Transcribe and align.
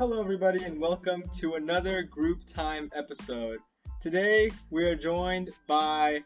Hello, 0.00 0.18
everybody, 0.18 0.64
and 0.64 0.80
welcome 0.80 1.22
to 1.40 1.56
another 1.56 2.02
group 2.02 2.40
time 2.50 2.90
episode. 2.96 3.58
Today, 4.02 4.50
we 4.70 4.84
are 4.84 4.96
joined 4.96 5.50
by 5.68 6.20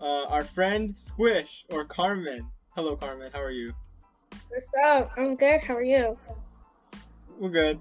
uh, 0.00 0.24
our 0.24 0.42
friend 0.42 0.96
Squish 0.98 1.64
or 1.70 1.84
Carmyn. 1.84 2.40
Hello, 2.70 2.96
Carmyn. 2.96 3.32
How 3.32 3.40
are 3.40 3.52
you? 3.52 3.72
What's 4.48 4.72
up? 4.84 5.12
I'm 5.16 5.36
good. 5.36 5.60
How 5.60 5.76
are 5.76 5.84
you? 5.84 6.18
We're 7.38 7.50
good. 7.50 7.80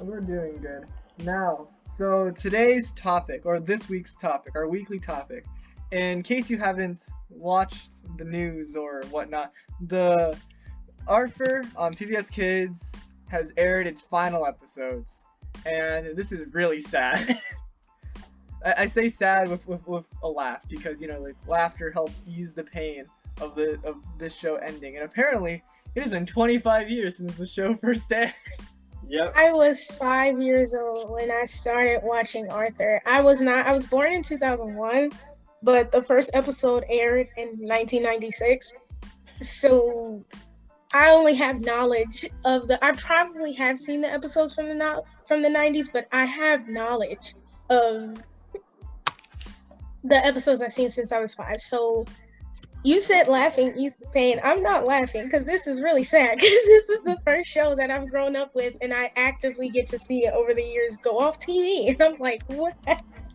We're 0.00 0.20
doing 0.20 0.62
good. 0.62 0.86
Now, 1.26 1.68
so 1.98 2.30
today's 2.30 2.92
topic, 2.92 3.42
or 3.44 3.60
this 3.60 3.90
week's 3.90 4.16
topic, 4.16 4.54
our 4.56 4.66
weekly 4.66 4.98
topic, 4.98 5.44
in 5.92 6.22
case 6.22 6.48
you 6.48 6.56
haven't 6.56 7.04
watched 7.28 7.90
the 8.16 8.24
news 8.24 8.74
or 8.74 9.02
whatnot, 9.10 9.52
the 9.88 10.34
Arthur 11.06 11.64
on 11.76 11.92
PBS 11.92 12.30
Kids 12.30 12.92
has 13.28 13.52
aired 13.56 13.86
its 13.86 14.02
final 14.02 14.46
episodes, 14.46 15.24
and 15.64 16.16
this 16.16 16.32
is 16.32 16.46
really 16.52 16.80
sad. 16.80 17.40
I, 18.64 18.74
I, 18.78 18.86
say 18.86 19.10
sad 19.10 19.48
with, 19.48 19.66
with, 19.66 19.86
with 19.86 20.08
a 20.22 20.28
laugh 20.28 20.66
because 20.68 21.00
you 21.00 21.08
know 21.08 21.20
like 21.20 21.36
laughter 21.46 21.90
helps 21.90 22.22
ease 22.26 22.54
the 22.54 22.64
pain 22.64 23.04
of 23.40 23.54
the 23.54 23.78
of 23.84 23.96
this 24.18 24.34
show 24.34 24.56
ending, 24.56 24.96
and 24.96 25.04
apparently 25.04 25.62
it 25.94 26.02
has 26.02 26.10
been 26.10 26.26
25 26.26 26.90
years 26.90 27.16
since 27.18 27.34
the 27.36 27.46
show 27.46 27.74
first 27.82 28.10
aired. 28.12 28.34
Yep. 29.08 29.34
I 29.36 29.52
was 29.52 29.86
five 29.98 30.40
years 30.42 30.74
old 30.74 31.10
when 31.10 31.30
I 31.30 31.44
started 31.44 32.00
watching 32.02 32.50
Arthur. 32.50 33.00
I 33.06 33.20
was 33.20 33.40
not. 33.40 33.66
I 33.66 33.72
was 33.72 33.86
born 33.86 34.12
in 34.12 34.22
2001, 34.22 35.12
but 35.62 35.92
the 35.92 36.02
first 36.02 36.30
episode 36.34 36.84
aired 36.90 37.28
in 37.36 37.48
1996. 37.58 38.74
So 39.40 40.24
I 40.96 41.10
only 41.10 41.34
have 41.34 41.60
knowledge 41.60 42.24
of 42.46 42.68
the. 42.68 42.82
I 42.82 42.92
probably 42.92 43.52
have 43.52 43.76
seen 43.76 44.00
the 44.00 44.10
episodes 44.10 44.54
from 44.54 44.68
the 44.68 44.74
not 44.74 45.04
from 45.26 45.42
the 45.42 45.48
'90s, 45.50 45.92
but 45.92 46.08
I 46.10 46.24
have 46.24 46.68
knowledge 46.68 47.34
of 47.68 48.16
the 50.04 50.16
episodes 50.16 50.62
I've 50.62 50.72
seen 50.72 50.88
since 50.88 51.12
I 51.12 51.20
was 51.20 51.34
five. 51.34 51.60
So 51.60 52.06
you 52.82 52.98
said 52.98 53.28
laughing 53.28 53.74
ease 53.76 53.98
the 53.98 54.06
pain. 54.06 54.40
I'm 54.42 54.62
not 54.62 54.86
laughing 54.86 55.24
because 55.24 55.44
this 55.44 55.66
is 55.66 55.82
really 55.82 56.04
sad 56.04 56.36
because 56.40 56.50
this 56.50 56.88
is 56.88 57.02
the 57.02 57.18
first 57.26 57.50
show 57.50 57.74
that 57.74 57.90
I've 57.90 58.08
grown 58.08 58.34
up 58.34 58.54
with, 58.54 58.74
and 58.80 58.94
I 58.94 59.12
actively 59.16 59.68
get 59.68 59.86
to 59.88 59.98
see 59.98 60.24
it 60.24 60.32
over 60.32 60.54
the 60.54 60.64
years 60.64 60.96
go 60.96 61.18
off 61.18 61.38
TV, 61.38 61.90
and 61.90 62.00
I'm 62.00 62.18
like, 62.18 62.42
what? 62.46 62.74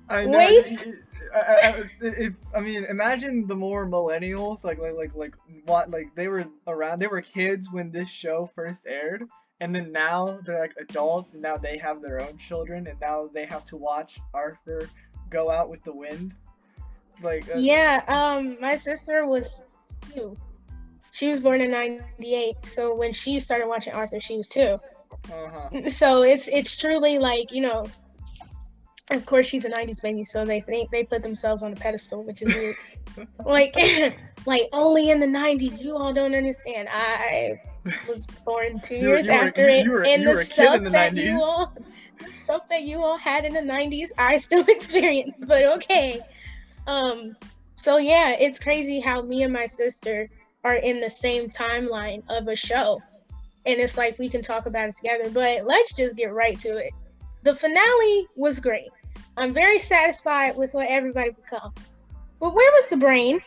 I 0.09 0.25
know. 0.25 0.39
Wait. 0.39 0.87
I, 1.33 1.39
I, 1.39 1.83
if, 2.01 2.33
I 2.55 2.59
mean, 2.59 2.85
imagine 2.85 3.47
the 3.47 3.55
more 3.55 3.85
millennials, 3.87 4.63
like 4.63 4.79
like 4.79 4.95
like 4.95 5.15
like 5.15 5.35
what 5.65 5.89
like 5.89 6.13
they 6.15 6.27
were 6.27 6.45
around, 6.67 6.99
they 6.99 7.07
were 7.07 7.21
kids 7.21 7.71
when 7.71 7.91
this 7.91 8.09
show 8.09 8.49
first 8.53 8.85
aired, 8.87 9.23
and 9.59 9.73
then 9.73 9.91
now 9.91 10.39
they're 10.45 10.59
like 10.59 10.73
adults, 10.79 11.33
and 11.33 11.41
now 11.41 11.57
they 11.57 11.77
have 11.77 12.01
their 12.01 12.21
own 12.21 12.37
children, 12.37 12.87
and 12.87 12.99
now 12.99 13.29
they 13.33 13.45
have 13.45 13.65
to 13.67 13.77
watch 13.77 14.19
Arthur 14.33 14.89
go 15.29 15.49
out 15.49 15.69
with 15.69 15.83
the 15.83 15.93
wind. 15.93 16.35
Like 17.21 17.49
uh, 17.53 17.57
yeah, 17.57 18.03
um, 18.07 18.57
my 18.59 18.75
sister 18.75 19.25
was 19.25 19.63
two. 20.13 20.37
She 21.11 21.29
was 21.29 21.39
born 21.39 21.61
in 21.61 21.71
'98, 21.71 22.65
so 22.65 22.95
when 22.95 23.11
she 23.11 23.39
started 23.39 23.67
watching 23.67 23.93
Arthur, 23.93 24.19
she 24.19 24.37
was 24.37 24.47
2 24.47 24.77
uh-huh. 25.29 25.89
So 25.89 26.23
it's 26.23 26.47
it's 26.47 26.75
truly 26.77 27.17
like 27.17 27.51
you 27.51 27.61
know 27.61 27.85
of 29.11 29.25
course 29.25 29.45
she's 29.45 29.65
a 29.65 29.69
90s 29.69 30.01
baby 30.01 30.23
so 30.23 30.45
they 30.45 30.61
think 30.61 30.89
they 30.89 31.03
put 31.03 31.21
themselves 31.21 31.63
on 31.63 31.73
a 31.73 31.75
pedestal 31.75 32.23
which 32.23 32.41
is 32.41 32.53
weird. 32.53 32.75
Like 33.45 33.75
like 34.45 34.69
only 34.71 35.09
in 35.09 35.19
the 35.19 35.27
90s 35.27 35.83
you 35.83 35.97
all 35.97 36.13
don't 36.13 36.33
understand. 36.33 36.87
I 36.89 37.59
was 38.07 38.25
born 38.45 38.79
two 38.79 38.95
you 38.95 39.09
years 39.09 39.27
after 39.27 39.67
it 39.67 39.85
and 40.07 40.25
the 40.25 40.37
stuff 40.37 40.81
the 40.83 40.89
that 40.91 41.13
90s. 41.13 41.23
you 41.23 41.41
all 41.41 41.75
the 42.19 42.31
stuff 42.31 42.67
that 42.69 42.83
you 42.83 43.03
all 43.03 43.17
had 43.17 43.43
in 43.43 43.53
the 43.53 43.59
90s 43.59 44.11
i 44.17 44.37
still 44.37 44.63
experience 44.67 45.43
but 45.45 45.65
okay. 45.65 46.21
Um 46.87 47.35
so 47.75 47.97
yeah 47.97 48.35
it's 48.39 48.59
crazy 48.59 48.99
how 48.99 49.21
me 49.21 49.43
and 49.43 49.51
my 49.51 49.65
sister 49.65 50.29
are 50.63 50.75
in 50.75 51.01
the 51.01 51.09
same 51.09 51.49
timeline 51.49 52.21
of 52.29 52.47
a 52.47 52.55
show 52.55 53.01
and 53.65 53.79
it's 53.79 53.97
like 53.97 54.17
we 54.19 54.29
can 54.29 54.41
talk 54.41 54.67
about 54.67 54.89
it 54.89 54.95
together 54.95 55.29
but 55.31 55.65
let's 55.65 55.93
just 55.93 56.15
get 56.15 56.31
right 56.31 56.57
to 56.59 56.69
it. 56.77 56.93
The 57.43 57.55
finale 57.55 58.27
was 58.35 58.59
great 58.59 58.89
I'm 59.37 59.53
very 59.53 59.79
satisfied 59.79 60.57
with 60.57 60.73
what 60.73 60.87
everybody 60.89 61.31
become. 61.31 61.73
But 62.39 62.53
where 62.53 62.71
was 62.71 62.87
the 62.87 62.97
brain? 62.97 63.41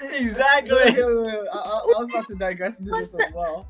Exactly. 0.00 0.76
I, 0.76 0.88
I, 0.88 1.82
was 1.84 2.08
about 2.10 2.28
to 2.28 2.34
digress 2.34 2.78
into 2.78 2.90
this 2.92 3.14
as 3.14 3.32
well. 3.32 3.66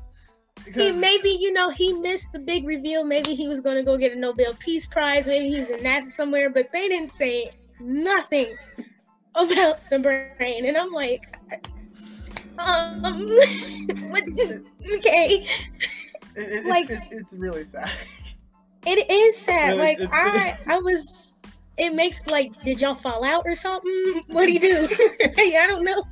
Because... 0.65 0.83
He 0.83 0.91
maybe 0.91 1.29
you 1.29 1.53
know 1.53 1.69
he 1.69 1.93
missed 1.93 2.33
the 2.33 2.39
big 2.39 2.65
reveal. 2.65 3.03
Maybe 3.03 3.33
he 3.35 3.47
was 3.47 3.61
gonna 3.61 3.83
go 3.83 3.97
get 3.97 4.11
a 4.11 4.15
Nobel 4.15 4.53
Peace 4.59 4.85
Prize. 4.85 5.27
Maybe 5.27 5.55
he's 5.55 5.69
in 5.69 5.79
NASA 5.79 6.03
somewhere, 6.03 6.49
but 6.49 6.67
they 6.73 6.87
didn't 6.87 7.11
say 7.11 7.51
nothing 7.79 8.55
about 9.35 9.77
the 9.89 9.99
brain. 9.99 10.65
And 10.65 10.77
I'm 10.77 10.91
like, 10.91 11.35
um, 12.57 13.05
okay. 14.95 15.47
It, 16.35 16.51
it, 16.51 16.65
like 16.65 16.89
it's, 16.89 17.07
it's, 17.11 17.33
really 17.33 17.63
sad. 17.63 17.91
It 18.85 19.09
is 19.09 19.37
sad. 19.37 19.77
like 19.77 19.99
I, 20.11 20.57
I 20.67 20.79
was 20.79 21.35
it 21.79 21.95
makes 21.95 22.27
like, 22.27 22.51
did 22.63 22.81
y'all 22.81 22.93
fall 22.93 23.23
out 23.23 23.43
or 23.45 23.55
something? 23.55 24.23
What 24.27 24.45
do 24.45 24.51
you 24.51 24.59
do? 24.59 24.87
hey, 25.35 25.57
I 25.57 25.65
don't 25.67 25.83
know. 25.83 26.03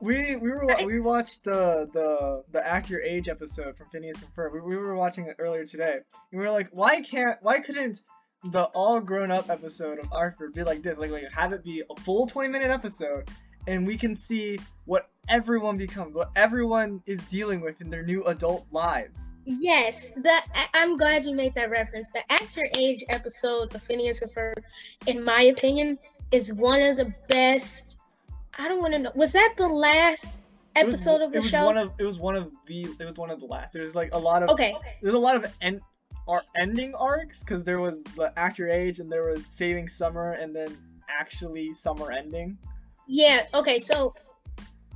We 0.00 0.36
we 0.36 0.50
were 0.50 0.66
we 0.84 1.00
watched 1.00 1.44
the 1.44 1.88
the 1.92 2.44
the 2.52 2.66
act 2.66 2.88
your 2.88 3.02
age 3.02 3.28
episode 3.28 3.76
from 3.76 3.88
Phineas 3.90 4.22
and 4.22 4.34
Ferb. 4.34 4.52
We, 4.52 4.60
we 4.60 4.76
were 4.76 4.94
watching 4.94 5.26
it 5.26 5.36
earlier 5.38 5.64
today, 5.64 5.98
and 6.32 6.40
we 6.40 6.46
were 6.46 6.52
like, 6.52 6.68
why 6.72 7.00
can't 7.00 7.38
why 7.42 7.60
couldn't 7.60 8.02
the 8.52 8.64
all 8.74 9.00
grown 9.00 9.30
up 9.30 9.50
episode 9.50 9.98
of 9.98 10.12
Arthur 10.12 10.50
be 10.50 10.62
like 10.62 10.82
this? 10.82 10.98
Like 10.98 11.10
like 11.10 11.30
have 11.32 11.52
it 11.52 11.64
be 11.64 11.82
a 11.90 12.00
full 12.02 12.26
twenty 12.26 12.48
minute 12.48 12.70
episode, 12.70 13.28
and 13.66 13.86
we 13.86 13.96
can 13.96 14.14
see 14.14 14.58
what 14.84 15.10
everyone 15.28 15.76
becomes, 15.76 16.14
what 16.14 16.30
everyone 16.36 17.02
is 17.06 17.20
dealing 17.30 17.60
with 17.60 17.80
in 17.80 17.90
their 17.90 18.04
new 18.04 18.22
adult 18.24 18.66
lives. 18.70 19.20
Yes, 19.46 20.10
the 20.10 20.42
I'm 20.74 20.96
glad 20.96 21.24
you 21.24 21.32
made 21.32 21.54
that 21.54 21.70
reference. 21.70 22.10
The 22.10 22.20
Act 22.32 22.56
Your 22.56 22.66
Age 22.76 23.04
episode 23.10 23.72
of 23.76 23.82
Phineas 23.82 24.22
and 24.22 24.32
Ferb, 24.32 24.56
in 25.06 25.22
my 25.22 25.42
opinion, 25.42 25.98
is 26.32 26.52
one 26.52 26.82
of 26.82 26.96
the 26.96 27.14
best. 27.28 28.00
I 28.58 28.66
don't 28.66 28.80
want 28.80 28.94
to 28.94 28.98
know. 28.98 29.12
Was 29.14 29.32
that 29.34 29.54
the 29.56 29.68
last 29.68 30.40
episode 30.74 31.20
was, 31.20 31.22
of 31.22 31.32
the 31.32 31.38
it 31.38 31.44
show? 31.44 31.64
One 31.64 31.76
of, 31.76 31.92
it 31.96 32.02
was 32.02 32.18
one 32.18 32.34
of 32.34 32.50
the. 32.66 32.88
It 32.98 33.04
was 33.04 33.18
one 33.18 33.30
of 33.30 33.38
the 33.38 33.46
last. 33.46 33.72
There's 33.72 33.94
like 33.94 34.12
a 34.12 34.18
lot 34.18 34.42
of. 34.42 34.50
Okay. 34.50 34.74
There's 35.00 35.14
a 35.14 35.18
lot 35.18 35.36
of 35.36 35.46
end, 35.60 35.80
our 36.26 36.42
ending 36.58 36.92
arcs 36.96 37.38
because 37.38 37.62
there 37.62 37.78
was 37.78 37.94
the 38.16 38.32
Act 38.36 38.58
Your 38.58 38.68
Age 38.68 38.98
and 38.98 39.10
there 39.10 39.30
was 39.30 39.46
Saving 39.46 39.88
Summer 39.88 40.32
and 40.32 40.56
then 40.56 40.76
actually 41.08 41.72
Summer 41.72 42.10
ending. 42.10 42.58
Yeah. 43.06 43.42
Okay. 43.54 43.78
So, 43.78 44.12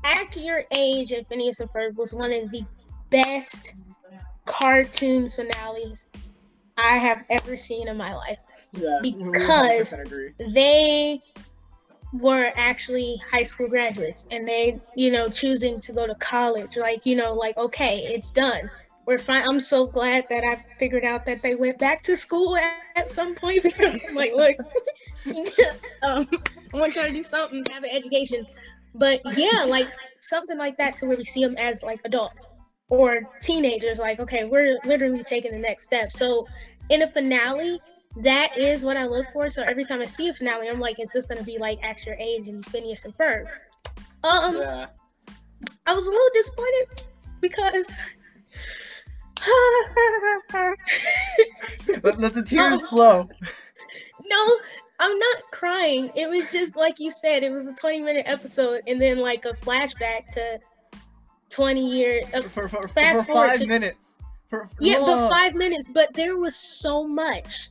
Act 0.03 0.37
Your 0.37 0.65
Age 0.77 1.13
of 1.13 1.25
Phineas 1.29 1.61
and 1.61 1.71
Ferb 1.71 1.95
was 1.95 2.13
one 2.13 2.33
of 2.33 2.51
the 2.51 2.65
best 3.11 3.75
cartoon 4.47 5.31
finales 5.31 6.09
I 6.77 6.97
have 6.97 7.25
ever 7.29 7.57
seen 7.57 7.89
in 7.89 7.97
my 7.97 8.15
life. 8.15 8.39
Yeah, 8.73 8.99
because 9.03 9.95
they 10.39 11.21
were 12.15 12.51
actually 12.57 13.21
high 13.31 13.43
school 13.43 13.69
graduates 13.69 14.27
and 14.31 14.49
they, 14.49 14.81
you 14.97 15.11
know, 15.11 15.29
choosing 15.29 15.81
to 15.81 15.93
go 15.93 16.07
to 16.07 16.15
college. 16.17 16.77
Like, 16.77 17.07
you 17.07 17.17
know, 17.17 17.33
like, 17.33 17.57
okay, 17.57 17.99
it's 18.07 18.31
done. 18.31 18.71
We're 19.07 19.19
fine. 19.19 19.43
I'm 19.49 19.61
so 19.61 19.87
glad 19.87 20.27
that 20.29 20.45
I 20.45 20.57
figured 20.79 21.05
out 21.05 21.25
that 21.27 21.43
they 21.43 21.55
went 21.55 21.79
back 21.79 22.03
to 22.03 22.17
school 22.17 22.57
at, 22.57 22.81
at 22.97 23.11
some 23.11 23.35
point. 23.35 23.67
I'm 23.79 24.01
like, 24.15 24.33
look, 24.35 24.57
um, 26.03 26.29
I 26.75 26.79
want 26.79 26.95
y'all 26.97 27.07
to 27.07 27.13
do 27.13 27.23
something, 27.23 27.65
have 27.71 27.85
an 27.85 27.91
education. 27.93 28.47
But 28.95 29.21
yeah, 29.37 29.65
like 29.67 29.89
something 30.21 30.59
like 30.59 30.77
that 30.79 30.97
to 30.97 31.07
where 31.07 31.17
we 31.17 31.25
see 31.25 31.45
them 31.45 31.57
as 31.59 31.83
like 31.83 32.01
adults 32.05 32.49
or 32.91 33.23
teenagers 33.41 33.99
like 33.99 34.21
okay 34.21 34.45
we're 34.45 34.79
literally 34.85 35.23
taking 35.23 35.53
the 35.53 35.59
next 35.59 35.85
step. 35.85 36.13
So 36.13 36.47
in 36.91 37.03
a 37.03 37.09
finale 37.09 37.81
that 38.17 38.59
is 38.59 38.85
what 38.85 38.97
i 38.97 39.07
look 39.07 39.31
for. 39.31 39.49
So 39.49 39.63
every 39.63 39.85
time 39.85 40.01
i 40.01 40.05
see 40.05 40.29
a 40.29 40.35
finale 40.35 40.69
i'm 40.69 40.81
like 40.81 41.01
is 41.01 41.11
this 41.13 41.27
going 41.27 41.39
to 41.39 41.45
be 41.45 41.59
like 41.59 41.79
Act 41.83 42.05
Your 42.05 42.17
Age 42.17 42.49
and 42.49 42.65
phineas 42.67 43.05
and 43.05 43.17
ferb? 43.17 43.47
Um 44.25 44.57
yeah. 44.57 44.87
i 45.87 45.95
was 45.95 46.07
a 46.07 46.11
little 46.11 46.31
disappointed 46.35 47.05
because 47.41 47.99
let, 52.03 52.19
let 52.19 52.35
the 52.35 52.43
tears 52.43 52.83
um, 52.83 52.89
flow. 52.89 53.29
no 54.27 54.57
i'm 54.99 55.19
not 55.19 55.43
crying. 55.51 56.11
It 56.15 56.29
was 56.29 56.53
just 56.53 56.77
like 56.77 56.99
you 56.99 57.11
said 57.11 57.43
it 57.43 57.51
was 57.51 57.67
a 57.67 57.75
20 57.75 58.03
minute 58.03 58.25
episode 58.27 58.83
and 58.87 59.01
then 59.01 59.19
like 59.19 59.45
a 59.47 59.53
flashback 59.53 60.27
to 60.33 60.61
20 61.51 61.87
years 61.87 62.25
uh, 62.35 62.43
for, 62.43 62.69
for, 62.69 62.89
fast 62.89 63.27
for 63.27 63.33
forward 63.33 63.49
five 63.51 63.59
to, 63.59 63.67
minutes. 63.67 63.99
For, 64.49 64.69
yeah 64.81 64.99
but 64.99 65.29
five 65.29 65.55
minutes 65.55 65.93
but 65.93 66.13
there 66.15 66.37
was 66.37 66.57
so 66.57 67.07
much 67.07 67.69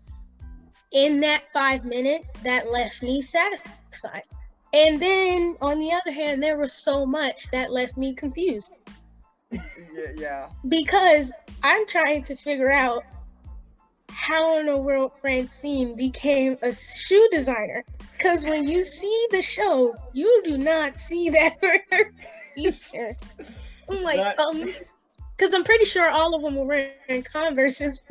in 0.92 1.20
that 1.20 1.52
five 1.52 1.84
minutes 1.84 2.34
that 2.44 2.72
left 2.72 3.04
me 3.04 3.22
satisfied 3.22 4.24
and 4.74 5.02
then 5.02 5.58
on 5.62 5.80
the 5.80 5.92
other 5.92 6.12
hand 6.12 6.42
there 6.42 6.58
was 6.58 6.74
so 6.74 7.06
much 7.06 7.50
that 7.52 7.72
left 7.72 7.98
me 7.98 8.14
confused. 8.14 8.74
Yeah, 9.92 10.12
yeah. 10.16 10.50
Because 10.70 11.34
i'm 11.64 11.86
trying 11.88 12.22
to 12.24 12.36
figure 12.36 12.72
out 12.72 13.04
how 14.12 14.60
in 14.60 14.66
the 14.66 14.78
world 14.78 15.14
Francine 15.20 15.96
became 15.96 16.58
a 16.62 16.74
shoe 16.74 17.28
designer. 17.32 17.84
Because 18.18 18.44
when 18.44 18.68
you 18.68 18.84
see 18.84 19.28
the 19.32 19.42
show, 19.42 19.96
you 20.14 20.42
do 20.44 20.58
not 20.58 21.00
see 21.00 21.30
that 21.30 21.58
future. 22.54 23.16
I'm 23.90 24.04
like, 24.04 24.18
that... 24.18 24.40
um, 24.40 24.72
because 25.38 25.54
I'm 25.54 25.64
pretty 25.64 25.86
sure 25.86 26.10
all 26.10 26.36
of 26.36 26.42
them 26.42 26.56
were 26.56 26.66
wearing 26.66 27.24
Converses. 27.24 28.04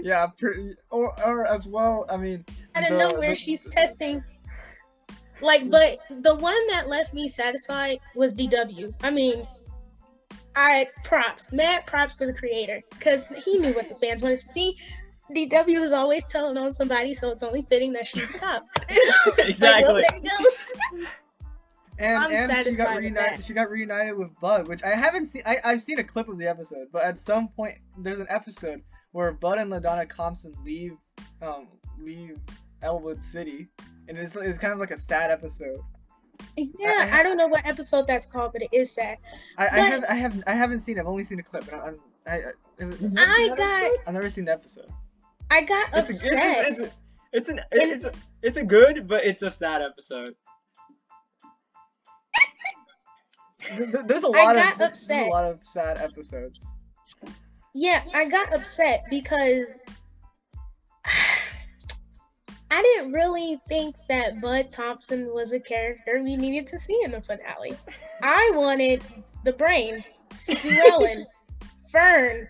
yeah, 0.00 0.26
pretty, 0.38 0.74
or 0.90 1.14
or 1.24 1.46
as 1.46 1.66
well. 1.66 2.06
I 2.08 2.16
mean, 2.16 2.44
I 2.74 2.80
don't 2.80 2.98
know 2.98 3.18
where 3.18 3.30
the, 3.30 3.34
she's 3.34 3.64
testing. 3.64 4.24
Like, 5.40 5.70
but 5.70 5.98
the 6.08 6.36
one 6.36 6.66
that 6.68 6.88
left 6.88 7.12
me 7.14 7.28
satisfied 7.28 7.98
was 8.14 8.34
DW. 8.34 8.94
I 9.02 9.10
mean, 9.10 9.46
I 10.54 10.86
props, 11.04 11.52
mad 11.52 11.86
props 11.86 12.16
to 12.16 12.26
the 12.26 12.32
creator 12.32 12.80
because 12.90 13.26
he 13.44 13.58
knew 13.58 13.72
what 13.72 13.88
the 13.88 13.94
fans 13.96 14.22
wanted 14.22 14.38
to 14.38 14.46
see. 14.46 14.76
DW 15.34 15.82
is 15.82 15.92
always 15.92 16.24
telling 16.24 16.56
on 16.58 16.72
somebody, 16.72 17.14
so 17.14 17.30
it's 17.30 17.42
only 17.42 17.62
fitting 17.62 17.92
that 17.94 18.06
she's 18.06 18.30
top. 18.32 18.66
exactly. 19.38 20.02
like, 20.12 20.22
well, 20.22 21.06
and, 22.02 22.24
I'm 22.24 22.32
and 22.32 22.66
she 22.66 22.72
got 22.74 22.98
reunited. 22.98 23.44
She 23.44 23.52
got 23.52 23.70
reunited 23.70 24.16
with 24.16 24.28
Bud, 24.40 24.68
which 24.68 24.82
I 24.82 24.94
haven't 24.94 25.28
seen. 25.28 25.42
I, 25.46 25.58
I've 25.64 25.80
seen 25.80 25.98
a 25.98 26.04
clip 26.04 26.28
of 26.28 26.38
the 26.38 26.46
episode, 26.46 26.88
but 26.92 27.02
at 27.02 27.20
some 27.20 27.48
point 27.48 27.78
there's 27.98 28.20
an 28.20 28.26
episode 28.28 28.82
where 29.12 29.32
Bud 29.32 29.58
and 29.58 29.70
LaDonna 29.70 30.12
Thompson 30.14 30.54
leave, 30.64 30.96
um, 31.40 31.68
leave 32.00 32.38
Elwood 32.82 33.22
City, 33.22 33.68
and 34.08 34.18
it's 34.18 34.34
it's 34.36 34.58
kind 34.58 34.72
of 34.72 34.80
like 34.80 34.90
a 34.90 34.98
sad 34.98 35.30
episode. 35.30 35.80
Yeah, 36.56 37.08
I, 37.12 37.18
I, 37.18 37.20
I, 37.20 37.22
don't 37.22 37.36
know 37.36 37.46
what 37.46 37.64
episode 37.64 38.06
that's 38.08 38.26
called, 38.26 38.52
but 38.52 38.62
it 38.62 38.70
is 38.72 38.90
sad. 38.92 39.18
I, 39.56 39.66
I 39.68 39.80
have 39.80 40.04
I 40.08 40.14
have 40.14 40.42
I 40.48 40.52
haven't 40.54 40.82
seen. 40.82 40.98
It. 40.98 41.00
I've 41.00 41.06
only 41.06 41.24
seen 41.24 41.38
a 41.38 41.42
clip. 41.42 41.64
But 41.66 41.74
I'm, 41.74 41.98
I, 42.26 42.32
I, 42.32 42.84
I 43.16 43.48
got. 43.56 43.60
Episode? 43.60 43.98
I've 44.06 44.14
never 44.14 44.30
seen 44.30 44.44
the 44.46 44.52
episode. 44.52 44.90
I 45.50 45.62
got 45.62 45.88
it's 45.94 46.24
upset. 46.24 46.32
A, 46.34 46.70
it's, 46.70 46.80
a, 46.80 46.82
it's, 46.82 46.82
a, 46.82 46.92
it's 47.32 47.48
an 47.48 47.60
it's, 47.70 48.04
a, 48.04 48.12
it's 48.42 48.56
a 48.56 48.64
good, 48.64 49.06
but 49.06 49.24
it's 49.24 49.42
a 49.42 49.52
sad 49.52 49.82
episode. 49.82 50.34
There's 54.06 54.22
a 54.22 54.28
lot 54.28 54.56
I 54.56 54.62
got 54.62 54.74
of 54.74 54.80
upset. 54.82 55.26
a 55.26 55.30
lot 55.30 55.44
of 55.44 55.58
sad 55.62 55.98
episodes. 55.98 56.60
Yeah, 57.74 58.02
I 58.14 58.26
got 58.26 58.54
upset 58.54 59.04
because 59.08 59.82
I 62.70 62.82
didn't 62.82 63.12
really 63.12 63.60
think 63.68 63.96
that 64.08 64.40
Bud 64.40 64.72
Thompson 64.72 65.32
was 65.32 65.52
a 65.52 65.60
character 65.60 66.22
we 66.22 66.36
needed 66.36 66.66
to 66.68 66.78
see 66.78 66.98
in 67.04 67.12
the 67.12 67.20
finale. 67.20 67.76
I 68.22 68.50
wanted 68.54 69.02
the 69.44 69.52
brain, 69.52 70.04
Sue 70.32 70.70
Ellen, 70.90 71.26
Fern, 71.90 72.48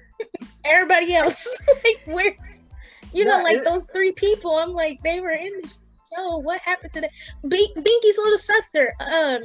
everybody 0.65 1.15
else. 1.15 1.59
like, 1.85 2.01
where's, 2.07 2.65
you 3.13 3.25
know, 3.25 3.43
like 3.43 3.59
it, 3.59 3.65
those 3.65 3.89
three 3.93 4.13
people. 4.13 4.57
I'm 4.57 4.73
like, 4.73 5.03
they 5.03 5.21
were 5.21 5.31
in 5.31 5.53
the 5.63 5.69
show. 6.17 6.39
What 6.39 6.61
happened 6.61 6.93
to 6.93 7.01
them? 7.01 7.11
B- 7.49 7.75
Binky's 7.77 8.19
little 8.19 8.39
sister. 8.39 8.95
Um, 9.01 9.43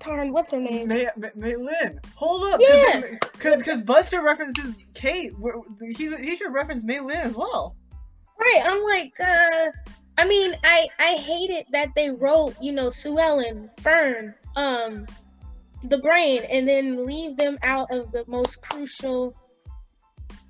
Tarn, 0.00 0.32
what's 0.32 0.50
her 0.50 0.60
name? 0.60 0.88
May, 0.88 1.08
May, 1.16 1.30
Mei 1.34 1.56
Lin. 1.56 2.00
Hold 2.14 2.52
up. 2.52 2.60
Yeah. 2.60 3.02
Because 3.20 3.58
because 3.58 3.82
Buster 3.82 4.22
references 4.22 4.82
Kate. 4.94 5.32
He, 5.80 6.16
he 6.16 6.36
should 6.36 6.52
reference 6.52 6.84
Mei 6.84 7.00
Lin 7.00 7.18
as 7.18 7.34
well. 7.36 7.76
Right. 8.38 8.62
I'm 8.64 8.82
like, 8.82 9.12
uh, 9.20 9.70
I 10.16 10.26
mean, 10.26 10.56
I 10.64 10.88
I 10.98 11.16
hated 11.16 11.66
that 11.72 11.90
they 11.94 12.10
wrote, 12.10 12.56
you 12.60 12.72
know, 12.72 12.88
Sue 12.88 13.18
Ellen, 13.18 13.70
Fern, 13.78 14.34
um, 14.56 15.06
the 15.84 15.98
brain, 15.98 16.42
and 16.50 16.66
then 16.66 17.06
leave 17.06 17.36
them 17.36 17.58
out 17.62 17.92
of 17.92 18.10
the 18.10 18.24
most 18.26 18.62
crucial 18.62 19.34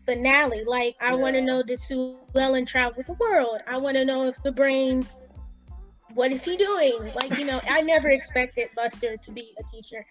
finale. 0.06 0.64
Like, 0.64 0.96
I 1.00 1.11
yeah. 1.11 1.17
want 1.17 1.35
to 1.35 1.41
know 1.41 1.62
did 1.62 1.81
Sue 1.81 2.19
Ellen 2.37 2.67
travel 2.67 3.03
the 3.05 3.14
world? 3.14 3.61
I 3.67 3.76
want 3.79 3.96
to 3.96 4.05
know 4.05 4.29
if 4.29 4.41
the 4.43 4.53
brain, 4.53 5.06
what 6.15 6.33
is 6.33 6.45
he 6.45 6.57
doing? 6.57 7.12
Like, 7.15 7.39
you 7.39 7.45
know, 7.45 7.61
I 7.69 7.83
never 7.83 8.11
expected 8.11 8.69
Buster 8.75 9.17
to 9.17 9.31
be 9.31 9.55
a 9.59 9.62
teacher. 9.65 10.05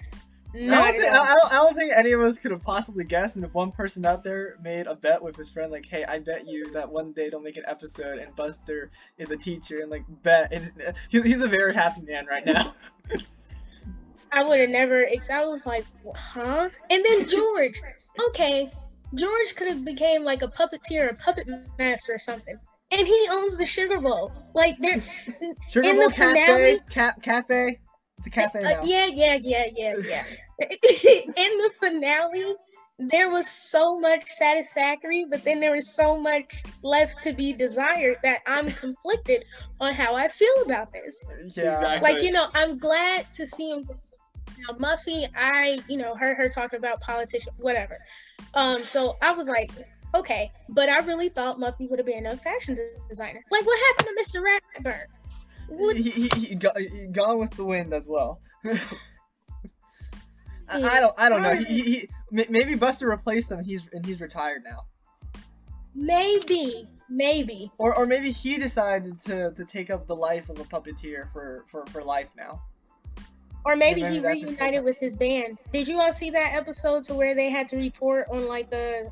Not 0.54 0.82
I, 0.82 0.92
don't 0.92 1.02
think, 1.02 1.14
I, 1.14 1.36
don't, 1.36 1.54
I 1.54 1.56
don't 1.56 1.76
think 1.76 1.92
any 1.96 2.12
of 2.14 2.22
us 2.22 2.40
could 2.40 2.50
have 2.50 2.64
possibly 2.64 3.04
guessed. 3.04 3.36
And 3.36 3.46
if 3.46 3.54
one 3.54 3.72
person 3.72 4.04
out 4.04 4.24
there 4.24 4.58
made 4.64 4.88
a 4.88 4.96
bet 4.96 5.22
with 5.22 5.36
his 5.36 5.52
friend, 5.52 5.72
like, 5.72 5.86
"Hey, 5.86 6.04
I 6.06 6.18
bet 6.18 6.48
you 6.48 6.72
that 6.72 6.90
one 6.90 7.12
day 7.12 7.30
they'll 7.30 7.40
make 7.40 7.58
an 7.58 7.66
episode 7.68 8.18
and 8.18 8.36
Buster 8.36 8.90
is 9.20 9.30
a 9.30 9.38
teacher," 9.38 9.82
and 9.82 9.92
like 9.92 10.04
bet, 10.24 10.52
and 10.52 10.72
uh, 10.88 10.94
he, 11.10 11.22
he's 11.22 11.42
a 11.42 11.48
very 11.48 11.76
happy 11.76 12.02
man 12.02 12.26
right 12.26 12.44
now. 12.44 12.74
I 14.32 14.44
would 14.44 14.60
have 14.60 14.72
never. 14.72 15.06
I 15.32 15.46
was 15.46 15.68
like, 15.68 15.86
huh? 16.16 16.70
And 16.90 17.06
then 17.06 17.28
George. 17.28 17.80
okay, 18.30 18.72
George 19.14 19.56
could 19.56 19.68
have 19.68 19.86
became 19.86 20.24
like 20.24 20.42
a 20.42 20.48
puppeteer, 20.48 21.12
a 21.12 21.14
puppet 21.14 21.48
master, 21.78 22.16
or 22.16 22.20
something. 22.20 22.60
And 22.92 23.06
he 23.08 23.28
owns 23.32 23.58
the 23.58 23.66
Sugar 23.66 24.00
Bowl. 24.02 24.32
Like 24.56 24.78
there, 24.80 25.02
Sugar 25.68 25.90
in 25.90 26.00
Bowl 26.00 26.10
the 26.10 26.14
Cafe, 26.14 26.46
finale, 26.46 26.80
ca- 26.92 27.16
cafe. 27.22 27.80
It's 28.18 28.28
a 28.28 28.30
cafe 28.30 28.64
uh, 28.66 28.76
yeah, 28.84 29.08
yeah, 29.14 29.38
yeah, 29.42 29.66
yeah, 29.76 29.96
yeah. 30.04 30.24
in 30.60 31.58
the 31.58 31.72
finale, 31.80 32.56
there 33.00 33.30
was 33.30 33.48
so 33.48 33.98
much 33.98 34.28
satisfactory, 34.28 35.26
but 35.30 35.44
then 35.46 35.60
there 35.62 35.74
was 35.74 35.94
so 35.96 36.20
much 36.20 36.64
left 36.84 37.24
to 37.24 37.34
be 37.34 37.54
desired 37.54 38.18
that 38.24 38.42
I'm 38.46 38.72
conflicted 38.74 39.46
on 39.80 39.94
how 39.94 40.16
I 40.16 40.28
feel 40.28 40.54
about 40.66 40.92
this. 40.92 41.24
Yeah, 41.56 41.76
exactly. 41.78 42.12
like 42.12 42.24
you 42.24 42.32
know, 42.32 42.48
I'm 42.54 42.78
glad 42.78 43.32
to 43.34 43.48
see 43.48 43.72
him. 43.72 43.90
Now, 44.68 44.78
Muffy, 44.78 45.28
I 45.36 45.80
you 45.88 45.98
know 45.98 46.14
heard 46.16 46.36
her 46.36 46.50
talking 46.50 46.80
about 46.80 47.00
politician, 47.00 47.54
whatever. 47.58 47.98
Um, 48.54 48.84
so 48.84 49.14
I 49.22 49.32
was 49.32 49.48
like, 49.48 49.72
okay, 50.16 50.52
but 50.70 50.90
I 50.90 51.00
really 51.00 51.30
thought 51.30 51.60
Muffy 51.60 51.90
would 51.90 52.00
have 52.00 52.06
been 52.06 52.26
a 52.26 52.38
fashion 52.38 52.78
designer. 53.10 53.44
Like, 53.52 53.66
what 53.66 53.80
happened 53.88 54.18
to 54.18 54.24
Mr. 54.24 54.44
Ratburn? 54.44 55.06
He, 55.96 56.10
he, 56.10 56.28
he, 56.28 56.56
got, 56.56 56.78
he 56.80 57.08
gone 57.08 57.40
with 57.40 57.52
the 57.52 57.64
wind 57.64 57.94
as 57.94 58.08
well. 58.08 58.42
I, 60.70 60.82
I, 60.84 61.00
don't 61.00 61.14
I 61.18 61.30
don't 61.30 61.42
know. 61.42 61.56
He, 61.56 61.82
he, 61.82 62.10
maybe 62.32 62.76
Buster 62.76 63.10
replaced 63.10 63.52
him. 63.52 63.64
He's 63.64 63.88
and 63.92 64.06
he's 64.06 64.22
retired 64.22 64.64
now. 64.64 64.86
Maybe, 65.96 66.88
maybe. 67.10 67.72
Or 67.78 67.96
or 67.96 68.06
maybe 68.06 68.32
he 68.32 68.58
decided 68.58 69.22
to, 69.26 69.52
to 69.52 69.66
take 69.66 69.90
up 69.90 70.06
the 70.06 70.16
life 70.16 70.50
of 70.50 70.60
a 70.60 70.64
puppeteer 70.64 71.32
for 71.34 71.66
for, 71.72 71.86
for 71.88 72.04
life 72.04 72.30
now. 72.38 72.62
Or 73.66 73.76
maybe, 73.76 74.04
maybe 74.04 74.16
he 74.16 74.20
reunited 74.20 74.84
with 74.84 74.98
his 75.00 75.16
band. 75.16 75.58
Did 75.74 75.88
you 75.88 76.00
all 76.00 76.14
see 76.14 76.30
that 76.30 76.54
episode 76.54 77.04
to 77.06 77.14
where 77.14 77.36
they 77.36 77.50
had 77.50 77.68
to 77.70 77.78
report 77.78 78.28
on 78.32 78.48
like 78.48 78.72
a 78.74 79.10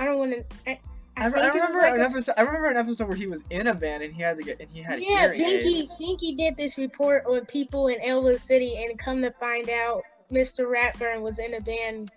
I 0.00 0.06
don't 0.06 0.18
want 0.18 0.32
to 0.32 0.44
I, 0.66 0.80
I, 1.18 1.26
remember 1.26 1.76
like 1.76 1.94
an 1.96 2.00
a, 2.00 2.04
episode. 2.04 2.34
I 2.38 2.40
remember 2.40 2.68
an 2.68 2.78
episode 2.78 3.08
where 3.08 3.16
he 3.16 3.26
was 3.26 3.42
in 3.50 3.66
a 3.66 3.74
band 3.74 4.02
and 4.02 4.14
he 4.14 4.22
had 4.22 4.38
to 4.38 4.42
get 4.42 4.58
and 4.58 4.70
he 4.70 4.80
had 4.80 5.02
yeah. 5.02 5.28
Binky 5.28 5.86
Binky 6.00 6.36
did 6.38 6.56
this 6.56 6.78
report 6.78 7.26
on 7.26 7.44
people 7.44 7.88
in 7.88 8.00
Elwood 8.02 8.40
City, 8.40 8.82
and 8.82 8.98
come 8.98 9.20
to 9.20 9.30
find 9.32 9.68
out, 9.68 10.02
Mr. 10.32 10.66
Ratburn 10.66 11.20
was 11.20 11.38
in 11.38 11.52
a 11.52 11.60
band, 11.60 12.10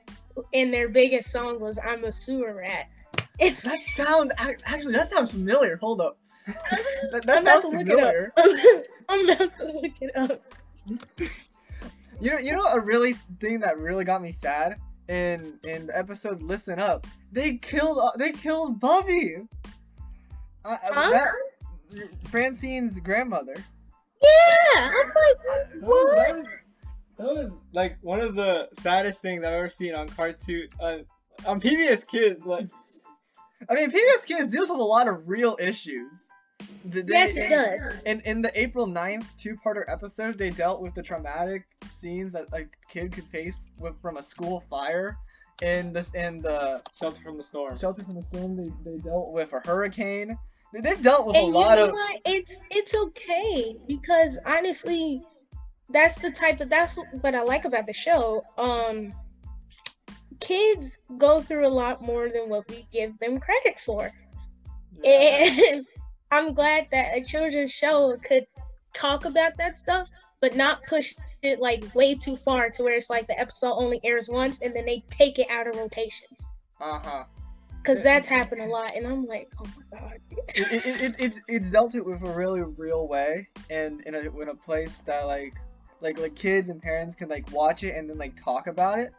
and 0.53 0.73
their 0.73 0.87
biggest 0.87 1.29
song 1.29 1.59
was 1.59 1.77
"I'm 1.83 2.05
a 2.05 2.11
Sewer 2.11 2.55
Rat." 2.55 2.87
that 3.39 3.81
sounds 3.95 4.31
actually 4.39 4.93
that 4.93 5.11
sounds 5.11 5.31
familiar. 5.31 5.75
Hold 5.75 5.99
up. 5.99 6.17
that, 6.47 7.23
that 7.25 7.43
sounds 7.43 7.65
familiar. 7.65 8.31
I'm 9.09 9.29
about 9.29 9.55
to 9.57 9.65
look 9.65 9.91
it 9.99 10.15
up. 10.15 10.41
you 12.21 12.31
know, 12.31 12.37
you 12.37 12.55
know, 12.55 12.63
a 12.67 12.79
really 12.79 13.13
thing 13.41 13.59
that 13.59 13.77
really 13.77 14.05
got 14.05 14.21
me 14.21 14.31
sad 14.31 14.77
in 15.10 15.60
in 15.67 15.88
the 15.88 15.98
episode 15.98 16.41
Listen 16.41 16.79
Up, 16.79 17.07
they 17.31 17.57
killed 17.57 18.00
they 18.17 18.31
killed 18.31 18.79
Bubbie. 18.79 19.48
Uh, 20.65 20.77
huh? 20.81 21.10
that, 21.12 22.29
Francine's 22.29 23.00
grandmother. 23.00 23.55
Yeah, 24.22 24.91
I'm 24.93 25.07
like, 25.07 25.81
what? 25.81 26.15
That 26.15 26.33
was, 26.33 26.45
that 27.17 27.25
was, 27.25 27.51
like 27.74 27.98
one 28.01 28.22
of 28.22 28.36
the 28.36 28.69
saddest 28.81 29.22
things 29.22 29.43
I've 29.43 29.53
ever 29.53 29.69
seen 29.69 29.93
on 29.93 30.07
cartoon 30.07 30.67
uh, 30.79 31.00
on 31.45 31.60
PBS 31.60 32.07
Kids. 32.07 32.45
Like, 32.45 32.69
I 33.69 33.74
mean, 33.74 33.91
PBS 33.91 34.25
Kids 34.25 34.51
deals 34.51 34.69
with 34.69 34.79
a 34.79 34.83
lot 34.83 35.07
of 35.07 35.27
real 35.27 35.57
issues. 35.60 36.23
They, 36.86 37.03
yes, 37.08 37.38
it 37.38 37.50
does. 37.50 37.82
In 38.05 38.22
in 38.22 38.41
the 38.41 38.51
April 38.60 38.88
9th 38.88 39.25
two-parter 39.39 39.84
episode, 39.88 40.38
they 40.38 40.50
dealt 40.50 40.82
with 40.82 40.93
the 40.93 41.01
traumatic 41.01 41.65
scenes 42.01 42.34
that 42.34 42.48
a 42.53 42.65
kid 42.91 43.13
could 43.13 43.25
face 43.25 43.55
with, 43.77 44.00
from 44.01 44.17
a 44.17 44.24
school 44.24 44.63
fire. 44.70 45.17
In 45.62 45.93
this, 45.93 46.10
in 46.13 46.41
the 46.41 46.82
shelter 46.93 47.22
from 47.22 47.38
the 47.38 47.43
storm. 47.43 47.77
Shelter 47.77 48.03
from 48.03 48.15
the 48.15 48.24
storm. 48.24 48.58
They, 48.58 48.72
they 48.84 48.98
dealt 48.98 49.32
with 49.32 49.53
a 49.53 49.62
hurricane. 49.65 50.38
They've 50.74 51.01
dealt 51.01 51.27
with 51.27 51.36
and 51.36 51.55
a 51.55 51.58
lot 51.58 51.77
of. 51.77 51.91
What? 51.91 52.22
It's 52.25 52.63
it's 52.72 52.96
okay 52.96 53.77
because 53.88 54.39
honestly, 54.46 55.22
that's 55.89 56.15
the 56.15 56.32
type 56.32 56.60
of 56.62 56.70
that's 56.70 56.98
what 57.22 57.36
I 57.36 57.43
like 57.43 57.65
about 57.65 57.86
the 57.86 57.93
show. 57.93 58.43
Um, 58.58 59.13
kids 60.39 61.00
go 61.17 61.41
through 61.41 61.67
a 61.67 61.70
lot 61.70 62.01
more 62.01 62.29
than 62.29 62.50
what 62.50 62.67
we 62.70 62.88
give 62.91 63.17
them 63.20 63.39
credit 63.39 63.79
for, 63.79 64.12
yeah. 65.03 65.50
and 65.72 65.86
I'm 66.33 66.53
glad 66.53 66.87
that 66.91 67.15
a 67.15 67.23
children's 67.23 67.71
show 67.71 68.17
could 68.23 68.47
talk 68.91 69.25
about 69.25 69.55
that 69.57 69.77
stuff, 69.77 70.09
but 70.41 70.55
not 70.55 70.83
push 70.87 71.13
it 71.43 71.59
like 71.59 71.83
way 71.93 72.15
too 72.15 72.35
far 72.35 72.71
to 72.71 72.83
where 72.83 72.93
it's 72.93 73.09
like 73.09 73.27
the 73.27 73.39
episode 73.39 73.73
only 73.73 73.99
airs 74.03 74.29
once 74.29 74.61
and 74.61 74.75
then 74.75 74.85
they 74.85 75.03
take 75.09 75.37
it 75.37 75.49
out 75.51 75.67
of 75.67 75.75
rotation. 75.75 76.27
Uh 76.81 76.99
huh. 76.99 77.23
because 77.77 78.01
that's 78.01 78.27
happened 78.27 78.61
a 78.61 78.65
lot, 78.65 78.95
and 78.95 79.05
I'm 79.05 79.25
like, 79.25 79.51
oh 79.59 79.67
my 79.91 79.99
god. 79.99 80.17
it, 80.55 80.85
it, 80.85 81.01
it, 81.01 81.19
it, 81.19 81.33
it 81.47 81.71
dealt 81.71 81.93
it 81.95 82.03
with 82.03 82.21
a 82.23 82.31
really 82.33 82.61
real 82.61 83.07
way, 83.07 83.47
and 83.69 84.01
in 84.01 84.15
a 84.15 84.41
in 84.41 84.49
a 84.49 84.55
place 84.55 84.97
that 85.05 85.27
like 85.27 85.53
like 86.01 86.19
like 86.19 86.35
kids 86.35 86.69
and 86.69 86.81
parents 86.81 87.15
can 87.15 87.29
like 87.29 87.49
watch 87.51 87.83
it 87.83 87.95
and 87.95 88.09
then 88.09 88.17
like 88.17 88.41
talk 88.41 88.67
about 88.67 88.99
it. 88.99 89.11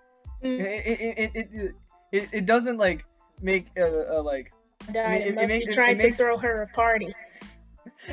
Mm. 0.42 0.60
It, 0.60 1.00
it, 1.00 1.18
it, 1.18 1.30
it, 1.34 1.72
it, 2.12 2.28
it 2.32 2.46
doesn't 2.46 2.76
like 2.76 3.04
make 3.40 3.66
a, 3.76 4.18
a 4.18 4.20
like. 4.20 4.52
Died 4.92 5.22
it, 5.22 5.38
it, 5.38 5.50
it, 5.68 5.72
trying 5.72 5.96
to 5.98 6.12
throw 6.12 6.36
her 6.38 6.54
a 6.54 6.68
party. 6.68 7.14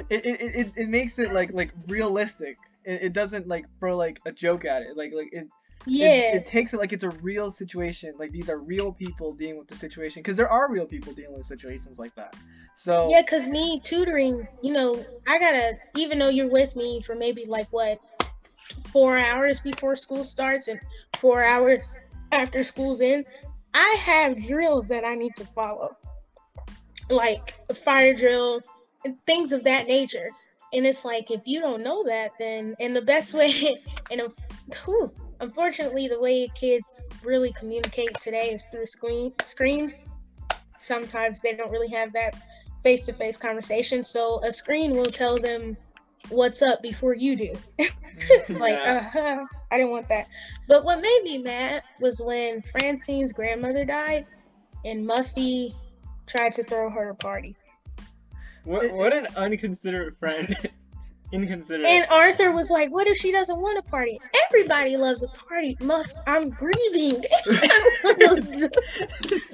It, 0.10 0.26
it, 0.26 0.42
it, 0.42 0.72
it 0.76 0.90
makes 0.90 1.20
it 1.20 1.34
like 1.34 1.52
like 1.54 1.72
realistic. 1.88 2.58
It, 2.86 3.04
it 3.04 3.14
doesn't 3.14 3.48
like 3.48 3.66
throw 3.80 3.98
like 3.98 4.20
a 4.26 4.32
joke 4.32 4.66
at 4.66 4.82
it. 4.82 4.96
Like 4.96 5.12
like 5.14 5.30
it 5.34 5.48
yeah 5.86 6.36
it, 6.36 6.36
it, 6.36 6.46
takes 6.46 6.74
it 6.74 6.78
like 6.78 6.94
it's 6.94 7.04
a 7.04 7.10
real 7.22 7.50
situation 7.50 8.14
like 8.20 8.32
these 8.32 8.50
are 8.50 8.60
real 8.60 8.94
people 8.94 9.34
dealing 9.34 9.58
with 9.58 9.68
the 9.68 9.76
situation 9.76 10.22
because 10.22 10.36
there 10.36 10.50
are 10.50 10.72
real 10.72 10.86
people 10.86 11.14
dealing 11.14 11.38
with 11.38 11.46
situations 11.46 11.98
like 11.98 12.14
that 12.16 12.36
so 12.76 13.08
yeah 13.10 13.22
because 13.22 13.48
me 13.48 13.80
tutoring 13.80 14.48
you 14.62 14.72
know 14.72 15.04
i 15.28 15.40
gotta 15.40 15.74
even 15.96 16.20
though 16.20 16.30
you're 16.30 16.50
with 16.50 16.76
me 16.76 17.02
for 17.02 17.16
maybe 17.16 17.46
like 17.46 17.68
what 17.72 18.00
four 18.92 19.18
hours 19.18 19.60
before 19.60 19.96
school 19.96 20.24
starts 20.24 20.68
and 20.68 20.80
four 21.18 21.44
hours 21.44 21.98
after 22.32 22.64
school's 22.64 23.02
in 23.02 23.26
i 23.74 23.98
have 24.00 24.42
drills 24.48 24.88
that 24.88 25.04
i 25.04 25.16
need 25.16 25.34
to 25.36 25.46
follow 25.46 25.96
like 27.12 27.56
a 27.70 27.74
fire 27.74 28.14
drill 28.14 28.62
things 29.26 29.52
of 29.52 29.64
that 29.64 29.88
nature 29.88 30.30
and 30.74 30.86
it's 30.86 31.04
like 31.04 31.32
if 31.32 31.42
you 31.46 31.60
don't 31.60 31.84
know 31.84 32.04
that 32.04 32.32
then 32.40 32.76
and 32.80 32.96
the 32.96 33.02
best 33.02 33.34
way 33.36 33.76
and 34.12 34.22
whew, 34.86 35.12
unfortunately, 35.42 36.08
the 36.08 36.20
way 36.20 36.48
kids 36.56 37.02
really 37.24 37.52
communicate 37.54 38.14
today 38.16 38.52
is 38.52 38.66
through 38.72 38.86
screen 38.86 39.34
screens. 39.42 40.04
Sometimes 40.80 41.42
they 41.42 41.54
don't 41.54 41.72
really 41.72 41.90
have 41.90 42.14
that 42.14 42.36
face-to-face 42.82 43.38
conversation, 43.38 44.04
so 44.04 44.44
a 44.44 44.52
screen 44.52 44.92
will 44.92 45.06
tell 45.06 45.38
them 45.38 45.78
what's 46.30 46.62
up 46.62 46.82
before 46.82 47.16
you 47.16 47.36
do. 47.36 47.54
it's 47.78 48.58
like, 48.58 48.80
uh-huh, 48.80 49.46
I 49.72 49.78
didn't 49.78 49.92
want 49.92 50.08
that. 50.10 50.28
But 50.68 50.86
what 50.86 51.02
made 51.02 51.22
me 51.24 51.40
mad 51.40 51.84
was 52.00 52.20
when 52.20 52.62
Francine's 52.62 53.34
grandmother 53.34 53.86
died, 53.86 54.26
and 54.86 55.08
Muffy 55.08 55.76
tried 56.32 56.54
to 56.54 56.64
throw 56.64 56.90
her 56.90 57.10
a 57.10 57.16
party. 57.16 57.56
What 58.64 58.92
what 58.94 59.14
an 59.14 59.28
unconsiderate 59.36 60.18
friend. 60.20 60.56
inconsiderate. 61.32 61.88
And 61.88 62.06
Arthur 62.10 62.52
was 62.52 62.70
like, 62.70 62.92
"What 62.92 63.08
if 63.08 63.18
she 63.18 63.32
doesn't 63.32 63.60
want 63.60 63.78
a 63.78 63.82
party? 63.82 64.20
Everybody 64.48 64.98
loves 64.98 65.24
a 65.24 65.28
party. 65.28 65.78
Muff, 65.82 66.12
I'm 66.28 66.50
grieving." 66.50 67.24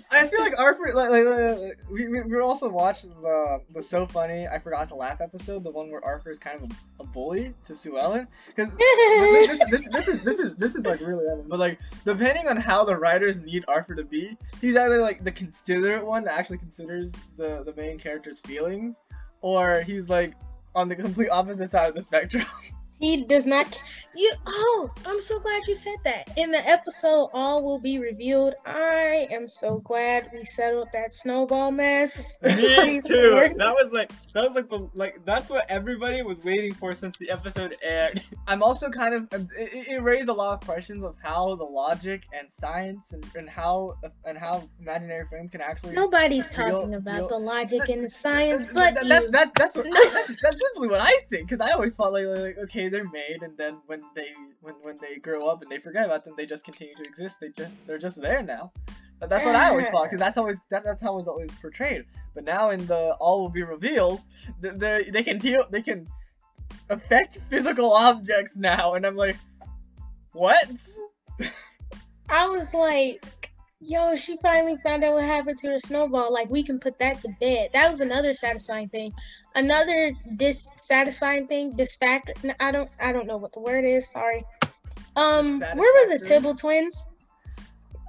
I 0.09 0.27
feel 0.27 0.39
like 0.39 0.57
Arthur, 0.57 0.93
like, 0.93 1.09
like, 1.09 1.25
like 1.25 1.77
we, 1.91 2.07
we 2.07 2.23
were 2.23 2.41
also 2.41 2.69
watching 2.69 3.09
the 3.21 3.61
the 3.73 3.83
so 3.83 4.07
funny 4.07 4.47
I 4.47 4.59
forgot 4.59 4.87
to 4.89 4.95
laugh 4.95 5.21
episode, 5.21 5.63
the 5.63 5.71
one 5.71 5.91
where 5.91 6.03
Arthur 6.03 6.31
is 6.31 6.39
kind 6.39 6.63
of 6.63 6.71
a, 6.71 7.03
a 7.03 7.05
bully 7.05 7.53
to 7.65 7.75
Sue 7.75 7.99
Ellen. 7.99 8.27
Because 8.47 8.71
this, 8.77 9.59
this, 9.69 9.87
this, 9.91 10.07
is 10.07 10.21
this 10.21 10.39
is 10.39 10.55
this 10.55 10.75
is 10.75 10.85
like 10.85 11.01
really 11.01 11.25
random, 11.25 11.47
but 11.47 11.59
like 11.59 11.79
depending 12.05 12.47
on 12.47 12.57
how 12.57 12.83
the 12.83 12.95
writers 12.95 13.41
need 13.41 13.63
Arthur 13.67 13.95
to 13.95 14.03
be, 14.03 14.37
he's 14.61 14.75
either 14.75 15.01
like 15.01 15.23
the 15.23 15.31
considerate 15.31 16.05
one 16.05 16.23
that 16.23 16.37
actually 16.37 16.57
considers 16.57 17.11
the 17.37 17.63
the 17.63 17.73
main 17.75 17.99
character's 17.99 18.39
feelings, 18.41 18.95
or 19.41 19.81
he's 19.81 20.09
like 20.09 20.33
on 20.77 20.87
the 20.87 20.95
complete 20.95 21.29
opposite 21.29 21.71
side 21.71 21.89
of 21.89 21.95
the 21.95 22.03
spectrum. 22.03 22.45
He 22.99 23.23
does 23.23 23.45
not. 23.45 23.79
You. 24.15 24.33
Oh, 24.47 24.89
I'm 25.05 25.21
so 25.21 25.39
glad 25.39 25.67
you 25.67 25.75
said 25.75 25.97
that. 26.03 26.31
In 26.35 26.51
the 26.51 26.67
episode, 26.67 27.29
all 27.31 27.63
will 27.63 27.77
be 27.77 27.99
revealed. 27.99 28.55
I 28.65 29.27
am 29.31 29.47
so 29.47 29.77
glad 29.79 30.29
we 30.33 30.43
settled 30.45 30.87
that 30.93 31.13
snowball 31.13 31.69
mess. 31.71 32.39
Me 32.43 32.99
too. 33.05 33.53
That 33.55 33.75
was 33.75 33.91
like 33.91 34.11
that 34.33 34.43
was 34.43 34.53
like 34.55 34.69
the 34.69 34.89
like 34.95 35.23
that's 35.25 35.49
what 35.49 35.69
everybody 35.69 36.23
was 36.23 36.43
waiting 36.43 36.73
for 36.73 36.95
since 36.95 37.15
the 37.17 37.29
episode 37.29 37.75
aired. 37.83 38.23
I'm 38.47 38.63
also 38.63 38.89
kind 38.89 39.13
of 39.13 39.27
um, 39.33 39.47
it, 39.55 39.89
it 39.89 40.01
raised 40.01 40.29
a 40.29 40.33
lot 40.33 40.53
of 40.53 40.67
questions 40.67 41.03
of 41.03 41.15
how 41.21 41.55
the 41.55 41.63
logic 41.63 42.23
and 42.33 42.47
science 42.59 43.11
and, 43.11 43.23
and 43.35 43.47
how 43.47 43.95
and 44.25 44.37
how 44.37 44.67
imaginary 44.79 45.27
friends 45.27 45.51
can 45.51 45.61
actually. 45.61 45.93
Nobody's 45.93 46.49
talking 46.49 46.95
about 46.95 47.29
the 47.29 47.37
logic 47.37 47.89
and 47.89 48.03
the 48.03 48.09
science, 48.09 48.65
but 48.65 48.95
that, 48.95 49.07
that, 49.07 49.31
that, 49.31 49.51
that's 49.53 49.75
what 49.75 49.85
that's, 49.85 50.41
that's 50.41 50.57
simply 50.73 50.87
what 50.87 51.01
I 51.01 51.11
think 51.29 51.49
because 51.49 51.61
I 51.61 51.73
always 51.73 51.95
thought 51.95 52.13
like, 52.13 52.25
like 52.25 52.57
okay 52.57 52.86
they're 52.89 53.09
made, 53.09 53.41
and 53.41 53.57
then 53.57 53.77
when 53.85 54.01
they 54.15 54.29
when 54.61 54.75
when 54.81 54.95
they 55.01 55.17
grow 55.17 55.47
up 55.47 55.61
and 55.61 55.71
they 55.71 55.77
forget 55.79 56.05
about 56.05 56.23
them, 56.23 56.33
they 56.37 56.45
just 56.45 56.63
continue 56.63 56.95
to 56.95 57.03
exist. 57.03 57.37
They 57.39 57.49
just 57.49 57.85
they're 57.87 57.97
just 57.97 58.21
there 58.21 58.43
now. 58.43 58.71
But 59.19 59.29
that's 59.29 59.45
what 59.45 59.55
I 59.55 59.69
always 59.69 59.89
thought, 59.89 60.03
because 60.03 60.19
that's 60.19 60.37
always 60.37 60.57
that, 60.69 60.83
that's 60.83 61.01
how 61.01 61.13
it 61.13 61.17
was 61.17 61.27
always 61.27 61.49
portrayed. 61.59 62.05
But 62.35 62.43
now 62.43 62.69
in 62.69 62.85
the 62.85 63.13
all 63.19 63.41
will 63.41 63.49
be 63.49 63.63
revealed, 63.63 64.21
they 64.61 65.09
they 65.11 65.23
can 65.23 65.39
deal 65.39 65.65
they 65.71 65.81
can 65.81 66.07
affect 66.89 67.39
physical 67.49 67.91
objects 67.93 68.55
now, 68.55 68.93
and 68.93 69.05
I'm 69.05 69.15
like, 69.15 69.37
what? 70.33 70.69
I 72.29 72.47
was 72.47 72.73
like, 72.73 73.46
yo, 73.79 74.15
she 74.15 74.37
finally 74.41 74.77
found 74.83 75.03
out 75.03 75.13
what 75.13 75.23
happened 75.23 75.57
to 75.59 75.67
her 75.69 75.79
snowball. 75.79 76.31
Like 76.31 76.49
we 76.49 76.63
can 76.63 76.79
put 76.79 76.97
that 76.99 77.19
to 77.19 77.29
bed. 77.39 77.69
That 77.73 77.89
was 77.89 77.99
another 77.99 78.33
satisfying 78.33 78.89
thing. 78.89 79.11
Another 79.55 80.11
dissatisfying 80.35 81.47
thing, 81.47 81.73
disfactor. 81.73 82.33
I 82.59 82.71
don't, 82.71 82.89
I 83.01 83.11
don't 83.11 83.27
know 83.27 83.37
what 83.37 83.53
the 83.53 83.59
word 83.59 83.85
is. 83.85 84.09
Sorry. 84.09 84.43
Um, 85.15 85.59
where 85.59 86.07
were 86.07 86.17
the 86.17 86.23
Tibble 86.23 86.55
twins? 86.55 87.07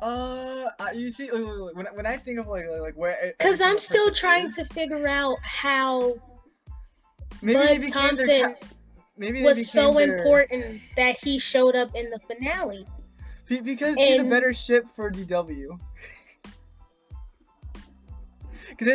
Uh, 0.01 0.69
you 0.95 1.11
see, 1.11 1.29
when, 1.29 1.87
when 1.87 2.07
I 2.07 2.17
think 2.17 2.39
of 2.39 2.47
like 2.47 2.67
like 2.81 2.95
where, 2.95 3.35
because 3.39 3.61
I'm 3.61 3.79
still 3.79 4.13
trying 4.13 4.49
to 4.53 4.65
figure 4.65 5.09
out 5.09 5.39
how 5.43 6.15
maybe 7.43 7.87
Bud 7.87 7.93
Thompson 7.93 8.43
ca- 8.43 8.67
maybe 9.17 9.43
was 9.43 9.71
so 9.73 9.95
their... 9.95 10.15
important 10.15 10.81
that 10.97 11.17
he 11.19 11.39
showed 11.39 11.75
up 11.75 11.91
in 11.97 12.11
the 12.11 12.21
finale. 12.21 12.87
Because 13.49 13.97
and 13.99 13.99
he's 13.99 14.19
a 14.19 14.25
better 14.25 14.53
ship 14.53 14.87
for 14.95 15.11
DW. 15.11 15.79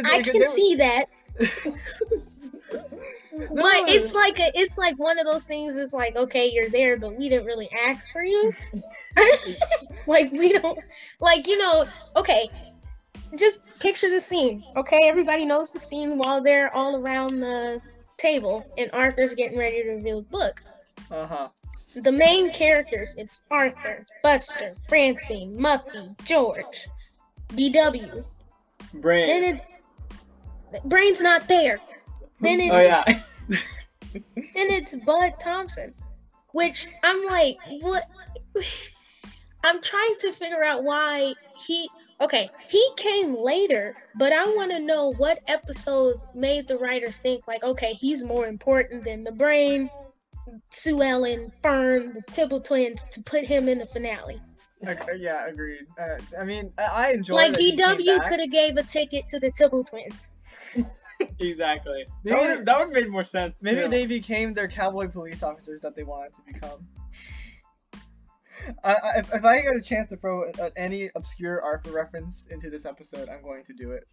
I 0.05 0.21
can 0.21 0.45
see 0.45 0.75
that. 0.75 1.05
No. 3.35 3.63
But 3.63 3.89
it's 3.89 4.13
like 4.13 4.39
a, 4.39 4.51
it's 4.53 4.77
like 4.77 4.95
one 4.97 5.17
of 5.17 5.25
those 5.25 5.43
things. 5.45 5.75
It's 5.75 5.93
like 5.93 6.15
okay, 6.15 6.51
you're 6.51 6.69
there, 6.69 6.97
but 6.97 7.17
we 7.17 7.29
didn't 7.29 7.45
really 7.45 7.67
ask 7.87 8.11
for 8.11 8.23
you. 8.23 8.53
like 10.07 10.31
we 10.31 10.53
don't 10.53 10.77
like 11.19 11.47
you 11.47 11.57
know. 11.57 11.85
Okay, 12.15 12.47
just 13.35 13.61
picture 13.79 14.09
the 14.09 14.21
scene. 14.21 14.63
Okay, 14.77 15.07
everybody 15.07 15.45
knows 15.45 15.73
the 15.73 15.79
scene 15.79 16.17
while 16.17 16.43
they're 16.43 16.73
all 16.75 16.97
around 16.97 17.39
the 17.39 17.81
table 18.17 18.65
and 18.77 18.89
Arthur's 18.93 19.33
getting 19.33 19.57
ready 19.57 19.81
to 19.83 19.89
reveal 19.89 20.21
the 20.21 20.27
book. 20.29 20.61
Uh 21.09 21.25
huh. 21.25 21.49
The 21.95 22.11
main 22.11 22.51
characters 22.51 23.15
it's 23.17 23.43
Arthur, 23.51 24.05
Buster, 24.23 24.73
Francine, 24.89 25.57
Muffy, 25.57 26.15
George, 26.25 26.87
DW. 27.49 28.25
Brain. 28.95 29.27
Then 29.27 29.43
it's 29.43 29.73
Brain's 30.85 31.21
not 31.21 31.47
there. 31.47 31.79
Then 32.41 32.59
oh, 32.61 32.75
it's 32.75 32.93
oh, 32.93 33.13
yeah. 33.49 33.59
then 34.35 34.69
it's 34.71 34.93
Bud 35.05 35.33
Thompson, 35.39 35.93
which 36.51 36.87
I'm 37.03 37.23
like, 37.25 37.57
what? 37.81 38.03
I'm 39.65 39.81
trying 39.81 40.15
to 40.19 40.31
figure 40.31 40.63
out 40.63 40.83
why 40.83 41.33
he. 41.57 41.89
Okay, 42.21 42.49
he 42.69 42.85
came 42.95 43.35
later, 43.35 43.95
but 44.15 44.31
I 44.31 44.45
want 44.55 44.71
to 44.71 44.79
know 44.79 45.13
what 45.13 45.39
episodes 45.47 46.27
made 46.33 46.67
the 46.67 46.77
writers 46.77 47.17
think 47.17 47.47
like, 47.47 47.63
okay, 47.63 47.93
he's 47.93 48.23
more 48.23 48.47
important 48.47 49.03
than 49.03 49.23
the 49.23 49.31
brain, 49.31 49.89
Sue 50.71 51.01
Ellen, 51.01 51.51
Fern, 51.61 52.13
the 52.13 52.21
Tibble 52.31 52.61
twins 52.61 53.03
to 53.11 53.21
put 53.23 53.45
him 53.45 53.67
in 53.67 53.79
the 53.79 53.85
finale. 53.85 54.41
Okay, 54.85 55.17
yeah, 55.17 55.47
agreed. 55.47 55.85
Uh, 55.97 56.17
I 56.39 56.43
mean, 56.43 56.71
I, 56.77 56.83
I 56.83 57.11
enjoy. 57.11 57.35
Like 57.35 57.53
DW 57.53 58.25
could 58.27 58.39
have 58.39 58.51
gave 58.51 58.77
a 58.77 58.83
ticket 58.83 59.27
to 59.27 59.39
the 59.39 59.51
Tibble 59.51 59.83
twins. 59.83 60.33
exactly. 61.39 62.05
Maybe 62.23 62.35
that 62.35 62.57
would, 62.57 62.65
that 62.65 62.79
would 62.79 62.93
made 62.93 63.09
more 63.09 63.23
sense. 63.23 63.61
Maybe 63.61 63.83
too. 63.83 63.87
they 63.87 64.05
became 64.05 64.53
their 64.53 64.67
cowboy 64.67 65.07
police 65.07 65.41
officers 65.41 65.81
that 65.81 65.95
they 65.95 66.03
wanted 66.03 66.33
to 66.35 66.41
become. 66.53 66.85
I, 68.83 68.93
I, 68.93 69.09
if, 69.19 69.33
if 69.33 69.45
I 69.45 69.61
get 69.61 69.75
a 69.75 69.81
chance 69.81 70.09
to 70.09 70.17
throw 70.17 70.51
a, 70.59 70.71
any 70.77 71.09
obscure 71.15 71.61
Arthur 71.61 71.91
reference 71.91 72.45
into 72.49 72.69
this 72.69 72.85
episode, 72.85 73.29
I'm 73.29 73.41
going 73.41 73.63
to 73.65 73.73
do 73.73 73.91
it. 73.91 74.07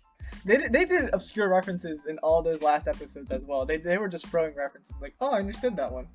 They 0.44 0.56
did, 0.56 0.72
they 0.72 0.84
did 0.84 1.10
obscure 1.12 1.48
references 1.48 2.00
in 2.08 2.18
all 2.18 2.42
those 2.42 2.62
last 2.62 2.88
episodes 2.88 3.30
as 3.30 3.42
well. 3.42 3.66
They, 3.66 3.78
they 3.78 3.98
were 3.98 4.08
just 4.08 4.26
throwing 4.26 4.54
references 4.54 4.94
like, 5.00 5.14
oh, 5.20 5.30
I 5.30 5.38
understood 5.38 5.76
that 5.76 5.90
one. 5.90 6.06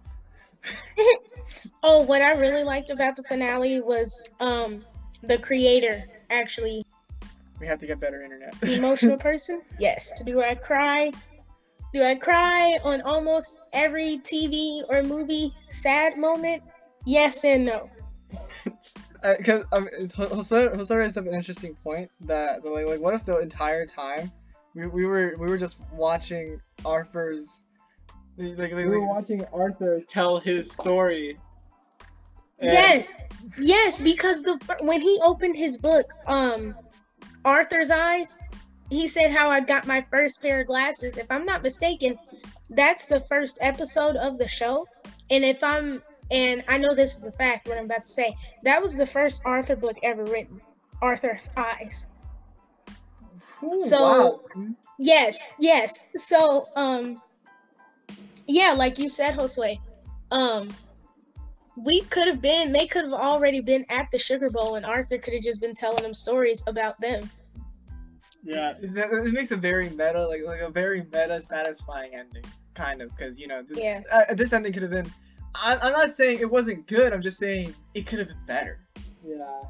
oh, 1.83 2.01
what 2.01 2.21
I 2.21 2.31
really 2.31 2.63
liked 2.63 2.89
about 2.89 3.15
the 3.15 3.23
finale 3.23 3.81
was 3.81 4.29
um 4.39 4.83
the 5.21 5.37
creator 5.37 6.03
actually 6.31 6.83
we 7.59 7.67
have 7.67 7.79
to 7.79 7.87
get 7.87 7.99
better 7.99 8.21
internet. 8.21 8.53
emotional 8.63 9.17
person? 9.17 9.61
Yes. 9.79 10.13
Do 10.25 10.41
I 10.41 10.55
cry? 10.55 11.11
Do 11.93 12.03
I 12.03 12.15
cry 12.15 12.77
on 12.83 13.01
almost 13.01 13.63
every 13.73 14.19
TV 14.19 14.83
or 14.89 15.01
movie 15.01 15.53
sad 15.69 16.17
moment? 16.17 16.61
Yes 17.05 17.45
and 17.45 17.65
no. 17.65 17.89
Because 19.37 19.65
um, 19.73 19.89
Jose, 20.15 20.67
Jose 20.67 20.95
raised 20.95 21.17
up 21.17 21.25
an 21.25 21.33
interesting 21.33 21.75
point 21.83 22.09
that 22.21 22.63
like, 22.63 22.87
like 22.87 22.99
what 22.99 23.13
if 23.13 23.25
the 23.25 23.39
entire 23.39 23.85
time 23.85 24.31
we, 24.73 24.87
we 24.87 25.05
were 25.05 25.35
we 25.39 25.47
were 25.47 25.57
just 25.57 25.77
watching 25.93 26.59
Arthur's 26.83 27.47
like, 28.37 28.57
like, 28.57 28.73
we 28.73 28.85
were 28.85 29.07
watching 29.07 29.45
Arthur 29.53 30.01
tell 30.07 30.39
his 30.39 30.69
story. 30.71 31.37
yes, 32.61 33.15
yes, 33.59 34.01
because 34.01 34.41
the 34.41 34.59
when 34.81 35.01
he 35.01 35.19
opened 35.23 35.55
his 35.55 35.77
book, 35.77 36.05
um, 36.27 36.75
Arthur's 37.45 37.91
eyes, 37.91 38.41
he 38.89 39.07
said 39.07 39.31
how 39.31 39.49
I 39.49 39.61
got 39.61 39.87
my 39.87 40.05
first 40.11 40.41
pair 40.41 40.61
of 40.61 40.67
glasses. 40.67 41.17
If 41.17 41.27
I'm 41.29 41.45
not 41.45 41.63
mistaken, 41.63 42.17
that's 42.71 43.07
the 43.07 43.21
first 43.21 43.57
episode 43.61 44.17
of 44.17 44.37
the 44.37 44.47
show. 44.47 44.85
And 45.29 45.45
if 45.45 45.63
I'm 45.63 46.03
and 46.31 46.63
I 46.67 46.77
know 46.77 46.95
this 46.95 47.17
is 47.17 47.23
a 47.23 47.31
fact 47.31 47.67
what 47.67 47.77
I'm 47.77 47.85
about 47.85 48.01
to 48.01 48.07
say, 48.07 48.35
that 48.63 48.81
was 48.81 48.97
the 48.97 49.05
first 49.05 49.41
Arthur 49.45 49.75
book 49.75 49.97
ever 50.03 50.23
written. 50.25 50.61
Arthur's 51.01 51.49
Eyes. 51.57 52.07
Ooh, 53.63 53.77
so 53.79 54.41
wow. 54.55 54.65
yes, 54.99 55.53
yes. 55.59 56.05
So 56.15 56.67
um 56.75 57.21
yeah, 58.47 58.73
like 58.73 58.97
you 58.99 59.09
said, 59.09 59.35
Josue, 59.37 59.77
um 60.31 60.69
we 61.77 62.01
could 62.01 62.27
have 62.27 62.41
been 62.41 62.71
they 62.71 62.87
could 62.87 63.03
have 63.03 63.13
already 63.13 63.61
been 63.61 63.85
at 63.89 64.09
the 64.11 64.17
sugar 64.17 64.49
bowl 64.49 64.75
and 64.75 64.85
Arthur 64.85 65.17
could 65.17 65.33
have 65.33 65.43
just 65.43 65.61
been 65.61 65.73
telling 65.73 66.03
them 66.03 66.13
stories 66.13 66.63
about 66.67 66.99
them. 67.01 67.29
Yeah, 68.45 68.73
it 68.79 69.33
makes 69.33 69.49
a 69.49 69.57
very 69.57 69.89
meta, 69.89 70.27
like 70.27 70.41
like 70.45 70.61
a 70.61 70.69
very 70.69 71.01
meta, 71.01 71.41
satisfying 71.41 72.13
ending, 72.13 72.43
kind 72.75 73.01
of, 73.01 73.09
because 73.15 73.39
you 73.39 73.47
know, 73.47 73.63
this, 73.63 73.79
yeah, 73.79 74.01
uh, 74.11 74.35
this 74.35 74.53
ending 74.53 74.71
could 74.71 74.83
have 74.83 74.91
been. 74.91 75.11
I, 75.63 75.77
I'm 75.81 75.91
not 75.93 76.11
saying 76.11 76.39
it 76.39 76.49
wasn't 76.49 76.87
good. 76.87 77.13
I'm 77.13 77.21
just 77.21 77.37
saying 77.37 77.73
it 77.93 78.05
could 78.07 78.19
have 78.19 78.27
been 78.27 78.45
better. 78.45 78.79
Yeah. 79.25 79.61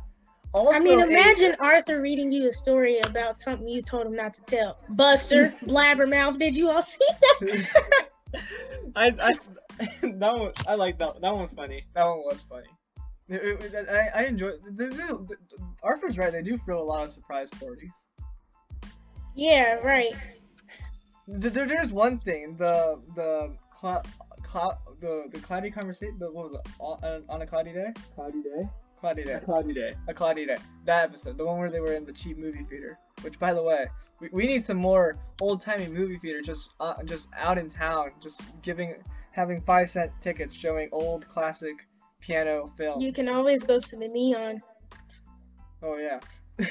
Also, 0.53 0.73
I 0.73 0.79
mean, 0.79 1.01
imagine 1.01 1.51
it, 1.51 1.59
Arthur 1.59 2.01
reading 2.01 2.31
you 2.31 2.47
a 2.47 2.53
story 2.53 2.99
about 2.99 3.41
something 3.41 3.67
you 3.67 3.81
told 3.81 4.07
him 4.07 4.15
not 4.15 4.33
to 4.35 4.43
tell. 4.45 4.77
Buster, 4.89 5.49
Blabbermouth. 5.63 6.39
Did 6.39 6.55
you 6.55 6.71
all 6.71 6.81
see 6.81 7.05
that? 7.19 7.67
I, 8.95 9.07
I, 9.07 9.33
that 10.01 10.39
one, 10.39 10.51
I 10.67 10.75
like 10.75 10.97
that. 10.99 11.19
That 11.19 11.33
one 11.33 11.41
was 11.41 11.51
funny. 11.51 11.83
That 11.93 12.05
one 12.05 12.19
was 12.19 12.45
funny. 12.49 12.67
It, 13.27 13.61
it, 13.73 13.89
I, 13.89 14.21
I 14.21 14.25
enjoy. 14.27 14.51
The, 14.75 14.85
the, 14.85 14.95
the, 14.95 15.37
Arthur's 15.83 16.17
right. 16.17 16.31
They 16.31 16.41
do 16.41 16.57
throw 16.59 16.81
a 16.81 16.83
lot 16.83 17.03
of 17.05 17.11
surprise 17.11 17.49
parties. 17.49 17.91
Yeah, 19.35 19.75
right. 19.79 20.13
There, 21.27 21.67
there's 21.67 21.91
one 21.91 22.17
thing. 22.17 22.55
The 22.57 22.99
the 23.15 23.57
cloud, 23.71 24.07
cloud, 24.43 24.77
the 25.01 25.25
the 25.31 25.39
cloudy 25.39 25.71
conversation. 25.71 26.17
The, 26.19 26.31
what 26.31 26.51
was 26.51 26.59
it? 26.59 26.71
On, 26.79 27.23
on 27.29 27.41
a 27.41 27.47
cloudy 27.47 27.73
day. 27.73 27.93
Cloudy 28.15 28.41
day. 28.41 28.69
Cloudy 28.99 29.23
day. 29.23 29.33
A 29.33 29.39
cloudy 29.39 29.73
day. 29.73 29.87
A 30.07 30.13
cloudy 30.13 30.45
day. 30.45 30.57
That 30.85 31.03
episode, 31.03 31.37
the 31.37 31.45
one 31.45 31.59
where 31.59 31.69
they 31.69 31.79
were 31.79 31.93
in 31.93 32.05
the 32.05 32.13
cheap 32.13 32.37
movie 32.37 32.65
theater. 32.69 32.97
Which, 33.21 33.39
by 33.39 33.53
the 33.53 33.61
way, 33.61 33.87
we, 34.19 34.29
we 34.31 34.47
need 34.47 34.63
some 34.63 34.77
more 34.77 35.17
old 35.41 35.61
timey 35.61 35.87
movie 35.87 36.17
theaters 36.17 36.45
just 36.45 36.69
uh, 36.79 37.01
just 37.03 37.27
out 37.35 37.57
in 37.57 37.69
town, 37.69 38.11
just 38.21 38.41
giving 38.61 38.95
having 39.31 39.61
five 39.61 39.89
cent 39.89 40.11
tickets 40.21 40.53
showing 40.53 40.89
old 40.91 41.27
classic 41.27 41.75
piano 42.21 42.71
films. 42.77 43.03
You 43.03 43.11
can 43.11 43.29
always 43.29 43.63
go 43.63 43.79
to 43.79 43.95
the 43.95 44.07
neon. 44.07 44.61
Oh 45.83 45.97
yeah. 45.97 46.19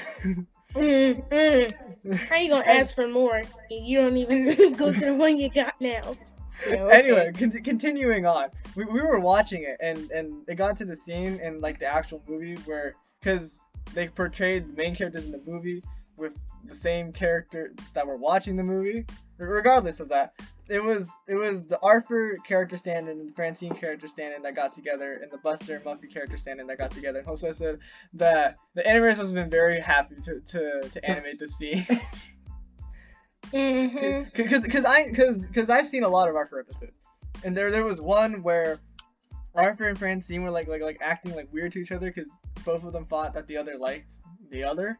mm, 0.73 1.29
mm. 1.29 2.15
How 2.27 2.35
you 2.37 2.49
gonna 2.49 2.65
ask 2.67 2.95
for 2.95 3.07
more? 3.07 3.43
You 3.69 4.01
don't 4.01 4.17
even 4.17 4.73
go 4.77 4.91
to 4.91 5.05
the 5.05 5.13
one 5.13 5.37
you 5.37 5.49
got 5.49 5.79
now. 5.79 6.17
Anyway, 6.67 7.31
con- 7.37 7.51
continuing 7.51 8.25
on, 8.25 8.49
we, 8.75 8.85
we 8.85 9.01
were 9.01 9.19
watching 9.19 9.63
it 9.63 9.77
and 9.79 10.09
and 10.11 10.47
it 10.47 10.55
got 10.55 10.77
to 10.77 10.85
the 10.85 10.95
scene 10.95 11.39
in 11.39 11.61
like 11.61 11.79
the 11.79 11.85
actual 11.85 12.23
movie 12.27 12.55
where 12.65 12.95
because 13.19 13.59
they 13.93 14.07
portrayed 14.07 14.69
the 14.69 14.73
main 14.73 14.95
characters 14.95 15.25
in 15.25 15.31
the 15.31 15.41
movie 15.45 15.83
with 16.17 16.33
the 16.67 16.75
same 16.75 17.11
characters 17.11 17.75
that 17.93 18.05
were 18.05 18.17
watching 18.17 18.55
the 18.55 18.63
movie. 18.63 19.05
Regardless 19.37 19.99
of 19.99 20.09
that, 20.09 20.33
it 20.69 20.81
was 20.81 21.07
it 21.27 21.35
was 21.35 21.63
the 21.63 21.79
Arthur 21.81 22.35
character 22.47 22.77
stand 22.77 23.07
and 23.09 23.29
the 23.29 23.33
Francine 23.33 23.73
character 23.73 24.07
stand 24.07 24.43
that 24.43 24.55
got 24.55 24.73
together, 24.73 25.19
and 25.21 25.31
the 25.31 25.37
Buster 25.37 25.75
and 25.75 25.85
Muffy 25.85 26.11
character 26.11 26.37
stand 26.37 26.59
that 26.59 26.77
got 26.77 26.91
together. 26.91 27.19
And 27.19 27.27
Jose 27.27 27.51
said 27.53 27.79
that 28.13 28.57
the 28.73 28.81
animators 28.83 29.17
has 29.17 29.31
been 29.31 29.49
very 29.49 29.79
happy 29.79 30.15
to 30.25 30.39
to, 30.39 30.89
to 30.89 31.05
animate 31.09 31.39
the 31.39 31.47
scene. 31.47 31.85
mm-hmm. 33.51 34.43
Cause, 34.49 34.63
cause 34.67 34.85
I 34.85 35.11
cause, 35.11 35.45
cause 35.53 35.69
I've 35.69 35.87
seen 35.87 36.03
a 36.03 36.09
lot 36.09 36.29
of 36.29 36.35
Arthur 36.35 36.59
episodes, 36.59 36.93
and 37.43 37.55
there 37.55 37.71
there 37.71 37.83
was 37.83 38.01
one 38.01 38.43
where 38.43 38.79
Arthur 39.55 39.87
and 39.87 39.97
Francine 39.97 40.43
were 40.43 40.51
like 40.51 40.67
like 40.67 40.81
like 40.81 40.97
acting 41.01 41.35
like 41.35 41.51
weird 41.51 41.71
to 41.73 41.79
each 41.79 41.91
other 41.91 42.11
because 42.11 42.29
both 42.63 42.83
of 42.83 42.93
them 42.93 43.05
thought 43.05 43.33
that 43.33 43.47
the 43.47 43.57
other 43.57 43.77
liked 43.77 44.13
the 44.49 44.63
other. 44.63 44.99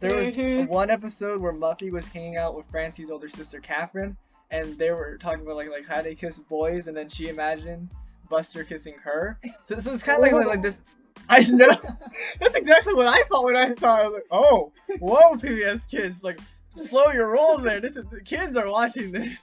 There 0.00 0.16
was 0.16 0.34
mm-hmm. 0.34 0.66
one 0.70 0.90
episode 0.90 1.40
where 1.40 1.52
Muffy 1.52 1.90
was 1.90 2.06
hanging 2.06 2.36
out 2.36 2.56
with 2.56 2.66
Francine's 2.70 3.10
older 3.10 3.28
sister 3.28 3.60
Catherine, 3.60 4.16
and 4.50 4.78
they 4.78 4.90
were 4.90 5.18
talking 5.18 5.42
about 5.42 5.56
like 5.56 5.70
like 5.70 5.86
how 5.86 6.00
they 6.02 6.14
kiss 6.14 6.38
boys, 6.38 6.86
and 6.86 6.96
then 6.96 7.08
she 7.08 7.28
imagined 7.28 7.90
Buster 8.28 8.64
kissing 8.64 8.94
her. 9.02 9.38
So, 9.66 9.78
so 9.78 9.92
it's 9.92 10.02
kind 10.02 10.24
of 10.24 10.32
like, 10.32 10.46
like 10.46 10.62
this. 10.62 10.80
I 11.28 11.40
know. 11.44 11.68
That's 12.40 12.54
exactly 12.54 12.94
what 12.94 13.06
I 13.06 13.22
thought 13.24 13.44
when 13.44 13.56
I 13.56 13.74
saw 13.74 13.98
it. 13.98 14.00
I 14.00 14.06
was 14.06 14.14
like, 14.14 14.26
oh, 14.30 14.72
whoa, 15.00 15.36
PBS 15.36 15.88
kids, 15.88 16.16
like 16.22 16.40
slow 16.76 17.10
your 17.12 17.28
roll 17.28 17.58
there. 17.58 17.80
This 17.80 17.96
is 17.96 18.04
the 18.10 18.20
kids 18.20 18.56
are 18.56 18.68
watching 18.68 19.12
this. 19.12 19.36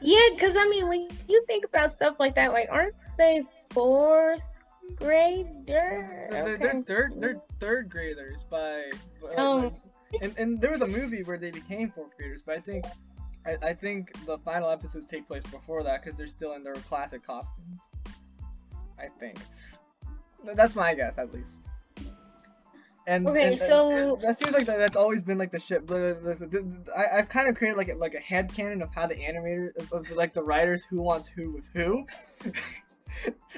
Yeah, 0.00 0.28
because 0.34 0.56
I 0.56 0.68
mean, 0.68 0.88
when 0.88 1.08
you 1.28 1.44
think 1.46 1.64
about 1.64 1.90
stuff 1.90 2.16
like 2.18 2.34
that, 2.34 2.52
like 2.52 2.68
aren't 2.70 2.94
they 3.18 3.42
fourth 3.70 4.42
grader? 4.96 6.28
They're, 6.30 6.58
they're 6.58 6.82
third, 6.82 7.14
they're 7.16 7.40
third 7.60 7.90
graders 7.90 8.44
by. 8.48 8.90
oh. 9.36 9.72
and, 10.22 10.34
and 10.38 10.60
there 10.60 10.72
was 10.72 10.80
a 10.80 10.86
movie 10.86 11.22
where 11.22 11.38
they 11.38 11.50
became 11.50 11.90
fourth 11.90 12.16
graders, 12.16 12.42
but 12.44 12.56
I 12.56 12.60
think 12.60 12.84
I, 13.46 13.56
I 13.62 13.74
think 13.74 14.12
the 14.26 14.38
final 14.38 14.70
episodes 14.70 15.06
take 15.06 15.26
place 15.26 15.44
before 15.44 15.82
that 15.82 16.02
because 16.02 16.16
they're 16.16 16.26
still 16.26 16.54
in 16.54 16.62
their 16.62 16.74
classic 16.74 17.26
costumes. 17.26 17.80
I 18.98 19.08
think. 19.18 19.38
That's 20.44 20.74
my 20.74 20.94
guess, 20.94 21.18
at 21.18 21.32
least. 21.32 21.69
And, 23.06 23.28
okay, 23.28 23.52
and, 23.52 23.60
so 23.60 24.14
and 24.14 24.22
that 24.22 24.38
seems 24.38 24.52
like 24.52 24.66
that, 24.66 24.78
that's 24.78 24.96
always 24.96 25.22
been 25.22 25.38
like 25.38 25.50
the 25.50 25.58
ship. 25.58 25.86
The, 25.86 26.16
the, 26.22 26.46
the, 26.46 26.92
I, 26.96 27.18
I've 27.18 27.28
kind 27.28 27.48
of 27.48 27.56
created 27.56 27.76
like 27.76 27.88
a, 27.88 27.94
like 27.94 28.14
a 28.14 28.20
head 28.20 28.52
canon 28.52 28.82
of 28.82 28.94
how 28.94 29.06
the 29.06 29.16
animators 29.16 29.76
of, 29.78 29.92
of 29.92 30.10
like 30.12 30.34
the 30.34 30.42
writers 30.42 30.82
who 30.88 31.00
wants 31.00 31.28
who 31.28 31.54
with 31.54 31.64
who. 31.74 32.06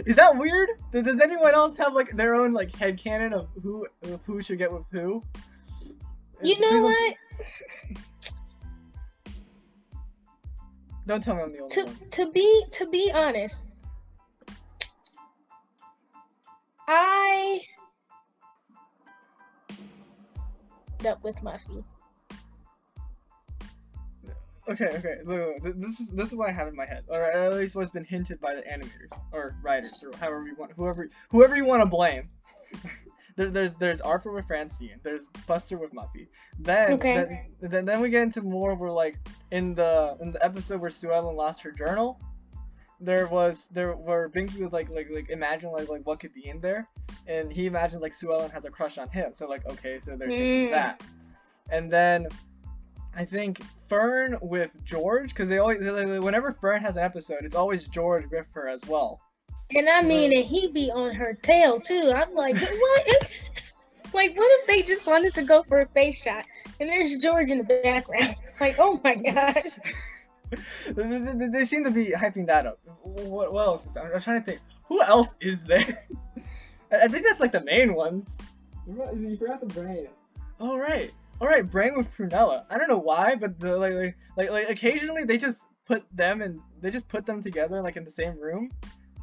Is 0.06 0.16
that 0.16 0.36
weird? 0.38 0.70
Does 0.92 1.20
anyone 1.20 1.52
else 1.54 1.76
have 1.76 1.92
like 1.92 2.16
their 2.16 2.34
own 2.34 2.52
like 2.52 2.74
head 2.76 2.98
canon 2.98 3.32
of 3.34 3.48
who 3.62 3.86
who 4.24 4.40
should 4.40 4.58
get 4.58 4.72
with 4.72 4.84
who? 4.90 5.22
You 6.42 6.58
know 6.60 6.82
what? 6.82 7.14
Don't 11.06 11.22
tell 11.22 11.34
me 11.34 11.42
I'm 11.42 11.52
the 11.52 11.58
only 11.58 11.74
to, 11.74 11.84
one. 11.84 11.96
To 12.12 12.30
be 12.30 12.64
to 12.72 12.86
be 12.86 13.10
honest, 13.12 13.72
I 16.88 17.60
up 21.06 21.22
with 21.22 21.40
Muffy. 21.42 21.84
Okay, 24.68 24.86
okay. 24.86 25.16
Look, 25.24 25.64
look, 25.64 25.80
this 25.80 25.98
is 25.98 26.10
this 26.10 26.28
is 26.28 26.34
what 26.34 26.48
I 26.48 26.52
have 26.52 26.68
in 26.68 26.76
my 26.76 26.86
head, 26.86 27.04
or 27.08 27.24
at 27.24 27.52
least 27.54 27.74
what's 27.74 27.90
been 27.90 28.04
hinted 28.04 28.40
by 28.40 28.54
the 28.54 28.62
animators 28.62 29.10
or 29.32 29.56
writers 29.62 30.04
or 30.04 30.16
however 30.18 30.46
you 30.46 30.54
want, 30.56 30.72
whoever 30.76 31.08
whoever 31.30 31.56
you 31.56 31.64
want 31.64 31.82
to 31.82 31.86
blame. 31.86 32.28
there, 33.36 33.50
there's 33.50 33.72
there's 33.80 34.00
Arthur 34.00 34.30
with 34.30 34.46
Francine. 34.46 35.00
There's 35.02 35.26
Buster 35.48 35.78
with 35.78 35.92
Muffy. 35.92 36.28
Then, 36.60 36.92
okay. 36.92 37.14
then 37.60 37.70
then 37.70 37.84
then 37.84 38.00
we 38.00 38.08
get 38.08 38.22
into 38.22 38.40
more 38.40 38.74
where 38.76 38.92
like 38.92 39.16
in 39.50 39.74
the 39.74 40.16
in 40.20 40.30
the 40.30 40.44
episode 40.44 40.80
where 40.80 40.90
Sue 40.90 41.12
Ellen 41.12 41.34
lost 41.34 41.60
her 41.62 41.72
journal. 41.72 42.20
There 43.04 43.26
was 43.26 43.58
there 43.72 43.92
where 43.92 44.28
Binky 44.28 44.60
was 44.60 44.72
like 44.72 44.88
like 44.88 45.08
like 45.10 45.28
imagine 45.28 45.72
like 45.72 45.88
like 45.88 46.06
what 46.06 46.20
could 46.20 46.32
be 46.32 46.48
in 46.48 46.60
there, 46.60 46.88
and 47.26 47.52
he 47.52 47.66
imagined 47.66 48.00
like 48.00 48.14
Sue 48.14 48.32
Ellen 48.32 48.50
has 48.50 48.64
a 48.64 48.70
crush 48.70 48.96
on 48.96 49.08
him. 49.08 49.32
So 49.34 49.48
like 49.48 49.66
okay, 49.66 49.98
so 49.98 50.16
they're 50.16 50.28
mm. 50.28 50.70
that, 50.70 51.02
and 51.70 51.90
then 51.90 52.28
I 53.14 53.24
think 53.24 53.60
Fern 53.88 54.38
with 54.40 54.70
George 54.84 55.30
because 55.30 55.48
they 55.48 55.58
always 55.58 55.80
whenever 55.80 56.52
Fern 56.52 56.80
has 56.80 56.96
an 56.96 57.02
episode, 57.02 57.44
it's 57.44 57.56
always 57.56 57.86
George 57.88 58.24
with 58.30 58.46
her 58.52 58.68
as 58.68 58.80
well. 58.86 59.20
And 59.74 59.88
I 59.88 60.02
mean, 60.02 60.36
and 60.36 60.44
he 60.44 60.68
be 60.68 60.90
on 60.90 61.14
her 61.14 61.34
tail 61.34 61.80
too. 61.80 62.12
I'm 62.14 62.34
like, 62.34 62.54
what? 62.54 63.02
If, 63.06 63.72
like, 64.14 64.36
what 64.36 64.60
if 64.60 64.66
they 64.66 64.82
just 64.82 65.06
wanted 65.06 65.34
to 65.34 65.42
go 65.42 65.62
for 65.62 65.78
a 65.78 65.86
face 65.88 66.20
shot 66.22 66.46
and 66.78 66.88
there's 66.88 67.16
George 67.16 67.50
in 67.50 67.58
the 67.58 67.80
background? 67.82 68.36
Like, 68.60 68.76
oh 68.78 69.00
my 69.02 69.14
gosh. 69.16 69.78
They, 70.88 71.48
they, 71.48 71.66
seem 71.66 71.84
to 71.84 71.90
be 71.90 72.12
hyping 72.12 72.46
that 72.46 72.66
up. 72.66 72.78
What, 73.02 73.52
what 73.52 73.66
else 73.66 73.86
is 73.86 73.96
I'm, 73.96 74.10
I'm 74.14 74.20
trying 74.20 74.40
to 74.40 74.46
think. 74.46 74.60
Who 74.84 75.02
else 75.02 75.34
is 75.40 75.62
there? 75.64 76.06
I, 76.92 77.08
think 77.08 77.24
that's 77.26 77.40
like 77.40 77.52
the 77.52 77.64
main 77.64 77.94
ones. 77.94 78.28
You 78.86 79.36
forgot 79.36 79.60
the 79.60 79.66
brain. 79.66 80.08
Oh 80.60 80.78
right. 80.78 81.10
All 81.40 81.48
right, 81.48 81.68
brain 81.68 81.96
with 81.96 82.06
Prunella. 82.16 82.64
I 82.70 82.78
don't 82.78 82.88
know 82.88 82.98
why, 82.98 83.34
but 83.34 83.58
the, 83.58 83.76
like, 83.76 83.94
like 83.94 84.16
like 84.36 84.50
like 84.50 84.70
occasionally 84.70 85.24
they 85.24 85.38
just 85.38 85.64
put 85.86 86.04
them 86.14 86.42
and 86.42 86.60
they 86.80 86.90
just 86.90 87.08
put 87.08 87.26
them 87.26 87.42
together 87.42 87.82
like 87.82 87.96
in 87.96 88.04
the 88.04 88.10
same 88.10 88.38
room 88.38 88.70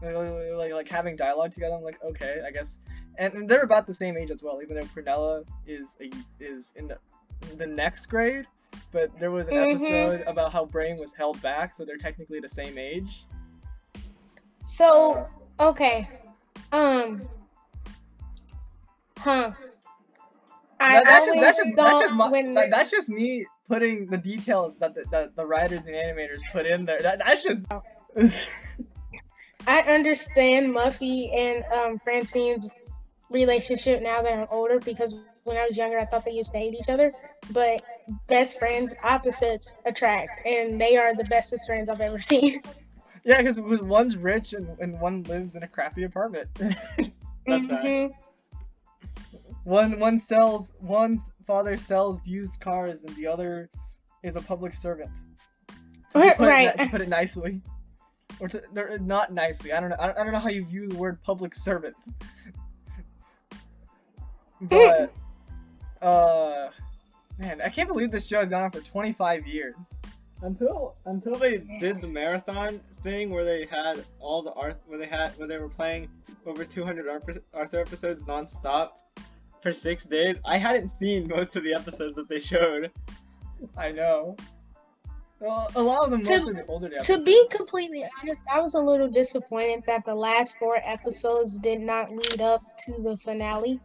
like 0.01 0.71
like 0.71 0.89
having 0.89 1.15
dialogue 1.15 1.51
together. 1.51 1.75
I'm 1.75 1.83
like, 1.83 1.99
okay, 2.03 2.41
I 2.45 2.51
guess. 2.51 2.77
And, 3.17 3.33
and 3.33 3.49
they're 3.49 3.63
about 3.63 3.85
the 3.85 3.93
same 3.93 4.17
age 4.17 4.31
as 4.31 4.41
well, 4.41 4.61
even 4.61 4.77
though 4.77 4.83
Prunella 4.83 5.43
is 5.67 5.97
a, 6.01 6.09
is 6.39 6.73
in 6.75 6.87
the 6.87 6.97
the 7.57 7.67
next 7.67 8.05
grade. 8.07 8.45
But 8.91 9.17
there 9.19 9.31
was 9.31 9.47
an 9.47 9.53
mm-hmm. 9.53 9.85
episode 9.85 10.23
about 10.27 10.51
how 10.51 10.65
Brain 10.65 10.97
was 10.97 11.13
held 11.13 11.41
back, 11.41 11.75
so 11.75 11.85
they're 11.85 11.97
technically 11.97 12.39
the 12.39 12.49
same 12.49 12.77
age. 12.77 13.25
So 14.61 15.27
okay, 15.59 16.09
um, 16.71 17.27
huh. 19.17 19.51
I 20.79 21.03
that's, 21.03 21.25
just, 21.25 21.39
that's, 21.39 21.57
just, 21.57 21.75
that's, 21.75 21.99
just 21.99 22.13
my, 22.13 22.29
when... 22.29 22.53
like, 22.53 22.71
that's 22.71 22.89
just 22.89 23.09
me 23.09 23.45
putting 23.67 24.07
the 24.07 24.17
details 24.17 24.75
that 24.79 24.95
the, 24.95 25.03
that 25.11 25.35
the 25.35 25.45
writers 25.45 25.81
and 25.85 25.95
animators 25.95 26.39
put 26.51 26.65
in 26.65 26.85
there. 26.85 26.99
That, 27.01 27.19
that's 27.19 27.43
just. 27.43 27.63
I 29.67 29.81
understand 29.81 30.73
Muffy 30.73 31.29
and 31.35 31.63
um, 31.73 31.99
Francine's 31.99 32.79
relationship 33.29 34.01
now 34.01 34.21
that 34.21 34.33
I'm 34.33 34.47
older 34.49 34.79
because 34.79 35.15
when 35.43 35.57
I 35.57 35.65
was 35.65 35.77
younger, 35.77 35.99
I 35.99 36.05
thought 36.05 36.25
they 36.25 36.31
used 36.31 36.51
to 36.51 36.57
hate 36.57 36.73
each 36.73 36.89
other. 36.89 37.11
But 37.51 37.81
best 38.27 38.59
friends, 38.59 38.95
opposites 39.03 39.77
attract, 39.85 40.45
and 40.45 40.79
they 40.79 40.97
are 40.97 41.15
the 41.15 41.23
bestest 41.25 41.67
friends 41.67 41.89
I've 41.89 42.01
ever 42.01 42.19
seen. 42.21 42.61
Yeah, 43.23 43.41
because 43.41 43.59
one's 43.59 44.15
rich 44.15 44.53
and, 44.53 44.77
and 44.79 44.99
one 44.99 45.23
lives 45.23 45.55
in 45.55 45.63
a 45.63 45.67
crappy 45.67 46.03
apartment. 46.03 46.47
That's 46.57 47.65
mm-hmm. 47.65 48.11
One 49.63 49.99
one 49.99 50.19
sells 50.19 50.71
one's 50.79 51.21
father 51.45 51.77
sells 51.77 52.19
used 52.25 52.59
cars 52.59 52.99
and 53.05 53.15
the 53.15 53.27
other 53.27 53.69
is 54.23 54.35
a 54.35 54.41
public 54.41 54.73
servant. 54.73 55.11
To 56.13 56.33
put 56.37 56.39
right. 56.39 56.73
It, 56.79 56.91
put 56.91 57.01
it 57.01 57.09
nicely, 57.09 57.61
or 58.39 58.47
to 58.47 58.63
not 58.99 59.33
nicely. 59.33 59.73
I 59.73 59.79
don't 59.79 59.89
know. 59.89 59.97
I 59.99 60.07
don't, 60.07 60.17
I 60.17 60.23
don't 60.23 60.33
know 60.33 60.39
how 60.39 60.49
you 60.49 60.65
view 60.65 60.87
the 60.87 60.97
word 60.97 61.21
public 61.23 61.53
servant. 61.53 61.95
but 64.61 65.11
uh, 66.01 66.69
man, 67.37 67.61
I 67.61 67.69
can't 67.69 67.87
believe 67.87 68.11
this 68.11 68.27
show 68.27 68.39
has 68.41 68.49
gone 68.49 68.63
on 68.63 68.71
for 68.71 68.81
25 68.81 69.47
years. 69.47 69.75
Until 70.41 70.95
until 71.05 71.35
they 71.35 71.57
did 71.81 71.99
the 71.99 72.07
marathon 72.07 72.79
thing 73.03 73.29
where 73.29 73.43
they 73.43 73.65
had 73.65 74.05
all 74.21 74.41
the 74.41 74.53
art 74.53 74.79
where 74.87 74.97
they 74.97 75.05
had 75.05 75.31
where 75.37 75.49
they 75.49 75.57
were 75.57 75.67
playing 75.67 76.07
over 76.45 76.63
200 76.63 77.05
Arthur 77.53 77.79
episodes 77.79 78.23
nonstop 78.23 78.91
for 79.61 79.73
six 79.73 80.05
days. 80.05 80.37
I 80.45 80.57
hadn't 80.57 80.89
seen 80.89 81.27
most 81.27 81.57
of 81.57 81.63
the 81.63 81.73
episodes 81.73 82.15
that 82.15 82.29
they 82.29 82.39
showed. 82.39 82.89
I 83.77 83.91
know. 83.91 84.37
Well, 85.39 85.71
a 85.75 85.81
lot 85.81 86.03
of 86.03 86.11
them 86.11 86.21
to, 86.21 86.53
the 86.53 86.65
older 86.67 86.87
episodes. 86.87 87.07
To 87.07 87.23
be 87.23 87.47
completely 87.49 88.05
honest, 88.21 88.41
I 88.51 88.59
was 88.59 88.75
a 88.75 88.79
little 88.79 89.07
disappointed 89.07 89.83
that 89.87 90.03
the 90.03 90.15
last 90.15 90.57
four 90.57 90.77
episodes 90.83 91.57
did 91.59 91.79
not 91.79 92.11
lead 92.11 92.41
up 92.41 92.61
to 92.79 93.01
the 93.01 93.15
finale. 93.17 93.79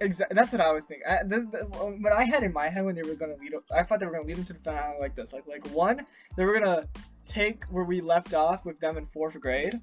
Exactly. 0.00 0.34
That's 0.34 0.50
what 0.50 0.62
I 0.62 0.72
was 0.72 0.86
thinking. 0.86 1.06
I, 1.06 1.18
this, 1.24 1.44
what 1.78 2.12
I 2.12 2.24
had 2.24 2.42
in 2.42 2.52
my 2.52 2.68
head 2.68 2.84
when 2.86 2.94
they 2.94 3.02
were 3.02 3.14
gonna 3.14 3.36
lead 3.38 3.54
up, 3.54 3.64
I 3.70 3.82
thought 3.82 4.00
they 4.00 4.06
were 4.06 4.12
gonna 4.12 4.26
lead 4.26 4.36
them 4.36 4.44
to 4.46 4.52
the 4.54 4.58
finale 4.60 4.96
like 4.98 5.14
this. 5.14 5.32
Like, 5.32 5.46
like 5.46 5.66
one, 5.68 6.06
they 6.36 6.44
were 6.44 6.58
gonna 6.58 6.88
take 7.26 7.64
where 7.64 7.84
we 7.84 8.00
left 8.00 8.32
off 8.32 8.64
with 8.64 8.80
them 8.80 8.96
in 8.96 9.06
fourth 9.06 9.38
grade. 9.38 9.78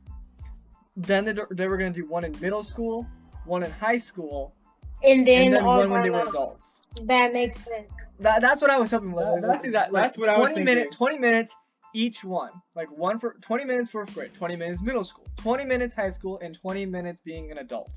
Then 0.96 1.26
they, 1.26 1.36
they 1.52 1.68
were 1.68 1.78
gonna 1.78 1.92
do 1.92 2.08
one 2.08 2.26
in 2.26 2.36
middle 2.42 2.64
school, 2.64 3.06
one 3.46 3.64
in 3.64 3.70
high 3.70 4.00
school, 4.00 4.56
and 5.04 5.26
then, 5.26 5.48
and 5.48 5.56
then 5.56 5.66
one 5.66 5.92
when 5.92 6.02
they 6.02 6.10
were 6.10 6.24
adults. 6.24 6.82
That 7.04 7.32
makes 7.32 7.58
sense. 7.58 8.10
That, 8.20 8.42
that's 8.42 8.62
what 8.62 8.72
I 8.72 8.80
was 8.80 8.90
hoping. 8.90 9.12
That, 9.12 9.42
that's 9.44 9.66
exactly. 9.66 9.94
Like 9.94 10.04
that's 10.04 10.18
what 10.18 10.30
I 10.30 10.40
was 10.40 10.48
thinking. 10.50 10.66
Minute, 10.66 10.92
Twenty 10.92 11.20
minutes 11.20 11.56
each 11.94 12.24
one. 12.24 12.52
Like 12.76 12.90
one 12.90 13.20
for 13.20 13.36
twenty 13.44 13.66
minutes 13.66 13.92
fourth 13.92 14.12
grade, 14.16 14.34
twenty 14.34 14.56
minutes 14.56 14.82
middle 14.82 15.04
school, 15.04 15.28
twenty 15.36 15.64
minutes 15.64 15.94
high 15.94 16.10
school, 16.10 16.40
and 16.40 16.56
twenty 16.56 16.88
minutes 16.88 17.22
being 17.22 17.52
an 17.52 17.60
adult. 17.60 17.92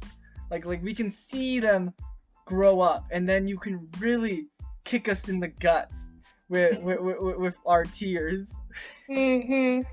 Like 0.51 0.67
like 0.67 0.83
we 0.83 0.93
can 0.93 1.11
see 1.11 1.61
them 1.61 1.95
grow 2.51 2.81
up, 2.81 3.05
and 3.13 3.29
then 3.29 3.47
you 3.47 3.57
can 3.57 3.89
really 4.01 4.49
kick 4.85 5.09
us 5.09 5.29
in 5.29 5.39
the 5.39 5.49
guts 5.49 6.09
with 6.49 6.83
with, 6.83 7.01
with, 7.01 7.39
with 7.39 7.57
our 7.65 7.85
tears. 7.85 8.53
Mhm. 9.09 9.85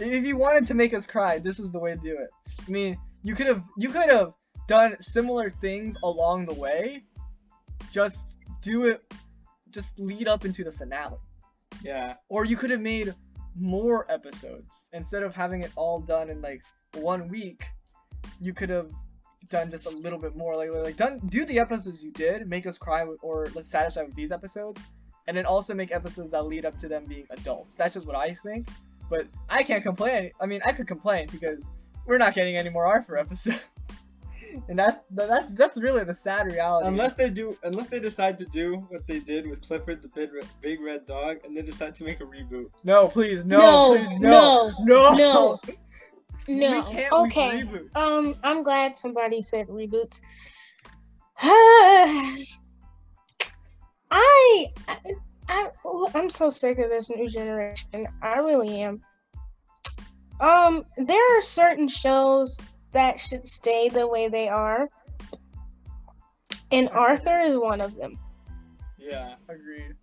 if 0.00 0.24
you 0.24 0.36
wanted 0.36 0.66
to 0.66 0.74
make 0.74 0.92
us 0.94 1.06
cry, 1.06 1.38
this 1.38 1.58
is 1.60 1.70
the 1.70 1.78
way 1.78 1.92
to 1.94 2.00
do 2.00 2.16
it. 2.24 2.30
I 2.66 2.70
mean, 2.70 2.98
you 3.22 3.34
could 3.36 3.46
have 3.46 3.62
you 3.78 3.88
could 3.88 4.10
have 4.10 4.32
done 4.68 4.96
similar 5.00 5.50
things 5.50 5.96
along 6.02 6.46
the 6.46 6.54
way. 6.54 7.04
Just 7.92 8.38
do 8.62 8.86
it. 8.86 9.00
Just 9.70 9.90
lead 9.98 10.26
up 10.26 10.44
into 10.44 10.64
the 10.64 10.72
finale. 10.72 11.18
Yeah. 11.84 12.14
Or 12.28 12.44
you 12.44 12.56
could 12.56 12.70
have 12.70 12.80
made 12.80 13.14
more 13.54 14.10
episodes 14.10 14.72
instead 14.92 15.22
of 15.22 15.34
having 15.34 15.62
it 15.62 15.72
all 15.76 16.00
done 16.00 16.30
in 16.30 16.40
like 16.40 16.62
one 16.94 17.28
week. 17.28 17.62
You 18.40 18.54
could 18.54 18.70
have 18.70 18.90
done 19.50 19.70
just 19.70 19.86
a 19.86 19.90
little 19.90 20.18
bit 20.18 20.36
more. 20.36 20.56
Like 20.56 20.70
like 20.70 20.96
done 20.96 21.20
do 21.28 21.44
the 21.44 21.58
episodes 21.58 22.02
you 22.02 22.10
did, 22.10 22.48
make 22.48 22.66
us 22.66 22.78
cry 22.78 23.04
with, 23.04 23.18
or 23.22 23.48
let's 23.54 23.68
satisfy 23.68 24.02
with 24.02 24.14
these 24.14 24.32
episodes, 24.32 24.80
and 25.26 25.36
then 25.36 25.46
also 25.46 25.74
make 25.74 25.92
episodes 25.92 26.30
that 26.32 26.46
lead 26.46 26.64
up 26.64 26.78
to 26.80 26.88
them 26.88 27.04
being 27.06 27.26
adults. 27.30 27.74
That's 27.74 27.94
just 27.94 28.06
what 28.06 28.16
I 28.16 28.34
think. 28.34 28.68
But 29.10 29.26
I 29.48 29.62
can't 29.62 29.82
complain. 29.82 30.30
I 30.40 30.46
mean, 30.46 30.60
I 30.64 30.72
could 30.72 30.88
complain 30.88 31.26
because 31.30 31.62
we're 32.06 32.18
not 32.18 32.34
getting 32.34 32.56
any 32.56 32.70
more 32.70 32.86
Arthur 32.86 33.18
episodes 33.18 33.58
and 34.68 34.78
that's 34.78 34.98
that's 35.10 35.50
that's 35.52 35.78
really 35.78 36.04
the 36.04 36.14
sad 36.14 36.50
reality. 36.50 36.88
Unless 36.88 37.14
they 37.14 37.30
do, 37.30 37.56
unless 37.62 37.88
they 37.88 38.00
decide 38.00 38.38
to 38.38 38.44
do 38.46 38.76
what 38.88 39.06
they 39.06 39.20
did 39.20 39.48
with 39.48 39.62
Clifford 39.62 40.02
the 40.02 40.08
Big 40.08 40.32
Red, 40.32 40.46
Big 40.60 40.80
Red 40.80 41.06
Dog, 41.06 41.38
and 41.44 41.56
they 41.56 41.62
decide 41.62 41.94
to 41.96 42.04
make 42.04 42.20
a 42.20 42.24
reboot. 42.24 42.70
No, 42.84 43.08
please, 43.08 43.44
no, 43.44 43.58
no, 43.58 43.96
please, 43.96 44.20
no, 44.20 44.72
no, 44.80 45.10
no, 45.10 45.14
no. 45.16 45.60
okay. 46.48 47.64
Um, 47.94 48.36
I'm 48.42 48.62
glad 48.62 48.96
somebody 48.96 49.42
said 49.42 49.68
reboots. 49.68 50.20
I, 51.44 52.46
I, 54.88 54.98
I, 55.48 55.68
I'm 56.14 56.30
so 56.30 56.50
sick 56.50 56.78
of 56.78 56.90
this 56.90 57.10
new 57.10 57.28
generation. 57.28 58.06
I 58.22 58.38
really 58.38 58.80
am. 58.82 59.00
Um, 60.40 60.84
there 60.96 61.38
are 61.38 61.42
certain 61.42 61.88
shows 61.88 62.58
that 62.92 63.20
should 63.20 63.46
stay 63.48 63.88
the 63.88 64.06
way 64.06 64.28
they 64.28 64.48
are. 64.48 64.88
And 66.70 66.88
Arthur 66.90 67.40
is 67.40 67.56
one 67.56 67.80
of 67.80 67.94
them. 67.96 68.18
Yeah, 68.98 69.34
agreed. 69.48 69.94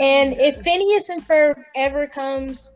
And 0.00 0.34
if 0.34 0.56
Phineas 0.56 1.08
and 1.08 1.26
Ferb 1.26 1.62
ever 1.76 2.06
comes, 2.06 2.74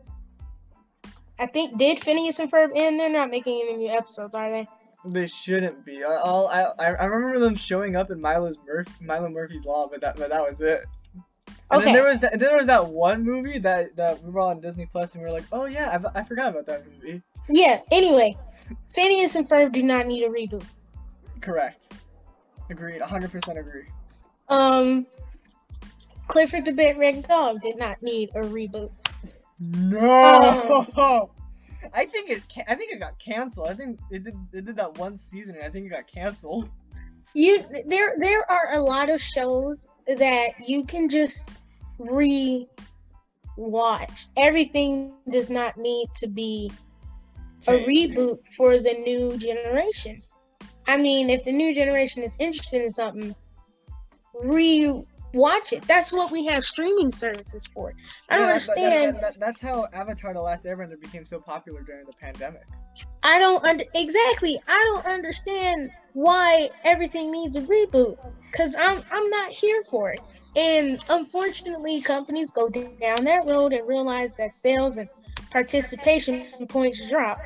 I 1.43 1.45
think 1.45 1.77
did 1.77 1.99
Phineas 1.99 2.39
and 2.39 2.49
Ferb 2.49 2.71
end? 2.73 2.97
They're 2.97 3.09
not 3.09 3.29
making 3.29 3.59
any 3.61 3.75
new 3.75 3.89
episodes, 3.89 4.33
are 4.33 4.49
they? 4.49 4.65
They 5.05 5.27
shouldn't 5.27 5.85
be. 5.85 6.01
I 6.01 6.13
I 6.13 6.85
I 6.85 7.03
remember 7.03 7.37
them 7.37 7.53
showing 7.53 7.97
up 7.97 8.11
in 8.11 8.21
Milo's 8.21 8.57
Murph 8.65 8.87
Milo 9.01 9.27
Murphy's 9.27 9.65
Law, 9.65 9.89
but 9.91 9.99
that 9.99 10.15
but 10.15 10.29
that 10.29 10.41
was 10.41 10.61
it. 10.61 10.85
And 11.69 11.81
okay. 11.81 11.85
then 11.85 11.93
there 11.95 12.05
was 12.05 12.19
that, 12.21 12.31
then 12.31 12.39
there 12.39 12.57
was 12.57 12.67
that 12.67 12.87
one 12.87 13.25
movie 13.25 13.59
that 13.59 13.93
that 13.97 14.23
we 14.23 14.31
were 14.31 14.39
on 14.39 14.61
Disney 14.61 14.85
Plus, 14.85 15.15
and 15.15 15.21
we 15.21 15.27
were 15.27 15.33
like, 15.33 15.43
oh 15.51 15.65
yeah, 15.65 15.99
I, 16.15 16.21
I 16.21 16.23
forgot 16.23 16.51
about 16.51 16.65
that 16.67 16.85
movie. 16.89 17.21
Yeah. 17.49 17.81
Anyway, 17.91 18.37
Phineas 18.93 19.35
and 19.35 19.47
Ferb 19.47 19.73
do 19.73 19.83
not 19.83 20.07
need 20.07 20.23
a 20.23 20.29
reboot. 20.29 20.63
Correct. 21.41 21.95
Agreed. 22.69 23.01
100% 23.01 23.59
agree. 23.59 23.87
Um, 24.47 25.05
Clifford 26.29 26.63
the 26.63 26.71
Big 26.71 26.97
Red 26.97 27.27
Dog 27.27 27.61
did 27.61 27.77
not 27.77 28.01
need 28.01 28.29
a 28.33 28.39
reboot. 28.39 28.91
No. 29.59 30.87
Um, 30.95 31.27
I 31.93 32.05
think 32.05 32.29
it. 32.29 32.43
I 32.67 32.75
think 32.75 32.91
it 32.91 32.99
got 32.99 33.19
canceled. 33.19 33.67
I 33.67 33.73
think 33.73 33.99
it 34.09 34.23
did. 34.23 34.35
It 34.53 34.65
did 34.65 34.75
that 34.77 34.97
one 34.97 35.19
season, 35.31 35.55
and 35.55 35.63
I 35.63 35.69
think 35.69 35.85
it 35.87 35.89
got 35.89 36.07
canceled. 36.07 36.69
You 37.35 37.65
there. 37.87 38.13
There 38.19 38.49
are 38.51 38.75
a 38.75 38.79
lot 38.79 39.09
of 39.09 39.19
shows 39.19 39.87
that 40.05 40.49
you 40.67 40.83
can 40.83 41.09
just 41.09 41.49
re 41.97 42.67
watch. 43.57 44.27
Everything 44.37 45.13
does 45.27 45.49
not 45.49 45.75
need 45.75 46.09
to 46.17 46.27
be 46.27 46.71
a 47.67 47.71
reboot 47.71 48.37
for 48.55 48.77
the 48.77 48.93
new 48.93 49.35
generation. 49.39 50.21
I 50.85 50.97
mean, 50.97 51.31
if 51.31 51.43
the 51.43 51.51
new 51.51 51.73
generation 51.73 52.21
is 52.21 52.35
interested 52.39 52.83
in 52.83 52.91
something, 52.91 53.35
re-watch 55.33 55.73
it. 55.73 55.83
That's 55.87 56.11
what 56.11 56.31
we 56.31 56.45
have 56.45 56.63
streaming 56.63 57.11
services 57.11 57.67
for. 57.67 57.93
I 58.29 58.37
don't 58.37 58.43
yeah, 58.43 58.49
understand. 58.49 59.15
That, 59.17 59.21
that, 59.21 59.33
that, 59.33 59.39
that's 59.39 59.61
how 59.61 59.87
Avatar: 59.93 60.33
The 60.33 60.41
Last 60.41 60.63
Airbender 60.63 60.99
became 60.99 61.25
so 61.25 61.39
popular 61.39 61.81
during 61.81 62.05
the 62.05 62.13
pandemic. 62.13 62.63
I 63.23 63.39
don't 63.39 63.63
under 63.63 63.83
exactly. 63.95 64.59
I 64.67 64.83
don't 64.93 65.05
understand 65.05 65.91
why 66.13 66.69
everything 66.83 67.31
needs 67.31 67.55
a 67.55 67.61
reboot. 67.61 68.17
Cause 68.55 68.75
I'm 68.77 69.01
I'm 69.11 69.29
not 69.29 69.51
here 69.51 69.81
for 69.83 70.11
it. 70.11 70.19
And 70.55 70.99
unfortunately, 71.09 72.01
companies 72.01 72.51
go 72.51 72.69
down 72.69 73.23
that 73.23 73.45
road 73.45 73.73
and 73.73 73.87
realize 73.87 74.35
that 74.35 74.51
sales 74.51 74.97
and 74.97 75.09
participation 75.49 76.45
points 76.67 77.09
drop 77.09 77.39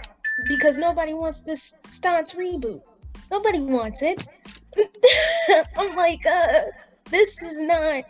because 0.49 0.77
nobody 0.77 1.13
wants 1.13 1.41
this 1.41 1.77
staunch 1.87 2.33
reboot. 2.35 2.81
Nobody 3.31 3.59
wants 3.59 4.01
it. 4.03 4.23
I'm 5.77 5.95
like, 5.95 6.25
uh, 6.25 6.61
this 7.09 7.41
is 7.41 7.59
not, 7.59 8.03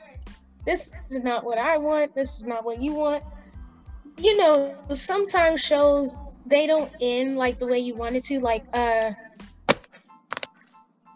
this 0.65 0.91
is 1.10 1.21
not 1.21 1.43
what 1.43 1.57
I 1.57 1.77
want. 1.77 2.13
This 2.15 2.38
is 2.38 2.43
not 2.43 2.63
what 2.63 2.81
you 2.81 2.93
want. 2.93 3.23
You 4.17 4.38
know, 4.38 4.75
sometimes 4.93 5.62
shows 5.62 6.17
they 6.45 6.65
don't 6.65 6.91
end 6.99 7.38
like 7.38 7.57
the 7.57 7.67
way 7.67 7.79
you 7.79 7.95
wanted 7.95 8.23
to. 8.25 8.39
Like 8.39 8.63
uh, 8.73 9.12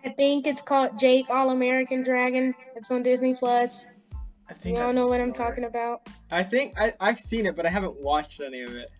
I 0.03 0.09
think 0.09 0.47
it's 0.47 0.61
called 0.61 0.97
Jake 0.97 1.27
All 1.29 1.51
American 1.51 2.03
Dragon. 2.03 2.53
It's 2.75 2.91
on 2.91 3.03
Disney 3.03 3.33
Plus. 3.35 3.93
I 4.49 4.53
think 4.53 4.77
you 4.77 4.83
all 4.83 4.93
know 4.93 5.07
what 5.07 5.21
I'm 5.21 5.33
talking 5.33 5.63
about. 5.63 6.07
I 6.29 6.43
think 6.43 6.73
I 6.77 6.93
I've 6.99 7.19
seen 7.19 7.45
it, 7.45 7.55
but 7.55 7.65
I 7.65 7.69
haven't 7.69 7.99
watched 7.99 8.41
any 8.41 8.61
of 8.61 8.75
it. 8.75 8.91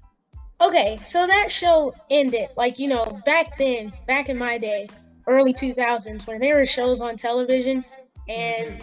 Okay, 0.62 1.00
so 1.04 1.26
that 1.26 1.52
show 1.52 1.94
ended 2.10 2.50
like 2.56 2.80
you 2.80 2.88
know 2.88 3.22
back 3.26 3.58
then, 3.58 3.92
back 4.08 4.30
in 4.30 4.38
my 4.38 4.58
day, 4.58 4.88
early 5.28 5.54
2000s, 5.54 6.28
when 6.28 6.40
there 6.40 6.56
were 6.56 6.66
shows 6.66 7.02
on 7.02 7.18
television 7.18 7.84
and 8.32 8.82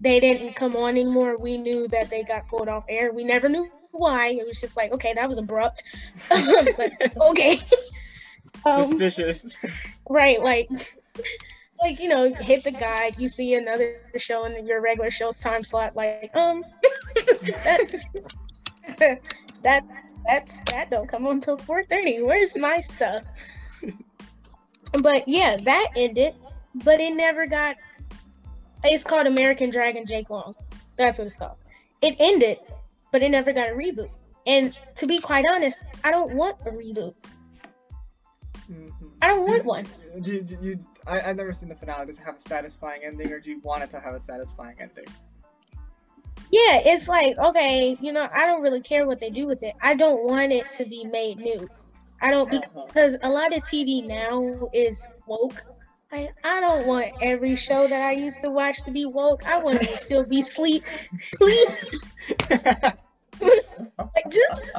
they 0.00 0.20
didn't 0.20 0.54
come 0.54 0.76
on 0.76 0.90
anymore. 0.90 1.36
We 1.36 1.58
knew 1.58 1.88
that 1.88 2.10
they 2.10 2.22
got 2.24 2.48
pulled 2.48 2.68
off 2.68 2.84
air. 2.88 3.12
We 3.12 3.24
never 3.24 3.48
knew 3.48 3.68
why. 3.92 4.28
It 4.28 4.46
was 4.46 4.60
just 4.60 4.76
like, 4.76 4.92
okay, 4.92 5.12
that 5.14 5.28
was 5.28 5.38
abrupt, 5.38 5.82
but 6.28 6.92
okay. 7.20 7.60
um, 8.66 8.88
Suspicious. 8.88 9.46
Right, 10.08 10.42
like 10.42 10.68
like 11.82 12.00
you 12.00 12.08
know 12.08 12.32
hit 12.40 12.62
the 12.64 12.70
guide 12.70 13.14
you 13.18 13.28
see 13.28 13.54
another 13.54 13.96
show 14.16 14.44
in 14.44 14.66
your 14.66 14.80
regular 14.80 15.10
show's 15.10 15.36
time 15.36 15.64
slot 15.64 15.96
like 15.96 16.30
um 16.36 16.62
that's 17.64 18.16
that's 19.62 20.10
that's 20.24 20.60
that 20.70 20.90
don't 20.90 21.08
come 21.08 21.26
on 21.26 21.34
until 21.34 21.56
4.30 21.56 22.24
where's 22.24 22.56
my 22.56 22.80
stuff 22.80 23.24
but 25.02 25.26
yeah 25.26 25.56
that 25.64 25.88
ended 25.96 26.34
but 26.84 27.00
it 27.00 27.14
never 27.14 27.46
got 27.46 27.76
it's 28.84 29.04
called 29.04 29.26
american 29.26 29.70
dragon 29.70 30.04
jake 30.06 30.30
long 30.30 30.52
that's 30.96 31.18
what 31.18 31.26
it's 31.26 31.36
called 31.36 31.56
it 32.00 32.16
ended 32.18 32.58
but 33.10 33.22
it 33.22 33.30
never 33.30 33.52
got 33.52 33.68
a 33.68 33.72
reboot 33.72 34.10
and 34.46 34.76
to 34.94 35.06
be 35.06 35.18
quite 35.18 35.44
honest 35.48 35.82
i 36.04 36.10
don't 36.10 36.34
want 36.34 36.56
a 36.66 36.70
reboot 36.70 37.14
mm-hmm. 38.70 39.06
i 39.20 39.26
don't 39.26 39.46
want 39.46 39.64
one 39.64 39.86
do, 40.20 40.42
do, 40.42 40.58
you 40.60 40.78
I, 41.06 41.18
have 41.18 41.36
never 41.36 41.52
seen 41.52 41.68
the 41.68 41.74
finale. 41.74 42.06
Does 42.06 42.18
it 42.18 42.24
have 42.24 42.36
a 42.36 42.48
satisfying 42.48 43.02
ending, 43.04 43.32
or 43.32 43.40
do 43.40 43.50
you 43.50 43.60
want 43.60 43.82
it 43.82 43.90
to 43.90 44.00
have 44.00 44.14
a 44.14 44.20
satisfying 44.20 44.76
ending? 44.78 45.06
Yeah, 46.50 46.80
it's 46.84 47.08
like 47.08 47.36
okay, 47.38 47.96
you 48.00 48.12
know, 48.12 48.28
I 48.32 48.46
don't 48.46 48.62
really 48.62 48.80
care 48.80 49.06
what 49.06 49.20
they 49.20 49.30
do 49.30 49.46
with 49.46 49.62
it. 49.62 49.74
I 49.80 49.94
don't 49.94 50.22
want 50.22 50.52
it 50.52 50.70
to 50.72 50.84
be 50.84 51.04
made 51.04 51.38
new. 51.38 51.68
I 52.20 52.30
don't 52.30 52.52
uh-huh. 52.52 52.84
because 52.86 53.16
a 53.22 53.28
lot 53.28 53.54
of 53.54 53.62
TV 53.64 54.06
now 54.06 54.68
is 54.72 55.08
woke. 55.26 55.64
I, 56.12 56.30
I 56.44 56.60
don't 56.60 56.86
want 56.86 57.06
every 57.22 57.56
show 57.56 57.88
that 57.88 58.02
I 58.04 58.12
used 58.12 58.42
to 58.42 58.50
watch 58.50 58.82
to 58.84 58.90
be 58.90 59.06
woke. 59.06 59.46
I 59.46 59.56
want 59.58 59.80
it 59.82 59.90
to 59.92 59.98
still 59.98 60.28
be 60.28 60.42
sleep, 60.42 60.84
please. 61.34 62.10
like 62.50 64.30
just, 64.30 64.72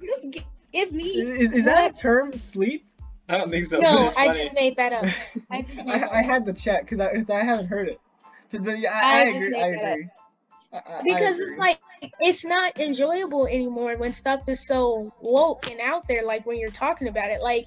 just 0.00 0.36
give 0.72 0.92
me. 0.92 1.06
Is, 1.06 1.52
is 1.52 1.64
that 1.64 1.90
a 1.90 2.00
term, 2.00 2.32
sleep? 2.38 2.86
I 3.28 3.38
don't 3.38 3.50
think 3.50 3.66
so. 3.66 3.78
No, 3.78 4.12
I 4.16 4.28
just 4.28 4.54
made 4.54 4.76
that 4.76 4.92
up. 4.92 5.04
I 5.50 5.62
just 5.62 5.80
I, 5.80 6.18
I, 6.18 6.22
had 6.22 6.46
to 6.46 6.52
check 6.52 6.88
because 6.88 7.00
I, 7.00 7.12
cause 7.16 7.30
I 7.30 7.42
haven't 7.44 7.66
heard 7.66 7.88
it. 7.88 8.00
But 8.52 8.78
yeah, 8.78 8.92
I, 8.92 9.00
I, 9.00 9.18
I 9.18 9.22
agree. 9.22 9.60
I 9.60 9.66
agree. 9.66 10.08
because 11.02 11.40
agree. 11.40 11.50
it's 11.50 11.58
like 11.58 11.80
it's 12.20 12.44
not 12.44 12.78
enjoyable 12.78 13.48
anymore 13.48 13.96
when 13.96 14.12
stuff 14.12 14.42
is 14.48 14.64
so 14.64 15.12
woke 15.22 15.68
and 15.68 15.80
out 15.80 16.06
there. 16.06 16.22
Like 16.22 16.46
when 16.46 16.58
you're 16.58 16.70
talking 16.70 17.08
about 17.08 17.30
it, 17.30 17.40
like 17.42 17.66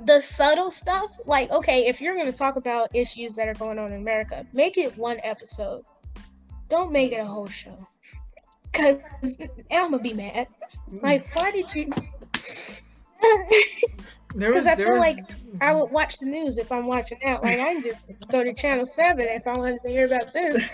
the 0.00 0.20
subtle 0.20 0.70
stuff. 0.70 1.18
Like 1.26 1.50
okay, 1.50 1.86
if 1.86 2.00
you're 2.00 2.14
going 2.14 2.26
to 2.26 2.32
talk 2.32 2.56
about 2.56 2.94
issues 2.94 3.34
that 3.36 3.48
are 3.48 3.54
going 3.54 3.78
on 3.78 3.92
in 3.92 4.00
America, 4.00 4.46
make 4.52 4.78
it 4.78 4.96
one 4.96 5.18
episode. 5.22 5.84
Don't 6.68 6.92
make 6.92 7.12
it 7.12 7.20
a 7.20 7.24
whole 7.24 7.46
show. 7.46 7.76
Cause 8.72 8.98
I'm 9.70 9.90
gonna 9.90 9.98
be 10.02 10.12
mad. 10.12 10.48
Like, 11.00 11.34
why 11.34 11.50
did 11.50 11.74
you? 11.74 11.90
Because 14.36 14.66
I 14.66 14.76
feel 14.76 14.90
was... 14.90 14.98
like 14.98 15.18
I 15.60 15.74
would 15.74 15.90
watch 15.90 16.18
the 16.18 16.26
news 16.26 16.58
if 16.58 16.70
I'm 16.70 16.86
watching 16.86 17.18
out. 17.24 17.42
Like 17.42 17.58
I 17.58 17.74
can 17.74 17.82
just 17.82 18.28
go 18.28 18.44
to 18.44 18.52
channel 18.52 18.86
seven 18.86 19.26
if 19.28 19.46
I 19.46 19.56
wanted 19.56 19.80
to 19.82 19.88
hear 19.88 20.06
about 20.06 20.32
this. 20.32 20.70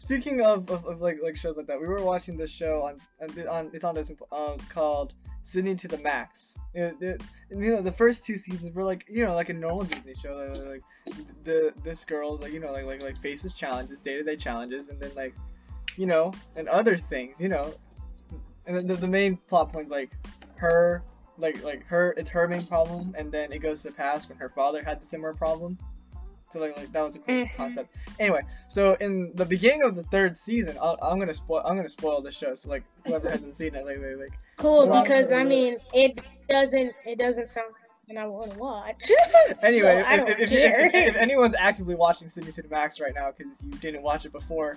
Speaking 0.00 0.40
of, 0.40 0.70
of, 0.70 0.84
of, 0.86 1.00
like 1.00 1.18
like 1.22 1.36
shows 1.36 1.56
like 1.56 1.66
that, 1.66 1.80
we 1.80 1.86
were 1.86 2.02
watching 2.02 2.36
this 2.36 2.50
show 2.50 2.82
on 2.82 3.00
on 3.48 3.70
it's 3.72 3.84
on 3.84 3.94
this 3.94 4.10
um 4.32 4.56
called 4.68 5.12
Sydney 5.42 5.74
to 5.76 5.88
the 5.88 5.98
Max. 5.98 6.58
It, 6.74 6.96
it, 7.00 7.22
you 7.50 7.74
know 7.74 7.82
the 7.82 7.92
first 7.92 8.24
two 8.24 8.38
seasons 8.38 8.74
were 8.74 8.84
like 8.84 9.04
you 9.10 9.26
know 9.26 9.34
like 9.34 9.50
a 9.50 9.52
normal 9.52 9.84
Disney 9.84 10.14
show 10.14 10.54
like, 10.54 10.82
like 11.06 11.16
the 11.44 11.74
this 11.84 12.02
girl 12.04 12.38
like 12.38 12.50
you 12.50 12.60
know 12.60 12.72
like 12.72 12.86
like 12.86 13.02
like 13.02 13.20
faces 13.20 13.52
challenges 13.52 14.00
day 14.00 14.14
to 14.14 14.22
day 14.22 14.36
challenges 14.36 14.88
and 14.88 14.98
then 14.98 15.10
like 15.14 15.34
you 15.98 16.06
know 16.06 16.32
and 16.56 16.68
other 16.68 16.96
things 16.96 17.38
you 17.38 17.50
know 17.50 17.74
and 18.66 18.88
the, 18.88 18.94
the 18.94 19.06
main 19.06 19.36
plot 19.48 19.70
points 19.70 19.90
like 19.90 20.12
her 20.56 21.02
like 21.38 21.62
like 21.62 21.84
her 21.84 22.14
it's 22.16 22.30
her 22.30 22.48
main 22.48 22.64
problem 22.64 23.14
and 23.18 23.30
then 23.30 23.52
it 23.52 23.58
goes 23.58 23.82
to 23.82 23.88
the 23.88 23.94
past 23.94 24.28
when 24.28 24.38
her 24.38 24.48
father 24.48 24.82
had 24.82 25.00
the 25.00 25.06
similar 25.06 25.34
problem 25.34 25.78
so 26.52 26.60
like, 26.60 26.76
like 26.76 26.92
that 26.92 27.04
was 27.04 27.16
a 27.16 27.18
cool 27.18 27.34
mm-hmm. 27.34 27.56
concept 27.56 27.94
anyway 28.18 28.40
so 28.68 28.96
in 29.00 29.32
the 29.34 29.44
beginning 29.44 29.82
of 29.82 29.94
the 29.94 30.02
third 30.04 30.36
season 30.36 30.76
i 30.80 31.10
am 31.10 31.18
gonna 31.18 31.34
spoil 31.34 31.62
i'm 31.64 31.76
gonna 31.76 31.88
spoil 31.88 32.20
the 32.20 32.30
show 32.30 32.54
so 32.54 32.68
like 32.68 32.84
whoever 33.06 33.30
hasn't 33.30 33.56
seen 33.56 33.74
it 33.74 33.84
like 33.84 33.98
like, 33.98 34.18
like 34.18 34.38
cool 34.56 34.86
because 35.02 35.32
i 35.32 35.42
mean 35.42 35.76
it 35.92 36.20
doesn't 36.48 36.92
it 37.06 37.18
doesn't 37.18 37.48
sound 37.48 37.72
and 38.08 38.18
I 38.18 38.26
want 38.26 38.50
to 38.50 38.58
watch. 38.58 39.10
anyway, 39.62 40.04
so 40.04 40.26
if, 40.26 40.40
if. 40.40 40.52
If, 40.52 40.94
if, 40.94 41.16
anyone's 41.16 41.54
actively 41.58 41.94
watching 41.94 42.28
Sydney 42.28 42.52
to 42.52 42.62
the 42.62 42.68
Max 42.68 43.00
right 43.00 43.14
now 43.14 43.30
because 43.30 43.52
you 43.64 43.70
didn't 43.78 44.02
watch 44.02 44.26
it 44.26 44.32
before, 44.32 44.76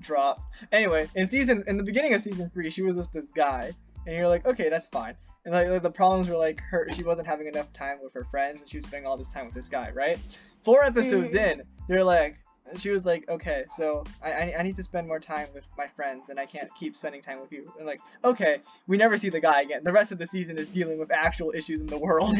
drop. 0.00 0.40
Anyway, 0.72 1.08
in 1.14 1.28
season 1.28 1.62
in 1.66 1.76
the 1.76 1.82
beginning 1.82 2.14
of 2.14 2.22
season 2.22 2.48
three, 2.54 2.70
she 2.70 2.82
was 2.82 2.96
just 2.96 3.12
this 3.12 3.26
guy, 3.34 3.72
and 4.06 4.16
you're 4.16 4.28
like, 4.28 4.46
okay, 4.46 4.68
that's 4.70 4.86
fine. 4.88 5.14
And 5.44 5.54
like, 5.54 5.68
like 5.68 5.82
the 5.82 5.90
problems 5.90 6.28
were 6.28 6.36
like 6.36 6.60
her 6.70 6.88
she 6.94 7.02
wasn't 7.02 7.26
having 7.26 7.46
enough 7.46 7.72
time 7.72 7.98
with 8.02 8.12
her 8.12 8.24
friends 8.30 8.60
and 8.60 8.68
she 8.68 8.76
was 8.76 8.86
spending 8.86 9.06
all 9.06 9.16
this 9.16 9.30
time 9.30 9.46
with 9.46 9.54
this 9.54 9.68
guy, 9.68 9.90
right? 9.90 10.18
Four 10.64 10.84
episodes 10.84 11.32
mm-hmm. 11.32 11.60
in, 11.60 11.62
they're 11.88 12.04
like 12.04 12.38
she 12.78 12.90
was 12.90 13.04
like, 13.04 13.28
okay, 13.28 13.64
so 13.76 14.04
I, 14.22 14.32
I, 14.32 14.54
I 14.58 14.62
need 14.62 14.76
to 14.76 14.82
spend 14.82 15.06
more 15.06 15.18
time 15.18 15.48
with 15.54 15.64
my 15.76 15.86
friends 15.86 16.28
and 16.28 16.38
I 16.38 16.46
can't 16.46 16.68
keep 16.78 16.96
spending 16.96 17.22
time 17.22 17.40
with 17.40 17.52
you. 17.52 17.72
And 17.78 17.86
like, 17.86 18.00
okay, 18.24 18.60
we 18.86 18.96
never 18.96 19.16
see 19.16 19.30
the 19.30 19.40
guy 19.40 19.62
again. 19.62 19.82
The 19.84 19.92
rest 19.92 20.12
of 20.12 20.18
the 20.18 20.26
season 20.26 20.58
is 20.58 20.68
dealing 20.68 20.98
with 20.98 21.10
actual 21.10 21.52
issues 21.54 21.80
in 21.80 21.86
the 21.86 21.98
world. 21.98 22.36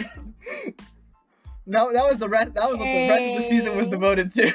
no, 1.66 1.92
that 1.92 2.04
was 2.08 2.18
the 2.18 2.28
rest. 2.28 2.54
That 2.54 2.68
was 2.68 2.78
what 2.78 2.84
the 2.84 3.08
rest 3.08 3.24
of 3.24 3.42
the 3.42 3.48
season 3.48 3.76
was 3.76 3.86
devoted 3.86 4.32
to. 4.34 4.52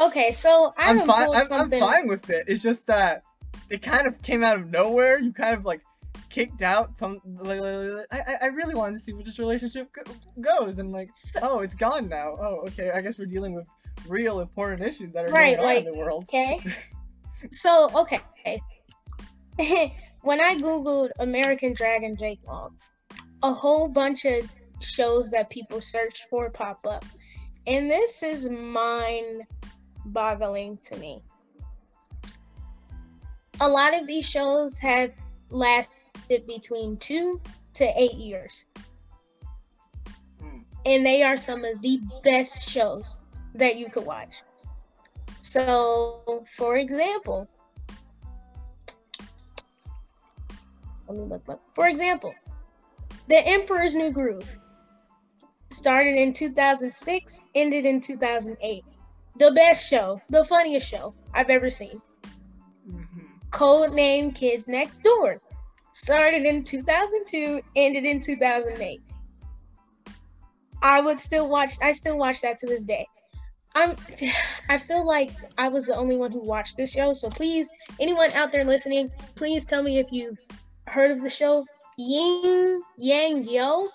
Okay, 0.00 0.32
so 0.32 0.72
I 0.76 0.90
am 0.90 1.06
fine. 1.06 1.28
I'm, 1.34 1.52
I'm 1.52 1.70
fine 1.70 2.08
with 2.08 2.30
it. 2.30 2.44
It's 2.48 2.62
just 2.62 2.86
that 2.86 3.24
it 3.68 3.82
kind 3.82 4.06
of 4.06 4.20
came 4.22 4.42
out 4.42 4.56
of 4.56 4.70
nowhere. 4.70 5.18
You 5.18 5.32
kind 5.32 5.54
of 5.54 5.64
like 5.64 5.82
kicked 6.32 6.62
out 6.62 6.96
some 6.98 7.20
like, 7.42 7.60
like, 7.60 8.06
I, 8.10 8.38
I 8.42 8.46
really 8.46 8.74
wanted 8.74 8.98
to 8.98 9.04
see 9.04 9.12
where 9.12 9.22
this 9.22 9.38
relationship 9.38 9.94
goes 10.40 10.78
and 10.78 10.90
like 10.90 11.10
so, 11.12 11.40
oh 11.42 11.58
it's 11.60 11.74
gone 11.74 12.08
now 12.08 12.38
oh 12.40 12.62
okay 12.66 12.90
i 12.90 13.02
guess 13.02 13.18
we're 13.18 13.26
dealing 13.26 13.52
with 13.52 13.66
real 14.08 14.40
important 14.40 14.80
issues 14.80 15.12
that 15.12 15.28
are 15.28 15.32
right, 15.32 15.56
going 15.56 15.66
like, 15.66 15.80
on 15.82 15.86
in 15.86 15.92
the 15.92 15.98
world. 15.98 16.24
okay. 16.24 16.58
So 17.50 17.90
okay. 17.94 18.20
When 20.22 20.40
i 20.40 20.54
googled 20.54 21.10
american 21.18 21.72
dragon 21.72 22.16
jake 22.16 22.38
long 22.46 22.76
a 23.42 23.52
whole 23.52 23.88
bunch 23.88 24.24
of 24.24 24.50
shows 24.80 25.30
that 25.30 25.50
people 25.50 25.80
search 25.80 26.26
for 26.28 26.50
pop 26.50 26.86
up. 26.86 27.04
And 27.66 27.90
this 27.90 28.22
is 28.22 28.48
mind 28.48 29.42
boggling 30.06 30.78
to 30.78 30.96
me. 30.96 31.22
A 33.60 33.68
lot 33.68 33.94
of 33.94 34.06
these 34.06 34.28
shows 34.28 34.78
have 34.78 35.12
lasted 35.50 36.46
between 36.46 36.96
two 36.96 37.40
to 37.74 37.84
eight 37.96 38.14
years. 38.14 38.66
Mm. 40.42 40.64
And 40.86 41.06
they 41.06 41.22
are 41.22 41.36
some 41.36 41.64
of 41.64 41.80
the 41.82 42.00
best 42.24 42.68
shows 42.68 43.18
that 43.54 43.76
you 43.76 43.88
could 43.90 44.06
watch. 44.06 44.42
So, 45.38 46.44
for 46.56 46.76
example, 46.76 47.48
let 51.08 51.18
me 51.18 51.24
look 51.24 51.48
up. 51.48 51.60
For 51.72 51.88
example, 51.88 52.34
The 53.28 53.46
Emperor's 53.46 53.94
New 53.94 54.10
Groove 54.10 54.58
started 55.70 56.16
in 56.16 56.32
2006, 56.32 57.44
ended 57.54 57.86
in 57.86 58.00
2008. 58.00 58.84
The 59.38 59.50
best 59.52 59.88
show, 59.88 60.20
the 60.30 60.44
funniest 60.44 60.88
show 60.88 61.14
I've 61.34 61.50
ever 61.50 61.70
seen. 61.70 62.00
Mm-hmm. 62.88 63.20
Code 63.50 63.92
name 63.92 64.30
Kids 64.32 64.68
Next 64.68 65.02
Door 65.02 65.40
started 65.92 66.44
in 66.44 66.64
2002, 66.64 67.60
ended 67.76 68.04
in 68.04 68.20
2008. 68.20 69.00
I 70.82 71.00
would 71.00 71.20
still 71.20 71.48
watch. 71.48 71.74
I 71.80 71.92
still 71.92 72.18
watch 72.18 72.40
that 72.42 72.58
to 72.58 72.66
this 72.66 72.84
day. 72.84 73.06
I'm. 73.74 73.96
I 74.68 74.78
feel 74.78 75.06
like 75.06 75.32
I 75.58 75.68
was 75.68 75.86
the 75.86 75.96
only 75.96 76.16
one 76.16 76.32
who 76.32 76.40
watched 76.40 76.76
this 76.76 76.92
show. 76.92 77.12
So 77.12 77.28
please, 77.28 77.70
anyone 78.00 78.30
out 78.32 78.52
there 78.52 78.64
listening, 78.64 79.10
please 79.34 79.66
tell 79.66 79.82
me 79.82 79.98
if 79.98 80.10
you've 80.10 80.38
heard 80.86 81.10
of 81.10 81.22
the 81.22 81.30
show 81.30 81.64
Yin 81.98 82.82
Yang 82.96 83.48
Yo. 83.48 83.88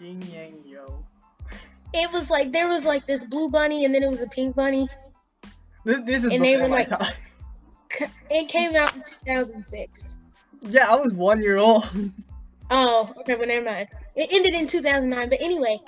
Yin 0.00 0.22
Yang 0.22 0.62
Yo. 0.66 1.04
It 1.94 2.10
was 2.12 2.30
like 2.30 2.52
there 2.52 2.68
was 2.68 2.86
like 2.86 3.06
this 3.06 3.24
blue 3.24 3.50
bunny 3.50 3.84
and 3.84 3.94
then 3.94 4.02
it 4.02 4.10
was 4.10 4.22
a 4.22 4.26
pink 4.28 4.56
bunny. 4.56 4.88
This, 5.84 6.00
this 6.04 6.24
is 6.24 6.32
and 6.32 6.44
they 6.44 6.56
were 6.56 6.68
like. 6.68 6.88
It 8.30 8.48
came 8.48 8.74
out 8.74 8.94
in 8.94 9.02
2006. 9.02 10.18
Yeah, 10.62 10.88
I 10.88 10.96
was 10.96 11.12
one 11.12 11.42
year 11.42 11.58
old. 11.58 11.84
Oh, 12.70 13.06
okay, 13.18 13.34
but 13.34 13.48
never 13.48 13.66
mind. 13.66 13.88
It 14.16 14.28
ended 14.32 14.54
in 14.54 14.66
2009. 14.66 15.28
But 15.28 15.42
anyway, 15.42 15.78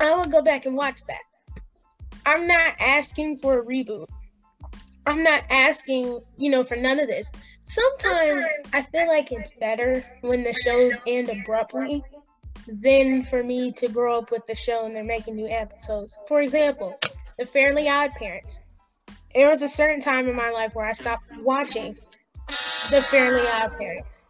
I 0.00 0.14
will 0.14 0.24
go 0.24 0.42
back 0.42 0.66
and 0.66 0.76
watch 0.76 1.00
that. 1.06 1.20
I'm 2.26 2.46
not 2.46 2.74
asking 2.80 3.38
for 3.38 3.60
a 3.60 3.64
reboot. 3.64 4.06
I'm 5.06 5.22
not 5.22 5.44
asking, 5.50 6.20
you 6.36 6.50
know, 6.50 6.64
for 6.64 6.76
none 6.76 6.98
of 6.98 7.06
this. 7.06 7.30
Sometimes 7.62 8.44
I 8.72 8.82
feel 8.82 9.06
like 9.06 9.30
it's 9.30 9.52
better 9.52 10.04
when 10.22 10.42
the 10.42 10.52
shows 10.52 11.00
end 11.06 11.28
abruptly 11.28 12.02
than 12.66 13.22
for 13.22 13.44
me 13.44 13.70
to 13.72 13.88
grow 13.88 14.18
up 14.18 14.32
with 14.32 14.44
the 14.46 14.56
show 14.56 14.84
and 14.84 14.96
they're 14.96 15.04
making 15.04 15.36
new 15.36 15.48
episodes. 15.48 16.18
For 16.26 16.40
example, 16.40 16.98
The 17.38 17.46
Fairly 17.46 17.88
Odd 17.88 18.10
Parents. 18.14 18.60
There 19.34 19.48
was 19.48 19.62
a 19.62 19.68
certain 19.68 20.00
time 20.00 20.28
in 20.28 20.34
my 20.34 20.50
life 20.50 20.74
where 20.74 20.86
I 20.86 20.92
stopped 20.92 21.24
watching 21.42 21.96
The 22.90 23.02
Fairly 23.02 23.46
Odd 23.46 23.78
Parents 23.78 24.26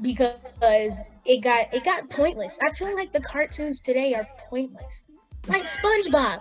because 0.00 1.16
it 1.24 1.42
got 1.42 1.72
it 1.72 1.84
got 1.84 2.08
pointless. 2.10 2.58
I 2.62 2.70
feel 2.70 2.94
like 2.94 3.12
the 3.12 3.20
cartoons 3.20 3.80
today 3.80 4.14
are 4.14 4.26
pointless. 4.38 5.10
Like 5.46 5.64
SpongeBob. 5.64 6.40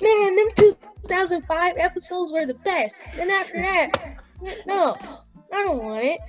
Man, 0.00 0.36
them 0.36 0.48
2005 0.56 1.76
episodes 1.76 2.32
were 2.32 2.46
the 2.46 2.54
best. 2.54 3.02
Then 3.16 3.30
after 3.30 3.60
that, 3.62 4.18
no, 4.66 4.96
I 5.52 5.62
don't 5.62 5.82
want 5.82 6.04
it. 6.04 6.20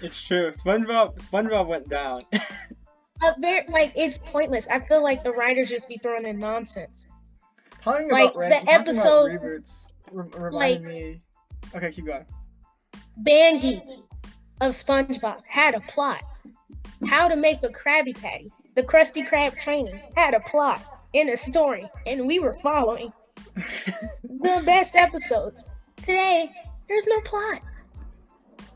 It's 0.00 0.20
true. 0.22 0.50
SpongeBob 0.50 1.18
SpongeBob 1.20 1.66
went 1.66 1.88
down. 1.88 2.22
uh, 2.32 3.32
very, 3.38 3.64
like 3.68 3.92
it's 3.94 4.18
pointless. 4.18 4.66
I 4.68 4.80
feel 4.80 5.02
like 5.02 5.22
the 5.22 5.32
writers 5.32 5.68
just 5.68 5.88
be 5.88 5.98
throwing 5.98 6.26
in 6.26 6.38
nonsense. 6.38 7.08
Talking 7.82 8.10
like 8.10 8.34
about 8.34 8.48
the 8.48 8.70
episode 8.70 9.32
reboots 9.32 9.70
remind 10.12 10.54
like, 10.54 10.82
me. 10.82 11.20
Okay, 11.74 11.92
keep 11.92 12.06
going. 12.06 12.24
Band 13.18 13.60
Geeks 13.60 14.08
of 14.60 14.72
SpongeBob 14.72 15.40
had 15.46 15.74
a 15.74 15.80
plot. 15.80 16.22
How 17.06 17.28
to 17.28 17.36
make 17.36 17.62
a 17.62 17.68
Krabby 17.68 18.20
Patty. 18.20 18.50
The 18.76 18.82
Krusty 18.82 19.26
Krab 19.26 19.58
training 19.58 20.00
had 20.16 20.34
a 20.34 20.40
plot 20.40 20.82
in 21.12 21.30
a 21.30 21.36
story, 21.36 21.88
and 22.06 22.26
we 22.26 22.38
were 22.38 22.52
following 22.54 23.12
the 24.22 24.62
best 24.64 24.96
episodes. 24.96 25.66
Today, 25.96 26.50
there's 26.88 27.06
no 27.06 27.20
plot. 27.20 27.62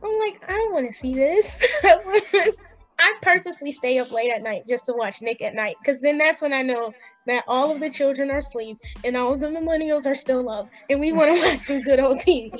I'm 0.02 0.18
like, 0.18 0.42
I 0.48 0.52
don't 0.52 0.72
want 0.72 0.86
to 0.86 0.92
see 0.92 1.14
this. 1.14 1.66
I 1.84 3.14
purposely 3.22 3.72
stay 3.72 3.98
up 3.98 4.12
late 4.12 4.30
at 4.30 4.42
night 4.42 4.66
just 4.66 4.86
to 4.86 4.92
watch 4.92 5.20
Nick 5.20 5.42
at 5.42 5.54
night 5.54 5.76
because 5.80 6.00
then 6.00 6.18
that's 6.18 6.42
when 6.42 6.52
I 6.52 6.62
know 6.62 6.92
that 7.26 7.44
all 7.46 7.70
of 7.70 7.80
the 7.80 7.90
children 7.90 8.30
are 8.30 8.38
asleep 8.38 8.78
and 9.04 9.16
all 9.16 9.34
of 9.34 9.40
the 9.40 9.48
millennials 9.48 10.06
are 10.06 10.14
still 10.14 10.48
up 10.50 10.68
and 10.90 11.00
we 11.00 11.12
want 11.12 11.34
to 11.34 11.48
watch 11.48 11.60
some 11.60 11.80
good 11.80 12.00
old 12.00 12.18
TV. 12.18 12.50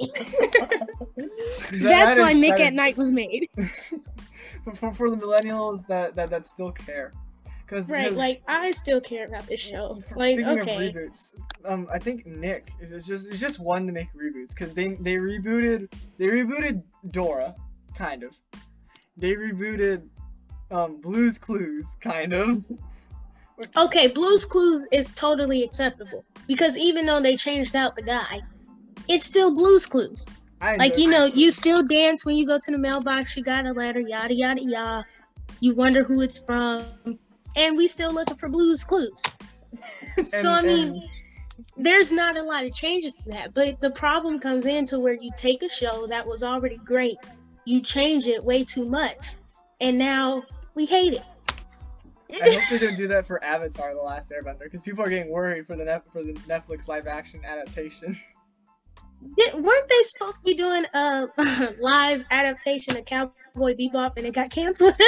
that's 1.83 2.17
why 2.17 2.33
Nick 2.33 2.61
at 2.61 2.73
Night 2.73 2.97
was 2.97 3.13
made. 3.13 3.49
for, 4.75 4.95
for 4.95 5.11
the 5.11 5.17
millennials 5.17 5.87
that, 5.87 6.15
that, 6.17 6.31
that 6.31 6.47
still 6.47 6.73
care. 6.73 7.13
Cause, 7.67 7.89
right, 7.89 8.13
like 8.13 8.43
I 8.47 8.73
still 8.73 9.01
care 9.01 9.27
about 9.27 9.47
this 9.47 9.59
show. 9.59 10.03
Like, 10.15 10.35
speaking 10.35 10.61
okay. 10.61 10.89
of 10.89 10.95
reboots, 10.95 11.33
um, 11.65 11.89
I 11.91 11.99
think 11.99 12.27
Nick 12.27 12.71
is 12.79 13.07
just 13.07 13.27
it's 13.27 13.41
just 13.41 13.59
one 13.59 13.87
to 13.87 13.93
make 13.93 14.09
reboots 14.13 14.51
because 14.51 14.75
they 14.75 14.89
they 15.01 15.15
rebooted 15.15 15.91
they 16.19 16.27
rebooted 16.27 16.83
Dora, 17.11 17.55
kind 17.97 18.23
of. 18.23 18.37
They 19.17 19.33
rebooted 19.33 20.03
um 20.71 21.01
Blue's 21.01 21.39
Clues, 21.39 21.87
kind 22.01 22.35
of. 22.35 22.65
Okay, 23.77 24.09
Blue's 24.09 24.45
Clues 24.45 24.87
is 24.91 25.13
totally 25.13 25.63
acceptable 25.63 26.25
because 26.49 26.77
even 26.77 27.07
though 27.07 27.21
they 27.21 27.37
changed 27.37 27.77
out 27.77 27.95
the 27.95 28.03
guy, 28.03 28.41
it's 29.09 29.25
still 29.25 29.55
Blue's 29.55 29.87
Clues. 29.87 30.27
I 30.61 30.77
like 30.77 30.97
you 30.97 31.11
know, 31.11 31.27
you 31.27 31.51
still 31.53 31.83
dance 31.83 32.25
when 32.25 32.37
you 32.37 32.47
go 32.47 32.59
to 32.59 32.71
the 32.71 32.79
mailbox. 32.79 33.37
You 33.37 33.45
got 33.45 33.67
a 33.67 33.73
letter, 33.73 34.01
yada 34.01 34.35
yada 34.35 34.63
yada. 34.63 35.07
You 35.61 35.75
wonder 35.75 36.03
who 36.03 36.21
it's 36.21 36.39
from, 36.39 36.85
and 37.57 37.77
we 37.77 37.87
still 37.87 38.13
looking 38.13 38.37
for 38.37 38.49
Blue's 38.49 38.83
Clues. 38.83 39.23
and, 40.17 40.27
so 40.27 40.51
I 40.51 40.63
mean, 40.63 40.89
and... 40.89 41.09
there's 41.77 42.13
not 42.13 42.37
a 42.37 42.43
lot 42.43 42.65
of 42.65 42.73
changes 42.73 43.19
to 43.25 43.31
that, 43.31 43.55
but 43.55 43.81
the 43.81 43.91
problem 43.91 44.39
comes 44.41 44.67
into 44.67 44.99
where 44.99 45.15
you 45.15 45.31
take 45.37 45.63
a 45.63 45.69
show 45.69 46.07
that 46.07 46.27
was 46.27 46.43
already 46.43 46.79
great, 46.79 47.19
you 47.67 47.81
change 47.81 48.27
it 48.27 48.43
way 48.43 48.65
too 48.65 48.89
much, 48.89 49.35
and 49.81 49.99
now 49.99 50.43
we 50.75 50.87
hate 50.87 51.13
it. 51.13 51.25
I 52.43 52.51
hope 52.53 52.63
they 52.71 52.79
don't 52.79 52.97
do 52.97 53.09
that 53.09 53.27
for 53.27 53.43
Avatar: 53.45 53.95
The 53.95 54.01
Last 54.01 54.31
Airbender 54.31 54.65
because 54.65 54.83
people 54.83 55.05
are 55.05 55.09
getting 55.09 55.31
worried 55.31 55.67
for 55.67 55.77
the 55.77 56.03
for 56.13 56.23
the 56.23 56.33
Netflix 56.33 56.89
live 56.89 57.07
action 57.07 57.41
adaptation. 57.45 58.19
Did, 59.37 59.55
weren't 59.55 59.89
they 59.89 60.03
supposed 60.03 60.39
to 60.39 60.45
be 60.45 60.55
doing 60.55 60.85
a 60.93 61.27
live 61.81 62.27
adaptation 62.31 62.95
of 62.97 63.07
Cowboy 63.07 63.75
Bebop 63.75 64.19
and 64.19 64.27
it 64.27 64.35
got 64.35 64.51
canceled? 64.51 64.93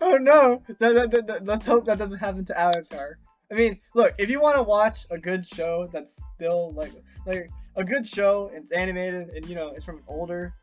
oh 0.00 0.16
no! 0.16 0.62
That, 0.78 1.10
that, 1.10 1.26
that, 1.26 1.44
let's 1.44 1.66
hope 1.66 1.84
that 1.84 1.98
doesn't 1.98 2.16
happen 2.16 2.46
to 2.46 2.58
Avatar. 2.58 3.18
I 3.50 3.54
mean, 3.54 3.78
look, 3.94 4.14
if 4.18 4.30
you 4.30 4.40
want 4.40 4.56
to 4.56 4.62
watch 4.62 5.06
a 5.10 5.18
good 5.18 5.46
show 5.46 5.86
that's 5.92 6.18
still 6.34 6.72
like 6.72 6.92
like 7.26 7.50
a 7.76 7.84
good 7.84 8.08
show, 8.08 8.50
it's 8.54 8.70
animated 8.72 9.28
and 9.30 9.46
you 9.46 9.54
know 9.54 9.72
it's 9.76 9.84
from 9.84 9.98
an 9.98 10.04
older 10.08 10.54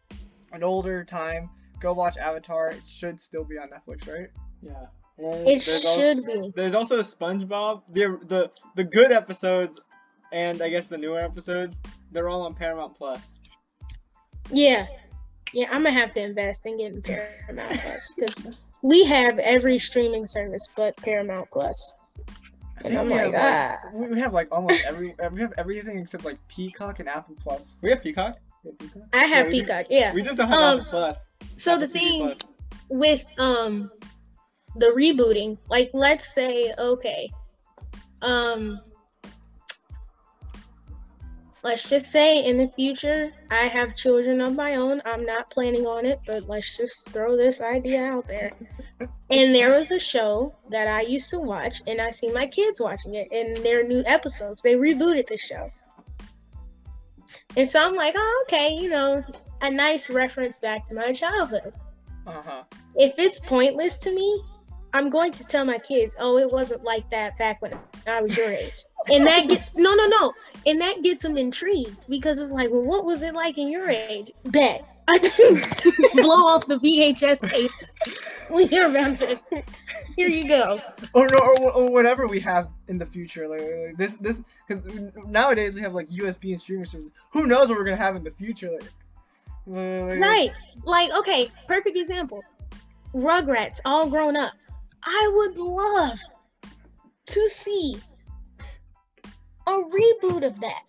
an 0.51 0.63
older 0.63 1.03
time 1.03 1.49
go 1.81 1.93
watch 1.93 2.17
Avatar. 2.17 2.69
It 2.69 2.81
should 2.85 3.19
still 3.19 3.43
be 3.43 3.57
on 3.57 3.69
Netflix, 3.69 4.11
right? 4.11 4.29
Yeah. 4.61 4.85
And 5.17 5.47
it 5.47 5.61
should 5.61 5.85
also, 5.85 6.25
be. 6.25 6.51
There's 6.55 6.73
also 6.73 7.01
SpongeBob. 7.03 7.83
The 7.91 8.19
the 8.27 8.51
the 8.75 8.83
good 8.83 9.11
episodes, 9.11 9.79
and 10.31 10.61
I 10.61 10.69
guess 10.69 10.85
the 10.85 10.97
newer 10.97 11.19
episodes, 11.19 11.79
they're 12.11 12.29
all 12.29 12.41
on 12.43 12.55
Paramount 12.55 12.95
Plus. 12.95 13.19
Yeah, 14.49 14.87
yeah. 15.53 15.67
I'm 15.71 15.83
gonna 15.83 15.91
have 15.91 16.13
to 16.15 16.23
invest 16.23 16.65
in 16.65 16.77
getting 16.77 17.01
Paramount 17.01 17.79
Plus 17.81 18.13
because 18.17 18.47
we 18.81 19.03
have 19.05 19.37
every 19.39 19.77
streaming 19.77 20.25
service 20.25 20.67
but 20.75 20.95
Paramount 20.97 21.49
Plus. 21.51 21.93
And 22.83 22.97
I'm 22.97 23.09
like, 23.09 23.33
ah. 23.35 23.77
we 23.93 24.19
have 24.19 24.33
like 24.33 24.47
almost 24.51 24.83
every 24.87 25.13
we 25.31 25.41
have 25.41 25.53
everything 25.57 25.99
except 25.99 26.25
like 26.25 26.39
Peacock 26.47 26.99
and 26.99 27.07
Apple 27.07 27.35
Plus. 27.39 27.77
We 27.83 27.89
have 27.89 28.01
Peacock. 28.01 28.37
Peacock? 28.79 29.03
I 29.13 29.25
have 29.25 29.47
yeah, 29.47 29.51
Peacock. 29.51 29.79
Just, 29.81 29.91
yeah. 29.91 30.13
We 30.13 30.21
just 30.23 30.37
don't 30.37 30.47
have 30.47 30.59
um, 30.59 30.79
Apple 30.79 30.89
Plus. 30.89 31.17
So 31.55 31.77
the 31.77 31.87
thing 31.87 32.35
with 32.89 33.25
um 33.37 33.91
the 34.75 34.87
rebooting, 34.87 35.57
like 35.69 35.91
let's 35.93 36.33
say, 36.33 36.73
okay, 36.77 37.29
um 38.21 38.79
let's 41.63 41.89
just 41.89 42.11
say 42.11 42.43
in 42.43 42.57
the 42.57 42.67
future 42.67 43.31
I 43.51 43.65
have 43.65 43.95
children 43.95 44.41
of 44.41 44.55
my 44.55 44.75
own. 44.75 45.01
I'm 45.05 45.25
not 45.25 45.49
planning 45.49 45.85
on 45.85 46.05
it, 46.05 46.19
but 46.25 46.47
let's 46.47 46.77
just 46.77 47.09
throw 47.09 47.37
this 47.37 47.61
idea 47.61 48.03
out 48.03 48.27
there. 48.27 48.51
and 49.29 49.53
there 49.53 49.71
was 49.71 49.91
a 49.91 49.99
show 49.99 50.55
that 50.69 50.87
I 50.87 51.01
used 51.01 51.29
to 51.31 51.39
watch 51.39 51.81
and 51.87 52.01
I 52.01 52.11
see 52.11 52.31
my 52.31 52.47
kids 52.47 52.81
watching 52.81 53.15
it 53.15 53.27
and 53.31 53.57
their 53.57 53.83
new 53.87 54.03
episodes. 54.05 54.61
They 54.61 54.75
rebooted 54.75 55.27
the 55.27 55.37
show. 55.37 55.69
And 57.57 57.67
so 57.67 57.85
I'm 57.85 57.95
like, 57.95 58.13
oh, 58.17 58.45
okay, 58.47 58.73
you 58.73 58.89
know, 58.89 59.23
a 59.61 59.69
nice 59.69 60.09
reference 60.09 60.59
back 60.59 60.83
to 60.87 60.95
my 60.95 61.11
childhood. 61.13 61.73
Uh-huh. 62.27 62.63
If 62.95 63.17
it's 63.17 63.39
pointless 63.39 63.97
to 63.97 64.13
me, 64.13 64.43
I'm 64.93 65.09
going 65.09 65.31
to 65.33 65.43
tell 65.45 65.65
my 65.65 65.77
kids, 65.77 66.15
oh, 66.19 66.37
it 66.37 66.51
wasn't 66.51 66.83
like 66.83 67.09
that 67.11 67.37
back 67.37 67.61
when 67.61 67.77
I 68.07 68.21
was 68.21 68.35
your 68.35 68.51
age. 68.51 68.83
And 69.11 69.25
that 69.25 69.47
gets 69.47 69.75
no, 69.75 69.93
no, 69.93 70.05
no, 70.07 70.33
and 70.65 70.79
that 70.81 71.01
gets 71.01 71.23
them 71.23 71.37
intrigued 71.37 72.07
because 72.09 72.39
it's 72.39 72.51
like, 72.51 72.69
well, 72.69 72.83
what 72.83 73.05
was 73.05 73.23
it 73.23 73.33
like 73.33 73.57
in 73.57 73.69
your 73.69 73.89
age? 73.89 74.31
Bet 74.45 74.85
I 75.07 75.17
blow 76.13 76.47
off 76.47 76.67
the 76.67 76.77
VHS 76.77 77.49
tapes. 77.49 77.95
We 78.51 78.67
hear 78.67 78.89
about 78.89 79.21
it. 79.21 79.41
Here 80.17 80.27
you 80.27 80.45
go. 80.45 80.81
Or, 81.13 81.25
or, 81.33 81.71
or 81.71 81.89
whatever 81.89 82.27
we 82.27 82.41
have 82.41 82.67
in 82.89 82.97
the 82.97 83.05
future, 83.05 83.47
like, 83.47 83.61
like 83.61 83.97
this, 83.97 84.15
this, 84.15 84.41
because 84.67 84.83
nowadays 85.25 85.73
we 85.73 85.79
have 85.79 85.93
like 85.93 86.09
USB 86.09 86.51
and 86.51 86.59
streaming 86.59 86.83
services. 86.83 87.13
Who 87.31 87.47
knows 87.47 87.69
what 87.69 87.77
we're 87.77 87.85
gonna 87.85 87.95
have 87.95 88.17
in 88.17 88.25
the 88.25 88.31
future? 88.31 88.69
Like, 88.69 88.91
right. 89.67 90.51
Like, 90.85 91.11
okay, 91.19 91.49
perfect 91.67 91.97
example. 91.97 92.43
Rugrats, 93.13 93.79
all 93.85 94.09
grown 94.09 94.35
up. 94.35 94.53
I 95.03 95.31
would 95.33 95.57
love 95.57 96.19
to 97.27 97.49
see 97.49 97.97
a 99.67 99.71
reboot 99.71 100.45
of 100.45 100.59
that 100.61 100.83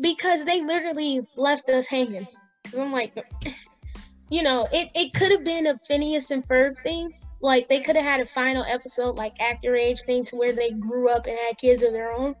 because 0.00 0.44
they 0.44 0.62
literally 0.62 1.20
left 1.36 1.68
us 1.68 1.86
hanging. 1.86 2.26
Because 2.62 2.78
I'm 2.78 2.92
like, 2.92 3.14
you 4.30 4.42
know, 4.42 4.68
it, 4.72 4.90
it 4.94 5.12
could 5.14 5.30
have 5.30 5.44
been 5.44 5.66
a 5.66 5.78
Phineas 5.78 6.30
and 6.30 6.46
Ferb 6.46 6.76
thing. 6.78 7.12
Like, 7.42 7.68
they 7.68 7.80
could 7.80 7.96
have 7.96 8.04
had 8.04 8.20
a 8.20 8.26
final 8.26 8.64
episode, 8.64 9.16
like 9.16 9.32
Act 9.40 9.64
Your 9.64 9.74
Age 9.74 10.02
thing, 10.02 10.24
to 10.26 10.36
where 10.36 10.52
they 10.52 10.72
grew 10.72 11.08
up 11.08 11.26
and 11.26 11.38
had 11.38 11.56
kids 11.56 11.82
of 11.82 11.92
their 11.92 12.12
own. 12.12 12.34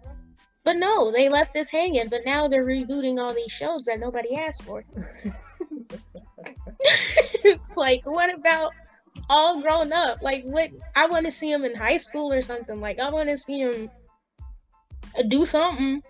But 0.70 0.76
no, 0.76 1.10
they 1.10 1.28
left 1.28 1.56
us 1.56 1.68
hanging. 1.68 2.06
But 2.08 2.20
now 2.24 2.46
they're 2.46 2.64
rebooting 2.64 3.18
all 3.18 3.34
these 3.34 3.50
shows 3.50 3.86
that 3.86 3.98
nobody 3.98 4.36
asked 4.36 4.62
for. 4.62 4.84
it's 7.42 7.76
like, 7.76 8.02
what 8.04 8.32
about 8.32 8.70
all 9.28 9.60
grown 9.60 9.92
up? 9.92 10.22
Like, 10.22 10.44
what? 10.44 10.70
I 10.94 11.08
want 11.08 11.26
to 11.26 11.32
see 11.32 11.50
them 11.50 11.64
in 11.64 11.74
high 11.74 11.96
school 11.96 12.32
or 12.32 12.40
something. 12.40 12.80
Like, 12.80 13.00
I 13.00 13.10
want 13.10 13.28
to 13.30 13.36
see 13.36 13.64
them 13.64 13.90
do 15.26 15.44
something. 15.44 16.04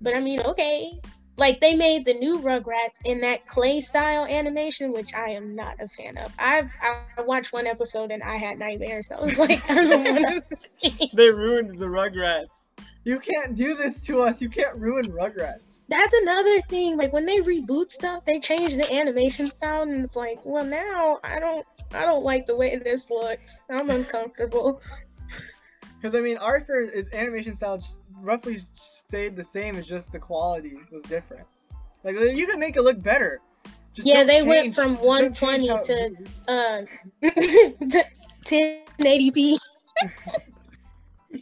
But 0.00 0.16
I 0.16 0.20
mean, 0.20 0.40
okay, 0.40 0.90
like 1.36 1.60
they 1.60 1.74
made 1.76 2.04
the 2.04 2.14
new 2.14 2.40
Rugrats 2.40 2.98
in 3.04 3.20
that 3.20 3.46
clay 3.46 3.80
style 3.80 4.24
animation, 4.24 4.90
which 4.90 5.14
I 5.14 5.28
am 5.28 5.54
not 5.54 5.76
a 5.80 5.86
fan 5.86 6.18
of. 6.18 6.34
I've 6.36 6.68
I 6.82 7.22
watched 7.22 7.52
one 7.52 7.68
episode 7.68 8.10
and 8.10 8.24
I 8.24 8.38
had 8.38 8.58
nightmares. 8.58 9.08
I 9.12 9.20
was 9.20 9.38
like, 9.38 9.70
I 9.70 9.74
don't 9.84 10.04
want 10.04 10.44
to. 10.50 10.56
see. 10.82 11.12
they 11.14 11.30
ruined 11.30 11.78
the 11.78 11.86
Rugrats. 11.86 12.48
You 13.04 13.18
can't 13.18 13.54
do 13.54 13.74
this 13.74 14.00
to 14.02 14.22
us. 14.22 14.40
You 14.40 14.48
can't 14.48 14.76
ruin 14.76 15.04
Rugrats. 15.04 15.84
That's 15.88 16.14
another 16.14 16.60
thing. 16.62 16.96
Like 16.96 17.12
when 17.12 17.26
they 17.26 17.38
reboot 17.38 17.90
stuff, 17.90 18.24
they 18.24 18.38
change 18.38 18.76
the 18.76 18.92
animation 18.92 19.50
style, 19.50 19.82
and 19.82 20.04
it's 20.04 20.16
like, 20.16 20.38
well, 20.44 20.64
now 20.64 21.18
I 21.24 21.40
don't, 21.40 21.66
I 21.92 22.04
don't 22.04 22.22
like 22.22 22.46
the 22.46 22.56
way 22.56 22.76
this 22.76 23.10
looks. 23.10 23.62
I'm 23.70 23.90
uncomfortable. 23.90 24.80
Because 26.00 26.16
I 26.16 26.20
mean, 26.20 26.36
Arthur's 26.36 27.08
animation 27.12 27.56
style 27.56 27.82
roughly 28.20 28.62
stayed 29.08 29.34
the 29.36 29.44
same. 29.44 29.76
It's 29.76 29.88
just 29.88 30.12
the 30.12 30.18
quality 30.18 30.74
was 30.92 31.02
different. 31.04 31.46
Like 32.04 32.16
you 32.16 32.46
can 32.46 32.60
make 32.60 32.76
it 32.76 32.82
look 32.82 33.02
better. 33.02 33.40
Just 33.92 34.06
yeah, 34.06 34.22
they 34.22 34.42
change, 34.42 34.46
went 34.46 34.74
from 34.74 34.94
120 34.96 35.66
to 35.66 36.14
uh, 36.48 36.82
1080p, 38.46 39.58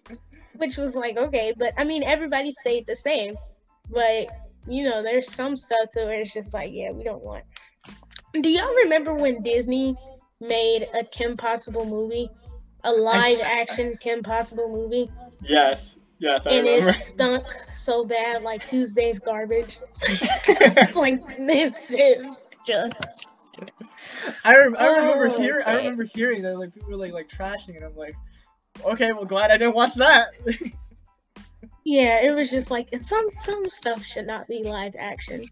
which 0.58 0.76
was 0.76 0.94
like 0.94 1.16
okay, 1.16 1.52
but 1.56 1.72
I 1.76 1.84
mean 1.84 2.02
everybody 2.02 2.52
stayed 2.52 2.86
the 2.86 2.96
same. 2.96 3.36
But 3.90 4.28
you 4.66 4.84
know, 4.84 5.02
there's 5.02 5.32
some 5.32 5.56
stuff 5.56 5.88
to 5.92 6.04
where 6.04 6.20
it's 6.20 6.34
just 6.34 6.52
like, 6.52 6.70
yeah, 6.72 6.90
we 6.90 7.02
don't 7.02 7.22
want. 7.22 7.44
Do 8.34 8.48
y'all 8.48 8.74
remember 8.74 9.14
when 9.14 9.42
Disney 9.42 9.96
made 10.40 10.88
a 10.94 11.02
Kim 11.04 11.36
Possible 11.36 11.86
movie, 11.86 12.30
a 12.84 12.92
live 12.92 13.40
action 13.40 13.96
Kim 14.00 14.22
Possible 14.22 14.68
movie? 14.68 15.10
Yes. 15.42 15.96
Yes, 16.20 16.42
I 16.46 16.50
and 16.50 16.66
remember. 16.66 16.90
it 16.90 16.94
stunk 16.94 17.44
so 17.70 18.04
bad, 18.04 18.42
like 18.42 18.66
Tuesday's 18.66 19.20
garbage. 19.20 19.78
it's 20.02 20.96
like 20.96 21.24
this 21.46 21.92
is 21.92 22.50
just. 22.66 22.92
I, 24.44 24.56
rem- 24.56 24.76
I 24.76 24.96
remember 24.96 25.28
oh, 25.28 25.38
hearing. 25.38 25.62
Okay. 25.62 25.70
I 25.70 25.76
remember 25.76 26.04
hearing 26.04 26.42
that 26.42 26.58
like 26.58 26.74
people 26.74 26.90
were 26.90 26.96
like 26.96 27.12
like 27.12 27.28
trashing, 27.28 27.76
and 27.76 27.84
I'm 27.84 27.96
like, 27.96 28.16
okay, 28.84 29.12
well, 29.12 29.24
glad 29.24 29.50
I 29.50 29.58
didn't 29.58 29.74
watch 29.74 29.94
that. 29.94 30.28
yeah, 31.84 32.22
it 32.22 32.34
was 32.34 32.50
just 32.50 32.70
like 32.70 32.88
some 32.98 33.28
some 33.36 33.68
stuff 33.68 34.04
should 34.04 34.26
not 34.26 34.46
be 34.48 34.62
live 34.62 34.94
action. 34.98 35.44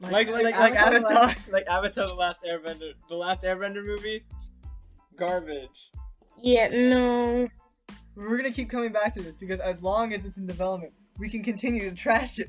Like 0.00 0.28
like 0.28 0.44
like, 0.44 0.56
like 0.56 0.74
Avatar, 0.74 1.12
Avatar 1.12 1.34
like 1.50 1.66
Avatar: 1.68 2.06
The 2.06 2.14
Last 2.14 2.38
Airbender, 2.46 2.92
the 3.08 3.16
Last 3.16 3.42
Airbender 3.42 3.84
movie, 3.84 4.24
garbage. 5.16 5.90
Yeah, 6.42 6.68
no 6.68 7.48
we're 8.16 8.36
gonna 8.36 8.50
keep 8.50 8.70
coming 8.70 8.92
back 8.92 9.14
to 9.14 9.22
this 9.22 9.36
because 9.36 9.60
as 9.60 9.80
long 9.82 10.14
as 10.14 10.24
it's 10.24 10.38
in 10.38 10.46
development, 10.46 10.92
we 11.18 11.28
can 11.28 11.42
continue 11.42 11.88
to 11.88 11.94
trash 11.94 12.38
it. 12.38 12.48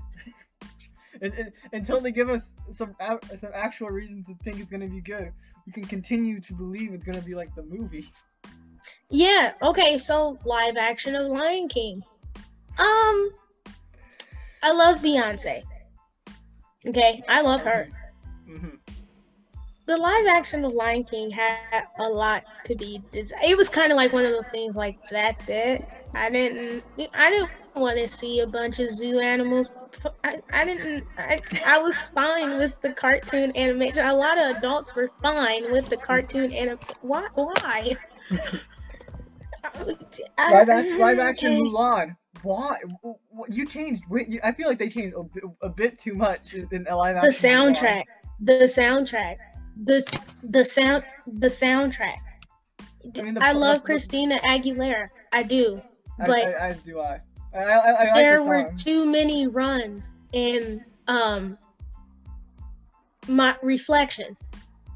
and, 1.22 1.34
and, 1.34 1.52
until 1.74 2.00
they 2.00 2.12
give 2.12 2.30
us 2.30 2.44
some 2.76 2.96
some 3.40 3.52
actual 3.54 3.90
reasons 3.90 4.26
to 4.28 4.36
think 4.44 4.60
it's 4.60 4.72
gonna 4.72 4.88
be 4.88 5.02
good, 5.02 5.32
we 5.66 5.74
can 5.74 5.84
continue 5.86 6.40
to 6.40 6.54
believe 6.54 6.94
it's 6.94 7.04
gonna 7.04 7.22
be 7.22 7.36
like 7.36 7.54
the 7.56 7.64
movie. 7.64 8.12
Yeah. 9.10 9.54
Okay. 9.62 9.98
So 9.98 10.38
live 10.46 10.78
action 10.78 11.16
of 11.16 11.28
Lion 11.28 11.68
King. 11.68 12.04
Um, 12.80 13.30
I 14.64 14.72
love 14.72 14.98
Beyonce. 14.98 15.64
Okay, 16.88 17.22
I 17.28 17.42
love 17.42 17.62
her. 17.62 17.90
Mm-hmm 18.50 18.76
the 19.88 19.98
live 19.98 20.28
action 20.28 20.66
of 20.66 20.74
Lion 20.74 21.04
King 21.06 21.32
had 21.32 21.86
a 22.00 22.04
lot 22.04 22.44
to 22.66 22.76
be. 22.76 23.02
Des- 23.12 23.34
it 23.44 23.58
was 23.58 23.70
kind 23.70 23.92
of 23.92 23.96
like 23.96 24.14
one 24.14 24.26
of 24.26 24.32
those 24.32 24.50
things. 24.50 24.76
Like 24.76 24.98
that's 25.10 25.50
it. 25.50 25.84
I 26.14 26.30
didn't. 26.30 26.84
I 27.14 27.30
didn't 27.30 27.50
want 27.76 27.98
to 27.98 28.08
see 28.08 28.42
a 28.42 28.48
bunch 28.48 28.80
of 28.80 28.90
zoo 28.90 29.20
animals. 29.20 29.72
I, 30.24 30.40
I 30.52 30.66
didn't. 30.66 31.06
I, 31.18 31.40
I 31.66 31.80
was 31.80 32.10
fine 32.10 32.58
with 32.58 32.80
the 32.82 32.94
cartoon 32.94 33.56
animation. 33.56 34.06
A 34.06 34.14
lot 34.14 34.38
of 34.38 34.58
adults 34.58 34.94
were 34.94 35.10
fine 35.24 35.72
with 35.72 35.90
the 35.90 35.98
cartoon 35.98 36.52
and 36.52 36.78
why? 37.02 37.28
Why? 37.34 37.96
live, 39.86 40.70
action, 40.70 41.00
live 41.00 41.20
action 41.20 41.52
Mulan. 41.54 42.16
Why? 42.44 42.78
You 43.50 43.66
changed. 43.66 44.04
I 44.44 44.52
feel 44.52 44.68
like 44.68 44.80
they 44.80 44.90
changed 44.90 45.16
a 45.18 45.24
bit, 45.24 45.44
a 45.62 45.70
bit 45.70 46.00
too 46.00 46.14
much 46.14 46.54
in 46.54 46.86
live 46.90 47.18
action. 47.18 47.30
The 47.30 47.48
soundtrack. 47.48 48.04
Mulan. 48.04 48.04
The 48.40 48.54
soundtrack 48.66 49.38
the 49.84 50.22
the 50.44 50.66
sound 50.66 51.04
the 51.26 51.48
soundtrack. 51.48 52.18
I, 53.18 53.22
mean, 53.22 53.36
the, 53.36 53.44
I 53.44 53.52
love 53.52 53.78
the, 53.78 53.84
Christina 53.84 54.40
Aguilera. 54.40 55.10
I 55.32 55.44
do, 55.44 55.82
but 56.26 56.30
I, 56.30 56.52
I, 56.52 56.68
I 56.68 56.74
do 56.74 57.00
I. 57.00 57.20
I, 57.56 58.12
there 58.14 58.38
the 58.38 58.44
were 58.44 58.72
too 58.78 59.06
many 59.06 59.48
runs 59.48 60.14
in 60.34 60.84
um 61.08 61.58
my 63.28 63.56
reflection 63.62 64.38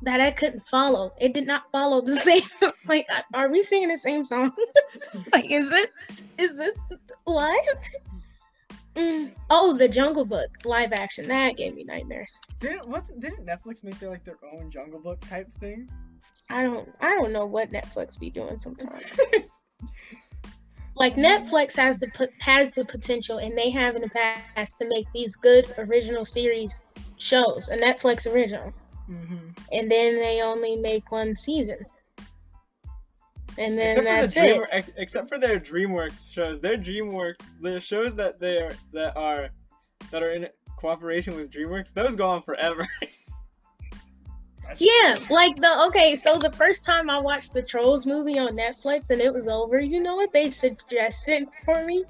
that 0.03 0.19
I 0.19 0.31
couldn't 0.31 0.61
follow. 0.61 1.13
It 1.19 1.33
did 1.33 1.47
not 1.47 1.69
follow 1.71 2.01
the 2.01 2.15
same. 2.29 2.41
like, 2.87 3.07
are 3.33 3.51
we 3.51 3.63
singing 3.63 3.89
the 3.89 3.97
same 3.97 4.23
song? 4.23 4.51
like, 5.33 5.49
is 5.49 5.71
it? 5.71 5.91
Is 6.37 6.57
this 6.57 6.79
what? 7.23 7.89
Mm. 8.95 9.31
Oh, 9.49 9.73
the 9.75 9.87
Jungle 9.87 10.25
Book 10.25 10.49
live 10.65 10.91
action 10.91 11.27
that 11.29 11.55
gave 11.55 11.75
me 11.75 11.83
nightmares. 11.83 12.39
Didn't 12.59 12.87
what? 12.87 13.07
Didn't 13.19 13.45
Netflix 13.45 13.83
make 13.83 13.97
their 13.99 14.09
like 14.09 14.25
their 14.25 14.39
own 14.53 14.69
Jungle 14.69 14.99
Book 14.99 15.19
type 15.21 15.47
thing? 15.59 15.89
I 16.49 16.63
don't. 16.63 16.89
I 16.99 17.15
don't 17.15 17.31
know 17.31 17.45
what 17.45 17.71
Netflix 17.71 18.19
be 18.19 18.29
doing 18.29 18.57
sometimes. 18.57 19.03
like 20.95 21.15
Netflix 21.15 21.75
has 21.77 21.99
the 21.99 22.29
has 22.41 22.73
the 22.73 22.83
potential, 22.83 23.37
and 23.37 23.57
they 23.57 23.69
have 23.69 23.95
in 23.95 24.01
the 24.01 24.09
past 24.09 24.77
to 24.79 24.87
make 24.87 25.05
these 25.13 25.37
good 25.37 25.73
original 25.77 26.25
series 26.25 26.87
shows, 27.17 27.69
a 27.69 27.77
Netflix 27.77 28.31
original, 28.31 28.73
mm-hmm. 29.11 29.49
and 29.71 29.91
then 29.91 30.15
they 30.15 30.41
only 30.41 30.77
make 30.77 31.11
one 31.11 31.35
season 31.35 31.77
and 33.57 33.77
then 33.77 33.99
except 33.99 34.05
that's 34.05 34.33
the 34.33 34.41
Dream, 34.41 34.65
it. 34.71 34.93
except 34.97 35.29
for 35.29 35.37
their 35.37 35.59
DreamWorks 35.59 36.31
shows, 36.31 36.59
their 36.59 36.77
DreamWorks, 36.77 37.35
the 37.61 37.81
shows 37.81 38.15
that 38.15 38.39
they 38.39 38.57
are 38.57 38.73
that 38.93 39.15
are 39.17 39.49
that 40.11 40.23
are 40.23 40.31
in 40.31 40.47
cooperation 40.77 41.35
with 41.35 41.51
DreamWorks, 41.51 41.93
those 41.93 42.15
go 42.15 42.29
on 42.29 42.41
forever. 42.43 42.87
yeah, 44.79 45.15
like 45.29 45.55
the 45.57 45.85
okay, 45.87 46.15
so 46.15 46.37
the 46.37 46.49
first 46.49 46.85
time 46.85 47.09
I 47.09 47.19
watched 47.19 47.53
the 47.53 47.61
Trolls 47.61 48.05
movie 48.05 48.39
on 48.39 48.57
Netflix 48.57 49.11
and 49.11 49.21
it 49.21 49.33
was 49.33 49.47
over, 49.47 49.81
you 49.81 50.01
know 50.01 50.15
what 50.15 50.33
they 50.33 50.49
suggested 50.49 51.47
for 51.65 51.85
me? 51.85 52.03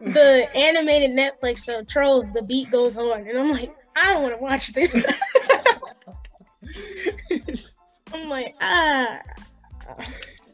The 0.00 0.48
animated 0.56 1.10
Netflix 1.10 1.64
show 1.64 1.82
Trolls, 1.82 2.32
the 2.32 2.42
beat 2.42 2.70
goes 2.70 2.96
on, 2.96 3.28
and 3.28 3.38
I'm 3.38 3.50
like, 3.50 3.74
I 3.96 4.12
don't 4.12 4.22
want 4.22 4.34
to 4.34 4.40
watch 4.40 4.72
this. 4.72 4.90
I'm 8.12 8.28
like, 8.28 8.54
ah. 8.60 9.20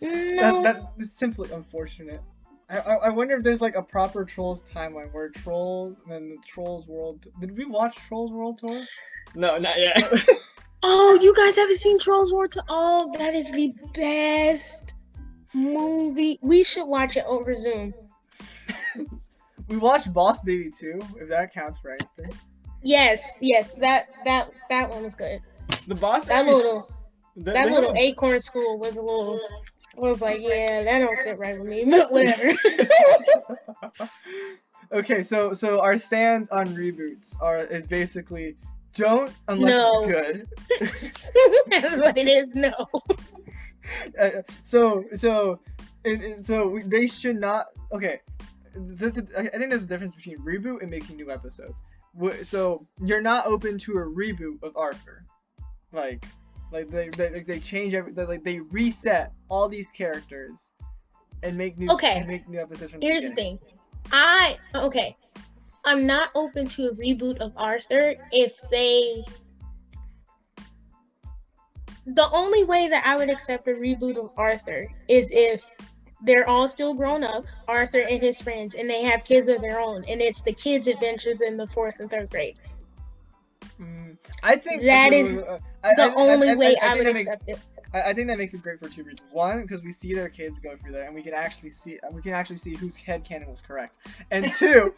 No. 0.01 0.63
That, 0.63 0.93
that's 0.99 1.17
simply 1.17 1.51
unfortunate. 1.53 2.21
I, 2.69 2.79
I, 2.79 2.95
I 2.95 3.09
wonder 3.11 3.37
if 3.37 3.45
there's 3.45 3.61
like 3.61 3.77
a 3.77 3.83
proper 3.83 4.25
Trolls 4.25 4.63
timeline 4.63 5.13
where 5.13 5.29
Trolls 5.29 6.01
and 6.03 6.13
then 6.13 6.29
the 6.29 6.37
Trolls 6.47 6.87
World. 6.87 7.27
Did 7.41 7.57
we 7.57 7.65
watch 7.65 7.97
Trolls 8.09 8.33
World 8.33 8.59
Tour? 8.59 8.83
No, 9.35 9.59
not 9.59 9.79
yet. 9.79 10.05
oh, 10.83 11.19
you 11.21 11.35
guys 11.35 11.57
haven't 11.57 11.77
seen 11.77 11.99
Trolls 11.99 12.33
World 12.33 12.53
Tour? 12.53 12.65
Oh, 12.69 13.13
that 13.19 13.35
is 13.35 13.51
the 13.53 13.73
best 13.95 14.95
movie. 15.55 16.39
We 16.43 16.63
should 16.63 16.87
watch 16.87 17.17
it 17.17 17.25
over 17.27 17.55
Zoom. 17.55 17.95
we 19.69 19.77
watched 19.77 20.13
Boss 20.13 20.43
Baby 20.43 20.71
too, 20.71 20.99
if 21.21 21.29
that 21.29 21.55
counts 21.55 21.79
for 21.79 21.91
anything. 21.91 22.37
Yes, 22.83 23.37
yes, 23.41 23.71
that 23.73 24.09
that 24.25 24.51
that 24.69 24.91
one 24.91 25.03
was 25.03 25.15
good. 25.15 25.41
The 25.87 25.95
Boss 25.95 26.25
that 26.27 26.45
Baby 26.45 26.57
little 26.57 26.91
that 27.37 27.71
little 27.71 27.95
Acorn 27.97 28.41
School 28.41 28.79
was 28.79 28.97
a 28.97 29.03
little 29.03 29.39
I 29.97 30.01
was 30.01 30.21
like, 30.21 30.41
yeah, 30.43 30.83
that 30.83 30.99
don't 30.99 31.17
sit 31.17 31.39
right 31.39 31.59
with 31.59 31.69
me, 31.69 31.85
but 31.89 32.13
whatever. 32.13 32.53
okay, 34.93 35.23
so 35.23 35.55
so 35.55 35.81
our 35.81 35.97
stands 35.97 36.49
on 36.51 36.67
reboots 36.69 37.35
are 37.41 37.61
is 37.61 37.87
basically 37.87 38.57
don't 38.95 39.31
unless 39.49 39.71
no. 39.71 40.05
it's 40.09 40.47
good. 40.81 41.13
That's 41.71 42.01
what 42.01 42.19
it 42.19 42.29
is. 42.29 42.55
No. 42.55 42.73
Uh, 44.21 44.43
so 44.65 45.05
so 45.17 45.61
it, 46.05 46.23
it, 46.23 46.47
so 46.47 46.69
we, 46.69 46.83
they 46.83 47.07
should 47.07 47.41
not. 47.41 47.69
Okay, 47.93 48.21
this 48.75 49.17
I 49.37 49.49
think 49.49 49.71
there's 49.71 49.83
a 49.83 49.87
difference 49.87 50.15
between 50.15 50.39
reboot 50.41 50.83
and 50.83 50.91
making 50.91 51.17
new 51.17 51.31
episodes. 51.31 51.81
So 52.43 52.87
you're 53.03 53.23
not 53.23 53.47
open 53.47 53.79
to 53.81 53.93
a 53.93 54.05
reboot 54.05 54.63
of 54.63 54.77
Arthur, 54.77 55.25
like 55.93 56.27
like 56.73 56.91
they 56.91 57.09
they, 57.11 57.41
they 57.41 57.61
change 57.61 57.95
every 57.95 58.13
they, 58.13 58.25
like 58.25 58.45
they 58.45 58.61
reset 58.61 59.33
all 59.49 59.69
these 59.69 59.89
characters 59.89 60.59
and 61.43 61.57
make 61.57 61.79
new 61.79 61.89
okay. 61.91 62.25
make 62.27 62.49
new 62.49 62.61
episodes. 62.61 62.95
Here's 63.01 63.23
the, 63.23 63.29
the 63.31 63.35
thing, 63.35 63.59
I 64.13 64.59
okay, 64.75 65.17
I'm 65.85 66.07
not 66.07 66.31
open 66.35 66.67
to 66.69 66.89
a 66.89 66.95
reboot 66.95 67.39
of 67.39 67.53
Arthur 67.57 68.15
if 68.33 68.61
they. 68.71 69.25
The 72.09 72.31
only 72.31 72.63
way 72.63 72.89
that 72.89 73.05
I 73.05 73.17
would 73.17 73.31
accept 73.31 73.67
a 73.67 73.73
reboot 73.73 74.17
of 74.17 74.31
Arthur 74.37 74.87
is 75.09 75.33
if 75.35 75.69
they're 76.23 76.49
all 76.49 76.69
still 76.69 76.95
grown 76.95 77.25
up, 77.25 77.45
Arthur 77.69 78.03
and 78.09 78.23
his 78.23 78.41
friends, 78.41 78.75
and 78.75 78.89
they 78.89 79.03
have 79.03 79.25
kids 79.25 79.49
of 79.49 79.61
their 79.61 79.81
own, 79.81 80.05
and 80.09 80.21
it's 80.21 80.41
the 80.41 80.53
kids' 80.53 80.87
adventures 80.87 81.41
in 81.41 81.57
the 81.57 81.67
fourth 81.67 81.99
and 82.01 82.11
third 82.11 82.31
grade. 82.31 82.57
Mm, 83.81 84.17
I 84.43 84.57
think 84.57 84.83
that 84.85 85.13
is 85.13 85.41
uh, 85.41 85.59
the 85.95 86.05
I, 86.05 86.15
only 86.15 86.51
I, 86.51 86.55
way 86.55 86.77
I, 86.83 86.97
would 86.97 87.07
accept 87.07 87.47
makes, 87.47 87.61
it. 87.61 87.67
I, 87.95 88.13
think 88.13 88.29
that 88.29 88.39
makes 88.39 88.55
it 88.55 88.63
great 88.63 88.81
for 88.81 88.89
two 88.89 89.05
reasons. 89.05 89.23
One, 89.31 89.63
because 89.63 89.85
we 89.85 89.93
see 89.93 90.15
their 90.15 90.29
kids 90.29 90.59
go 90.63 90.77
through 90.77 90.93
there, 90.93 91.05
and 91.05 91.15
we 91.15 91.23
can 91.23 91.35
actually 91.35 91.71
see 91.71 91.99
we 92.13 92.23
can 92.23 92.33
actually 92.33 92.59
see 92.59 92.75
whose 92.75 92.97
head 92.97 93.25
canon 93.25 93.49
was 93.49 93.61
correct. 93.61 93.97
And 94.31 94.53
two, 94.59 94.95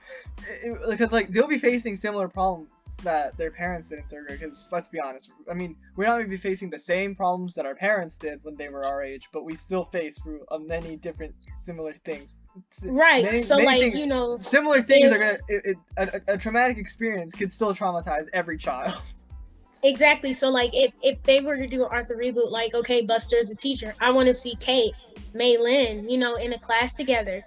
because 0.89 1.12
like 1.12 1.30
they'll 1.30 1.49
be 1.49 1.59
facing 1.59 1.97
similar 1.97 2.28
problems 2.28 2.68
that 3.03 3.36
their 3.36 3.51
parents 3.51 3.89
did 3.89 3.99
in 3.99 4.05
third 4.05 4.26
grade. 4.26 4.41
Because 4.41 4.66
let's 4.72 4.89
be 4.89 5.01
honest, 5.01 5.30
I 5.51 5.55
mean, 5.55 5.76
we're 5.97 6.07
not 6.07 6.14
going 6.14 6.26
to 6.26 6.30
be 6.30 6.36
facing 6.36 6.70
the 6.70 6.78
same 6.78 7.14
problems 7.14 7.55
that 7.55 7.66
our 7.66 7.74
parents 7.74 8.16
did 8.16 8.41
when 8.43 8.57
they 8.57 8.68
were 8.68 8.84
our 8.84 9.03
age, 9.03 9.28
but 9.32 9.45
we 9.45 9.57
still 9.57 9.84
face 9.86 10.18
through 10.18 10.45
uh, 10.51 10.59
many 10.59 10.97
different 10.97 11.34
similar 11.64 11.95
things. 12.05 12.34
Right. 12.82 13.22
Many, 13.22 13.39
so, 13.39 13.57
many 13.57 13.66
like 13.66 13.80
things, 13.80 13.99
you 13.99 14.07
know, 14.07 14.39
similar 14.39 14.82
things 14.82 15.07
if, 15.07 15.12
are 15.12 15.18
gonna. 15.18 15.39
It, 15.49 15.76
it, 15.97 16.22
a, 16.28 16.34
a 16.34 16.39
traumatic 16.39 16.78
experience 16.78 17.34
could 17.34 17.53
still 17.53 17.74
traumatize 17.74 18.26
every 18.32 18.59
child. 18.59 19.01
Exactly. 19.83 20.33
So 20.33 20.51
like 20.51 20.70
if 20.72 20.93
if 21.03 21.22
they 21.22 21.41
were 21.41 21.57
to 21.57 21.66
do 21.66 21.85
an 21.85 21.89
Arthur 21.91 22.16
reboot, 22.16 22.51
like 22.51 22.74
okay, 22.74 23.03
Buster 23.03 23.37
is 23.37 23.51
a 23.51 23.57
teacher. 23.57 23.95
I 24.01 24.11
want 24.11 24.26
to 24.26 24.35
see 24.35 24.55
Kate, 24.57 24.95
Mei 25.35 25.57
Lin, 25.57 26.09
you 26.09 26.18
know, 26.18 26.37
in 26.37 26.53
a 26.53 26.59
class 26.59 26.95
together. 26.95 27.45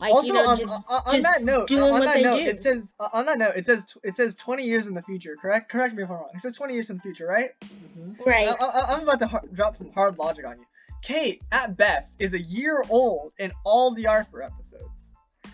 Like 0.00 0.12
also, 0.12 0.28
you 0.28 0.32
know, 0.32 0.48
on, 0.48 0.56
just, 0.56 0.72
on, 0.72 1.02
on 1.06 1.12
just 1.12 1.26
that 1.26 1.42
note, 1.42 1.68
doing 1.68 1.84
on 1.84 1.90
what 1.90 2.04
that 2.04 2.14
they 2.14 2.22
note, 2.22 2.36
do. 2.36 2.42
It 2.42 2.60
says 2.60 2.82
on 3.12 3.26
that 3.26 3.38
note, 3.38 3.52
it 3.56 3.66
says 3.66 3.84
it 4.02 4.16
says 4.16 4.34
20 4.36 4.64
years 4.64 4.86
in 4.86 4.94
the 4.94 5.02
future. 5.02 5.36
Correct? 5.40 5.70
Correct 5.70 5.94
me 5.94 6.02
if 6.02 6.10
I'm 6.10 6.16
wrong. 6.16 6.30
It 6.34 6.40
says 6.40 6.54
20 6.54 6.72
years 6.72 6.90
in 6.90 6.96
the 6.96 7.02
future, 7.02 7.26
right? 7.26 7.50
Mm-hmm. 7.60 8.28
Right. 8.28 8.48
I, 8.48 8.94
am 8.94 9.02
about 9.02 9.18
to 9.20 9.26
ha- 9.26 9.40
drop 9.52 9.76
some 9.76 9.90
hard 9.92 10.18
logic 10.18 10.46
on 10.46 10.58
you. 10.58 10.64
Kate, 11.02 11.42
at 11.52 11.76
best, 11.76 12.16
is 12.18 12.32
a 12.32 12.40
year 12.40 12.82
old 12.88 13.32
in 13.38 13.52
all 13.64 13.94
the 13.94 14.06
Arthur 14.06 14.42
episodes. 14.42 14.84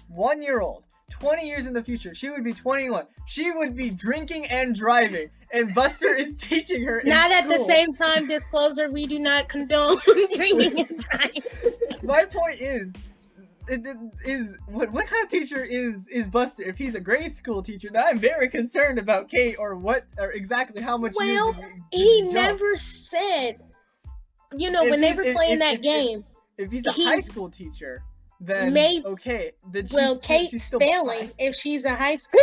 One 0.08 0.42
year 0.42 0.60
old. 0.60 0.84
20 1.20 1.46
years 1.48 1.66
in 1.66 1.72
the 1.72 1.82
future, 1.82 2.14
she 2.14 2.28
would 2.28 2.44
be 2.44 2.52
21. 2.52 3.06
She 3.26 3.50
would 3.50 3.74
be 3.76 3.90
drinking 3.90 4.46
and 4.46 4.74
driving, 4.74 5.30
and 5.52 5.74
Buster 5.74 6.14
is 6.14 6.34
teaching 6.36 6.82
her. 6.84 7.02
Not 7.04 7.30
at 7.32 7.48
the 7.48 7.58
same 7.58 7.92
time, 7.92 8.26
disclosure, 8.26 8.90
we 8.90 9.06
do 9.06 9.18
not 9.18 9.48
condone 9.48 9.98
drinking 10.34 10.80
and 10.80 10.98
driving. 10.98 11.42
My 12.02 12.24
point 12.24 12.60
is, 12.60 12.92
is 13.68 14.48
what 14.66 14.92
what 14.92 15.06
kind 15.06 15.24
of 15.24 15.30
teacher 15.30 15.64
is 15.64 15.94
is 16.10 16.28
Buster? 16.28 16.62
If 16.62 16.78
he's 16.78 16.94
a 16.94 17.00
grade 17.00 17.34
school 17.34 17.62
teacher, 17.62 17.90
now 17.90 18.04
I'm 18.06 18.18
very 18.18 18.48
concerned 18.48 18.98
about 18.98 19.28
Kate 19.28 19.56
or 19.58 19.76
what 19.76 20.04
or 20.18 20.32
exactly 20.32 20.82
how 20.82 20.96
much. 20.96 21.14
Well, 21.16 21.56
he 21.92 22.22
never 22.22 22.76
said. 22.76 23.60
You 24.56 24.70
know, 24.70 24.84
if 24.84 24.90
when 24.90 25.00
they 25.00 25.12
were 25.12 25.32
playing 25.32 25.54
if, 25.54 25.58
that 25.60 25.74
if, 25.76 25.82
game. 25.82 26.24
If, 26.56 26.70
he's 26.70 26.86
a 26.86 26.92
he, 26.92 27.04
high 27.04 27.20
school 27.20 27.50
teacher, 27.50 28.02
then 28.40 28.72
maybe 28.72 29.04
okay. 29.06 29.52
Then 29.70 29.88
well, 29.92 30.18
Kate's 30.18 30.70
failing. 30.70 31.30
If 31.38 31.54
she's 31.54 31.84
a 31.84 31.94
high 31.94 32.16
school 32.16 32.40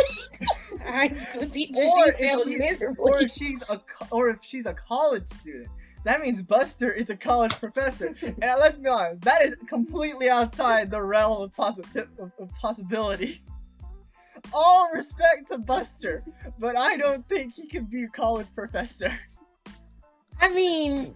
a 0.80 0.90
high 0.90 1.14
school 1.14 1.48
teacher, 1.48 1.82
or 1.82 2.12
she 2.12 2.22
failed 2.22 2.48
miserably. 2.48 3.12
Or 3.12 3.18
if 3.22 3.32
she's 3.32 3.62
a 3.68 3.80
or 4.10 4.30
if 4.30 4.38
she's 4.42 4.66
a 4.66 4.74
college 4.74 5.24
student, 5.40 5.68
that 6.04 6.20
means 6.20 6.42
Buster 6.42 6.92
is 6.92 7.10
a 7.10 7.16
college 7.16 7.52
professor. 7.54 8.14
and 8.22 8.38
let's 8.58 8.76
be 8.76 8.88
honest, 8.88 9.22
that 9.22 9.44
is 9.44 9.54
completely 9.68 10.28
outside 10.28 10.90
the 10.90 11.00
realm 11.00 11.42
of, 11.42 11.54
possi- 11.54 12.08
of, 12.18 12.32
of 12.38 12.50
possibility. 12.60 13.42
All 14.52 14.90
respect 14.92 15.48
to 15.48 15.58
Buster, 15.58 16.22
but 16.58 16.76
I 16.76 16.96
don't 16.96 17.26
think 17.28 17.54
he 17.54 17.66
could 17.66 17.88
be 17.88 18.02
a 18.02 18.08
college 18.08 18.48
professor. 18.54 19.16
I 20.40 20.52
mean, 20.52 21.14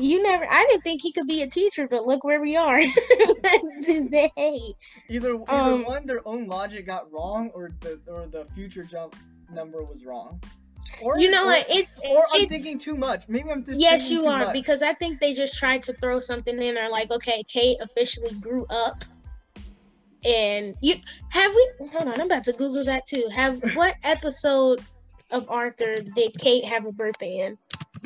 you 0.00 0.22
never. 0.22 0.46
I 0.50 0.66
didn't 0.68 0.82
think 0.82 1.02
he 1.02 1.12
could 1.12 1.26
be 1.26 1.42
a 1.42 1.46
teacher, 1.46 1.88
but 1.88 2.06
look 2.06 2.24
where 2.24 2.40
we 2.40 2.56
are 2.56 2.80
today. 3.82 4.74
Either 5.08 5.34
either 5.34 5.42
um, 5.48 5.84
one, 5.84 6.06
their 6.06 6.26
own 6.26 6.46
logic 6.46 6.86
got 6.86 7.10
wrong, 7.12 7.50
or 7.54 7.70
the 7.80 8.00
or 8.06 8.26
the 8.26 8.46
future 8.54 8.84
jump 8.84 9.16
number 9.50 9.82
was 9.82 10.04
wrong. 10.04 10.40
Or, 11.02 11.18
you 11.18 11.30
know 11.30 11.44
or, 11.44 11.46
what? 11.46 11.66
It's 11.68 11.96
or 12.08 12.24
I'm 12.32 12.42
it, 12.42 12.48
thinking 12.48 12.78
too 12.78 12.96
much. 12.96 13.28
Maybe 13.28 13.50
I'm 13.50 13.64
just. 13.64 13.78
Yes, 13.78 14.10
you 14.10 14.26
are 14.26 14.46
much. 14.46 14.52
because 14.52 14.82
I 14.82 14.94
think 14.94 15.20
they 15.20 15.34
just 15.34 15.58
tried 15.58 15.82
to 15.84 15.92
throw 15.94 16.20
something 16.20 16.60
in 16.60 16.74
there, 16.74 16.90
like, 16.90 17.10
okay, 17.10 17.42
Kate 17.48 17.76
officially 17.80 18.32
grew 18.34 18.66
up, 18.70 19.04
and 20.24 20.74
you 20.80 20.96
have 21.30 21.54
we? 21.54 21.88
Hold 21.88 22.08
on, 22.08 22.20
I'm 22.20 22.26
about 22.26 22.44
to 22.44 22.52
Google 22.52 22.84
that 22.84 23.06
too. 23.06 23.28
Have 23.34 23.60
what 23.74 23.94
episode 24.04 24.80
of 25.30 25.48
Arthur 25.50 25.96
did 26.14 26.32
Kate 26.38 26.64
have 26.64 26.86
a 26.86 26.92
birthday 26.92 27.38
in? 27.38 27.58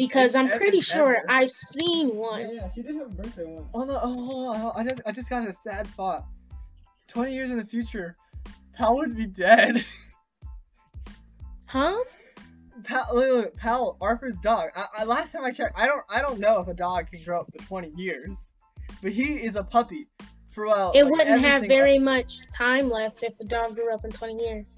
Because 0.06 0.34
I'm 0.34 0.48
pretty 0.50 0.80
sure 0.80 1.16
ever. 1.16 1.26
I've 1.28 1.50
seen 1.50 2.16
one. 2.16 2.40
Yeah, 2.40 2.52
yeah, 2.52 2.68
she 2.68 2.82
did 2.82 2.96
have 2.96 3.06
a 3.06 3.14
birthday 3.14 3.44
one. 3.44 3.66
Oh 3.74 3.84
no, 3.84 4.00
oh, 4.02 4.72
I 4.74 4.82
just, 4.82 5.02
I 5.06 5.12
just 5.12 5.28
got 5.28 5.46
a 5.46 5.52
sad 5.52 5.86
thought. 5.88 6.26
Twenty 7.08 7.34
years 7.34 7.50
in 7.50 7.56
the 7.56 7.64
future, 7.64 8.16
Pal 8.74 8.96
would 8.96 9.16
be 9.16 9.26
dead. 9.26 9.84
Huh? 11.66 11.96
Pal, 12.84 13.06
look, 13.12 13.30
look, 13.30 13.56
Pal, 13.56 13.96
Arthur's 14.00 14.38
dog. 14.38 14.70
I, 14.74 14.86
I, 14.98 15.04
last 15.04 15.32
time 15.32 15.44
I 15.44 15.50
checked, 15.50 15.74
I 15.76 15.86
don't, 15.86 16.02
I 16.08 16.22
don't 16.22 16.40
know 16.40 16.60
if 16.60 16.68
a 16.68 16.74
dog 16.74 17.10
can 17.10 17.22
grow 17.22 17.40
up 17.40 17.52
to 17.52 17.58
twenty 17.66 17.92
years, 17.96 18.32
but 19.02 19.12
he 19.12 19.34
is 19.34 19.56
a 19.56 19.62
puppy. 19.62 20.08
Throughout, 20.52 20.96
it 20.96 21.04
like, 21.04 21.12
wouldn't 21.12 21.40
have 21.42 21.62
very 21.68 21.96
up. 21.96 22.02
much 22.02 22.32
time 22.50 22.90
left 22.90 23.22
if 23.22 23.38
the 23.38 23.44
dog 23.44 23.76
grew 23.76 23.94
up 23.94 24.04
in 24.04 24.10
twenty 24.10 24.42
years. 24.44 24.76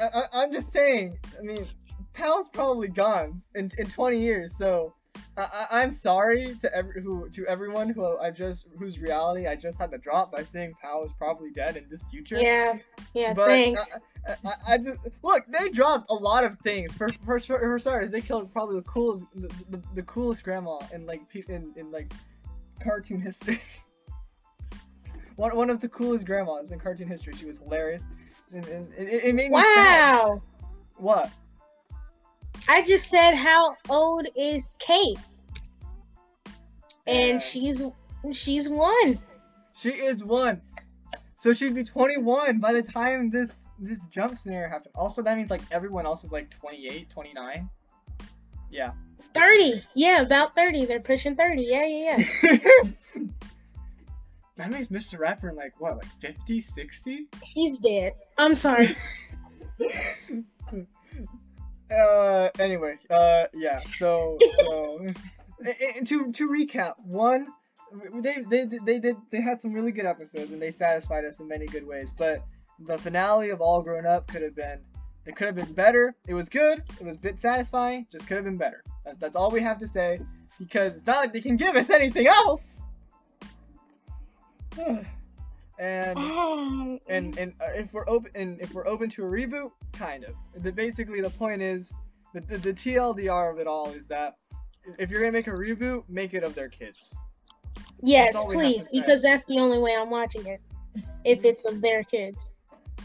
I, 0.00 0.26
I'm 0.32 0.52
just 0.52 0.72
saying. 0.72 1.18
I 1.36 1.42
mean, 1.42 1.66
Pal's 2.14 2.48
probably 2.52 2.88
gone 2.88 3.40
in, 3.54 3.70
in 3.78 3.88
20 3.88 4.18
years, 4.18 4.56
so 4.56 4.94
I, 5.36 5.82
am 5.82 5.94
sorry 5.94 6.54
to 6.60 6.74
every 6.74 7.02
who 7.02 7.28
to 7.30 7.46
everyone 7.46 7.88
who 7.88 8.18
I 8.18 8.30
just 8.30 8.66
whose 8.78 8.98
reality 8.98 9.46
I 9.46 9.56
just 9.56 9.78
had 9.78 9.90
to 9.92 9.98
drop 9.98 10.30
by 10.30 10.42
saying 10.42 10.74
Pal 10.80 11.04
is 11.04 11.12
probably 11.16 11.50
dead 11.50 11.76
in 11.76 11.86
this 11.90 12.02
future. 12.10 12.36
Yeah, 12.38 12.74
yeah. 13.14 13.32
But 13.32 13.48
thanks. 13.48 13.96
I, 14.26 14.32
I, 14.44 14.74
I, 14.74 14.78
just 14.78 14.98
look. 15.22 15.44
They 15.48 15.70
dropped 15.70 16.10
a 16.10 16.14
lot 16.14 16.44
of 16.44 16.58
things. 16.58 16.92
For 16.92 17.08
for, 17.24 17.40
for 17.40 17.78
starters, 17.78 18.10
they 18.10 18.20
killed 18.20 18.52
probably 18.52 18.76
the 18.76 18.82
coolest 18.82 19.24
the, 19.34 19.48
the, 19.70 19.82
the 19.94 20.02
coolest 20.02 20.44
grandma 20.44 20.78
in 20.92 21.06
like 21.06 21.22
in, 21.48 21.72
in 21.76 21.90
like 21.90 22.12
cartoon 22.82 23.20
history. 23.20 23.60
one 25.36 25.56
one 25.56 25.70
of 25.70 25.80
the 25.80 25.88
coolest 25.88 26.26
grandmas 26.26 26.72
in 26.72 26.78
cartoon 26.78 27.08
history. 27.08 27.32
She 27.38 27.46
was 27.46 27.56
hilarious, 27.56 28.02
and, 28.52 28.66
and 28.66 28.92
it, 28.98 29.24
it 29.24 29.34
made 29.34 29.50
me 29.50 29.54
wow. 29.54 29.62
Sad. 29.74 30.68
What? 30.96 31.30
I 32.68 32.82
just 32.82 33.08
said 33.08 33.34
how 33.34 33.76
old 33.88 34.26
is 34.36 34.72
Kate? 34.78 35.18
And 37.06 37.42
she's 37.42 37.82
she's 38.32 38.68
one. 38.68 39.18
She 39.74 39.90
is 39.90 40.22
one. 40.24 40.60
So 41.36 41.52
she'd 41.52 41.74
be 41.74 41.82
21 41.82 42.60
by 42.60 42.72
the 42.72 42.82
time 42.82 43.28
this 43.30 43.66
this 43.78 43.98
jump 44.10 44.36
scenario 44.36 44.68
happened. 44.68 44.92
Also, 44.94 45.22
that 45.22 45.36
means 45.36 45.50
like 45.50 45.62
everyone 45.72 46.06
else 46.06 46.22
is 46.22 46.30
like 46.30 46.50
28, 46.50 47.10
29. 47.10 47.68
Yeah. 48.70 48.92
30. 49.34 49.82
Yeah, 49.94 50.20
about 50.20 50.54
30. 50.54 50.84
They're 50.84 51.00
pushing 51.00 51.34
30. 51.34 51.62
Yeah, 51.62 51.86
yeah, 51.86 52.24
yeah. 52.42 52.58
that 54.56 54.70
makes 54.70 54.88
Mr. 54.88 55.18
Ratburn 55.18 55.56
like 55.56 55.72
what, 55.80 55.96
like 55.96 56.06
50, 56.20 56.60
60? 56.60 57.26
He's 57.42 57.78
dead. 57.78 58.12
I'm 58.38 58.54
sorry. 58.54 58.96
uh, 61.92 62.50
anyway, 62.58 62.98
uh, 63.10 63.44
yeah. 63.54 63.80
So, 63.98 64.38
so 64.60 65.06
to 66.04 66.32
to 66.32 66.48
recap, 66.48 66.94
one, 67.04 67.48
they 68.14 68.38
they 68.48 68.66
they 68.84 68.98
did 68.98 69.16
they 69.30 69.40
had 69.40 69.60
some 69.60 69.72
really 69.72 69.92
good 69.92 70.06
episodes 70.06 70.50
and 70.52 70.60
they 70.60 70.70
satisfied 70.70 71.24
us 71.24 71.40
in 71.40 71.48
many 71.48 71.66
good 71.66 71.86
ways. 71.86 72.10
But 72.16 72.42
the 72.86 72.98
finale 72.98 73.50
of 73.50 73.60
All 73.60 73.82
Grown 73.82 74.06
Up 74.06 74.26
could 74.26 74.42
have 74.42 74.56
been 74.56 74.80
it 75.26 75.36
could 75.36 75.46
have 75.46 75.56
been 75.56 75.72
better. 75.72 76.14
It 76.26 76.34
was 76.34 76.48
good. 76.48 76.82
It 77.00 77.06
was 77.06 77.16
a 77.16 77.20
bit 77.20 77.40
satisfying. 77.40 78.06
Just 78.10 78.26
could 78.26 78.36
have 78.36 78.44
been 78.44 78.58
better. 78.58 78.82
That's, 79.04 79.18
that's 79.18 79.36
all 79.36 79.50
we 79.50 79.60
have 79.60 79.78
to 79.78 79.86
say 79.86 80.20
because 80.58 80.96
it's 80.96 81.06
not 81.06 81.16
like 81.16 81.32
they 81.32 81.40
can 81.40 81.56
give 81.56 81.76
us 81.76 81.90
anything 81.90 82.26
else. 82.26 82.64
and 85.82 86.16
oh. 86.16 86.98
and 87.08 87.36
and 87.38 87.52
uh, 87.60 87.72
if 87.74 87.92
we're 87.92 88.08
open 88.08 88.30
and 88.36 88.60
if 88.60 88.72
we're 88.72 88.86
open 88.86 89.10
to 89.10 89.24
a 89.24 89.28
reboot, 89.28 89.72
kind 89.92 90.24
of. 90.24 90.34
The, 90.62 90.70
basically, 90.70 91.20
the 91.20 91.30
point 91.30 91.60
is 91.60 91.90
the, 92.34 92.40
the, 92.40 92.58
the 92.58 92.72
TLDR 92.72 93.52
of 93.52 93.58
it 93.58 93.66
all 93.66 93.90
is 93.90 94.06
that 94.06 94.36
if 94.98 95.10
you're 95.10 95.20
gonna 95.20 95.32
make 95.32 95.48
a 95.48 95.50
reboot, 95.50 96.04
make 96.08 96.34
it 96.34 96.44
of 96.44 96.54
their 96.54 96.68
kids. 96.68 97.14
Yes, 98.00 98.44
please, 98.44 98.88
because 98.92 99.22
that's 99.22 99.44
the 99.46 99.58
only 99.58 99.78
way 99.78 99.96
I'm 99.98 100.10
watching 100.10 100.46
it. 100.46 100.60
If 101.24 101.44
it's 101.44 101.64
of 101.64 101.82
their 101.82 102.04
kids. 102.04 102.50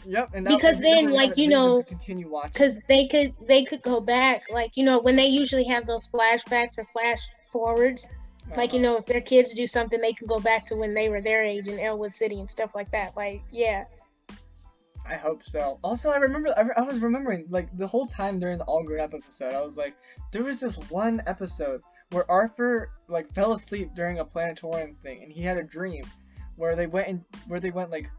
Yep, 0.06 0.30
and 0.34 0.46
because 0.46 0.78
then, 0.78 1.12
like 1.12 1.36
you 1.36 1.48
know, 1.48 1.82
continue 1.82 2.30
watching. 2.30 2.52
Because 2.52 2.80
they 2.88 3.08
could, 3.08 3.34
they 3.48 3.64
could 3.64 3.82
go 3.82 4.00
back, 4.00 4.44
like 4.52 4.76
you 4.76 4.84
know, 4.84 5.00
when 5.00 5.16
they 5.16 5.26
usually 5.26 5.64
have 5.64 5.84
those 5.86 6.08
flashbacks 6.08 6.78
or 6.78 6.84
flash 6.84 7.20
forwards 7.50 8.08
like 8.56 8.72
you 8.72 8.80
know, 8.80 8.96
if 8.96 9.06
their 9.06 9.20
kids 9.20 9.52
do 9.52 9.66
something, 9.66 10.00
they 10.00 10.12
can 10.12 10.26
go 10.26 10.40
back 10.40 10.64
to 10.66 10.76
when 10.76 10.94
they 10.94 11.08
were 11.08 11.20
their 11.20 11.42
age 11.42 11.68
in 11.68 11.78
Elwood 11.78 12.14
City 12.14 12.40
and 12.40 12.50
stuff 12.50 12.74
like 12.74 12.90
that. 12.90 13.16
Like, 13.16 13.42
yeah. 13.52 13.84
I 15.06 15.14
hope 15.14 15.42
so. 15.42 15.78
Also, 15.82 16.10
I 16.10 16.16
remember 16.16 16.52
I, 16.76 16.82
was 16.82 16.98
remembering 16.98 17.46
like 17.48 17.74
the 17.78 17.86
whole 17.86 18.06
time 18.06 18.38
during 18.38 18.58
the 18.58 18.64
All 18.64 18.82
Grown 18.82 19.00
Up 19.00 19.14
episode, 19.14 19.54
I 19.54 19.62
was 19.62 19.76
like, 19.76 19.94
there 20.32 20.44
was 20.44 20.60
this 20.60 20.76
one 20.90 21.22
episode 21.26 21.80
where 22.10 22.30
Arthur 22.30 22.90
like 23.08 23.32
fell 23.34 23.54
asleep 23.54 23.90
during 23.94 24.18
a 24.18 24.24
planetarium 24.24 24.96
thing, 25.02 25.22
and 25.22 25.32
he 25.32 25.42
had 25.42 25.56
a 25.56 25.62
dream 25.62 26.04
where 26.56 26.76
they 26.76 26.86
went 26.86 27.08
and, 27.08 27.24
where 27.46 27.60
they 27.60 27.70
went 27.70 27.90
like 27.90 28.10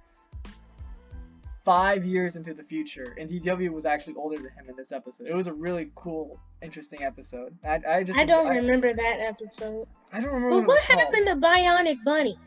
five 1.69 2.03
years 2.03 2.35
into 2.35 2.51
the 2.51 2.63
future, 2.63 3.15
and 3.19 3.29
DW 3.29 3.69
was 3.71 3.85
actually 3.85 4.15
older 4.15 4.37
than 4.37 4.45
him 4.45 4.69
in 4.69 4.75
this 4.75 4.91
episode. 4.91 5.27
It 5.27 5.35
was 5.35 5.45
a 5.45 5.53
really 5.53 5.91
cool, 5.93 6.39
interesting 6.63 7.03
episode. 7.03 7.55
I, 7.63 7.79
I 7.87 8.03
just 8.03 8.17
I 8.17 8.25
don't 8.25 8.47
I, 8.47 8.55
remember 8.55 8.91
that 8.91 9.17
episode. 9.19 9.87
I 10.11 10.19
don't 10.19 10.33
remember. 10.33 10.49
But 10.49 10.67
what, 10.67 10.67
what 10.67 10.81
happened 10.81 11.27
to 11.27 11.35
Bionic 11.35 12.03
Bunny? 12.03 12.39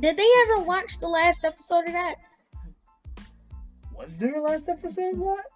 Did 0.00 0.18
they 0.18 0.28
ever 0.42 0.60
watch 0.60 0.98
the 0.98 1.08
last 1.08 1.42
episode 1.46 1.86
of 1.86 1.94
that? 1.94 2.16
Was 3.96 4.14
there 4.18 4.34
a 4.34 4.42
last 4.42 4.68
episode? 4.68 5.16
What? 5.16 5.46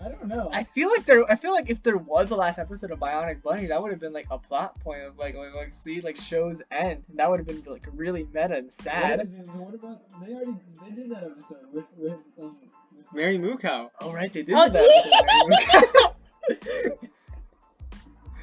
I 0.00 0.08
don't 0.08 0.26
know. 0.26 0.50
I 0.52 0.64
feel 0.64 0.90
like 0.90 1.06
there. 1.06 1.30
I 1.30 1.36
feel 1.36 1.52
like 1.52 1.70
if 1.70 1.82
there 1.82 1.96
was 1.96 2.30
a 2.30 2.36
last 2.36 2.58
episode 2.58 2.90
of 2.90 2.98
Bionic 2.98 3.42
Bunny, 3.42 3.66
that 3.66 3.80
would 3.80 3.90
have 3.90 4.00
been 4.00 4.12
like 4.12 4.26
a 4.30 4.38
plot 4.38 4.78
point 4.80 5.02
of 5.02 5.16
like, 5.18 5.34
like, 5.34 5.54
like 5.54 5.72
see, 5.82 6.00
like 6.00 6.16
shows 6.16 6.60
end. 6.70 7.04
That 7.14 7.30
would 7.30 7.40
have 7.40 7.46
been 7.46 7.62
like 7.66 7.86
really 7.94 8.26
meta 8.32 8.56
and 8.56 8.70
sad. 8.82 9.28
What, 9.28 9.56
what 9.56 9.74
about 9.74 10.00
they 10.20 10.34
already 10.34 10.56
they 10.82 10.90
did 10.90 11.10
that 11.10 11.24
episode 11.24 11.72
with 11.72 11.86
with 11.96 12.18
um 12.40 12.56
with 12.96 13.12
Mary 13.12 13.38
Moo 13.38 13.56
Cow. 13.56 13.90
Oh 14.00 14.12
right, 14.12 14.32
they 14.32 14.42
did 14.42 14.54
oh, 14.56 14.68
that. 14.68 16.12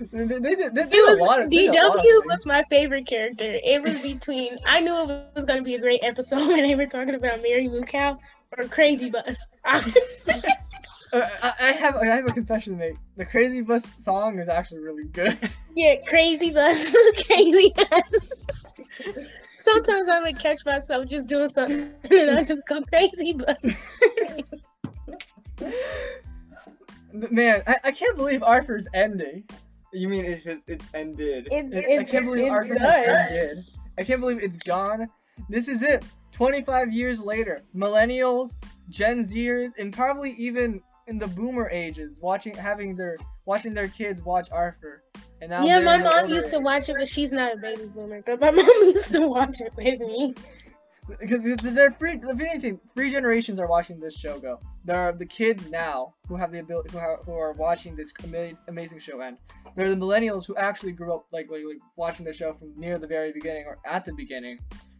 they, 0.11 0.25
they, 0.25 0.39
they, 0.39 0.55
they 0.55 0.81
it 0.81 1.05
was 1.05 1.21
of, 1.21 1.49
DW 1.49 2.25
was 2.25 2.45
my 2.45 2.63
favorite 2.69 3.05
character. 3.05 3.57
It 3.63 3.83
was 3.83 3.99
between 3.99 4.57
I 4.65 4.81
knew 4.81 4.95
it 5.09 5.31
was 5.35 5.45
going 5.45 5.59
to 5.59 5.63
be 5.63 5.75
a 5.75 5.79
great 5.79 6.03
episode 6.03 6.47
when 6.47 6.63
they 6.63 6.75
were 6.75 6.87
talking 6.87 7.15
about 7.15 7.41
Mary 7.43 7.67
Moo 7.67 7.81
Cow 7.81 8.17
or 8.57 8.63
Crazy 8.65 9.09
Bus. 9.09 9.45
Uh, 11.13 11.27
I 11.59 11.73
have 11.73 11.97
I 11.97 12.05
have 12.05 12.25
a 12.25 12.31
confession 12.31 12.73
to 12.73 12.79
make. 12.79 12.95
The 13.17 13.25
Crazy 13.25 13.61
Bus 13.61 13.83
song 14.03 14.39
is 14.39 14.47
actually 14.47 14.79
really 14.79 15.05
good. 15.05 15.37
Yeah, 15.73 15.95
Crazy 16.05 16.51
Bus, 16.51 16.93
Crazy 17.27 17.71
Bus. 17.73 19.15
Sometimes 19.51 20.09
I 20.09 20.19
would 20.19 20.37
catch 20.37 20.65
myself 20.65 21.05
just 21.07 21.29
doing 21.29 21.47
something 21.47 21.93
and 22.11 22.31
I 22.31 22.43
just 22.43 22.61
go 22.67 22.81
crazy, 22.81 23.31
Bus. 23.31 23.55
Man, 27.13 27.63
I, 27.65 27.77
I 27.85 27.91
can't 27.91 28.17
believe 28.17 28.43
Arthur's 28.43 28.85
ending. 28.93 29.45
You 29.93 30.09
mean 30.09 30.25
it's 30.25 30.45
it's 30.67 30.85
ended? 30.93 31.47
It's, 31.51 31.71
it's 31.73 31.99
I 31.99 32.03
can't 32.03 32.25
believe 32.25 32.51
Arthur's 32.51 32.81
ended. 32.81 33.57
I 33.97 34.03
can't 34.03 34.19
believe 34.19 34.43
it's 34.43 34.57
gone. 34.57 35.07
This 35.47 35.69
is 35.69 35.81
it. 35.81 36.03
25 36.33 36.91
years 36.91 37.19
later, 37.19 37.61
millennials, 37.73 38.51
Gen 38.89 39.25
Zers, 39.25 39.71
and 39.77 39.93
probably 39.93 40.31
even 40.31 40.81
in 41.11 41.19
the 41.19 41.27
boomer 41.27 41.69
ages, 41.69 42.17
watching 42.21 42.55
having 42.55 42.95
their 42.95 43.17
watching 43.45 43.73
their 43.73 43.89
kids 43.89 44.21
watch 44.21 44.47
Arthur. 44.49 45.03
And 45.41 45.51
now 45.51 45.63
yeah, 45.63 45.79
my 45.79 45.97
mom 45.97 46.29
used 46.29 46.47
age. 46.47 46.53
to 46.53 46.59
watch 46.59 46.87
it, 46.87 46.95
but 46.97 47.07
she's 47.07 47.33
not 47.33 47.53
a 47.53 47.57
baby 47.57 47.85
boomer. 47.93 48.23
But 48.25 48.39
my 48.39 48.51
mom 48.51 48.65
used 48.65 49.11
to 49.11 49.27
watch 49.27 49.59
it 49.59 49.73
with 49.75 49.99
me. 49.99 50.33
Because 51.19 51.41
they're 51.61 51.91
free. 51.91 52.15
The 52.15 52.33
thing, 52.33 52.79
three 52.95 53.11
generations 53.11 53.59
are 53.59 53.67
watching 53.67 53.99
this 53.99 54.15
show 54.15 54.39
go. 54.39 54.61
There 54.85 54.95
are 54.95 55.11
the 55.11 55.25
kids 55.25 55.69
now 55.69 56.13
who 56.29 56.37
have 56.37 56.51
the 56.53 56.59
ability, 56.59 56.91
who, 56.93 56.99
have, 56.99 57.19
who 57.25 57.33
are 57.33 57.51
watching 57.51 57.97
this 57.97 58.13
amazing 58.69 58.99
show 58.99 59.19
end. 59.19 59.37
There 59.75 59.87
are 59.87 59.89
the 59.89 59.95
millennials 59.95 60.45
who 60.45 60.55
actually 60.55 60.93
grew 60.93 61.13
up 61.13 61.25
like, 61.33 61.49
like 61.51 61.63
like 61.67 61.79
watching 61.97 62.25
the 62.25 62.31
show 62.31 62.53
from 62.53 62.79
near 62.79 62.97
the 62.97 63.07
very 63.07 63.33
beginning 63.33 63.65
or 63.65 63.79
at 63.85 64.05
the 64.05 64.13
beginning, 64.13 64.59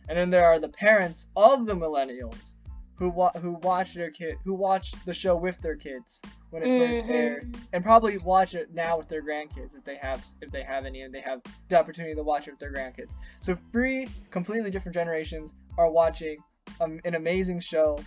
and 0.09 0.17
then 0.17 0.29
there 0.29 0.43
are 0.43 0.59
the 0.59 0.69
parents 0.69 1.27
of 1.37 1.65
the 1.65 1.73
millennials 1.73 2.55
who 3.01 3.09
wa- 3.09 3.31
who 3.41 3.53
watch 3.63 3.95
their 3.95 4.11
kid 4.11 4.35
who 4.43 4.53
watch 4.53 4.93
the 5.05 5.13
show 5.13 5.35
with 5.35 5.59
their 5.61 5.75
kids 5.75 6.21
when 6.51 6.61
it 6.61 6.67
mm-hmm. 6.67 6.99
first 6.99 7.09
aired, 7.09 7.57
and 7.73 7.83
probably 7.83 8.19
watch 8.19 8.53
it 8.53 8.75
now 8.75 8.95
with 8.95 9.09
their 9.09 9.23
grandkids 9.23 9.75
if 9.75 9.83
they 9.83 9.95
have 9.95 10.23
if 10.41 10.51
they 10.51 10.61
have 10.61 10.85
any 10.85 11.01
and 11.01 11.11
they 11.11 11.19
have 11.19 11.41
the 11.69 11.79
opportunity 11.79 12.13
to 12.13 12.21
watch 12.21 12.47
it 12.47 12.51
with 12.51 12.59
their 12.59 12.71
grandkids. 12.71 13.09
So 13.41 13.57
three 13.71 14.07
completely 14.29 14.69
different 14.69 14.93
generations 14.93 15.51
are 15.79 15.89
watching 15.89 16.37
um, 16.79 16.99
an 17.03 17.15
amazing 17.15 17.59
show. 17.59 17.97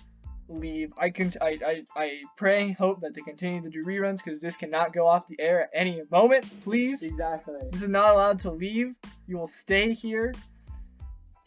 Leave. 0.49 0.93
I 0.99 1.11
can. 1.11 1.33
I, 1.41 1.59
I. 1.67 1.85
I 1.97 2.11
pray 2.37 2.73
hope 2.73 3.01
that 3.01 3.15
they 3.15 3.23
continue 3.23 3.63
to 3.63 3.71
do 3.71 3.83
reruns 3.83 4.19
because 4.23 4.41
this 4.41 4.55
cannot 4.55 4.93
go 4.93 5.09
off 5.09 5.27
the 5.27 5.41
air 5.41 5.63
at 5.63 5.71
any 5.75 6.03
moment. 6.11 6.45
Please. 6.63 7.03
Exactly. 7.03 7.55
This 7.73 7.83
is 7.83 7.89
not 7.89 8.13
allowed 8.13 8.41
to 8.41 8.51
leave. 8.51 8.95
You 9.27 9.39
will 9.39 9.51
stay 9.63 9.95
here 9.95 10.35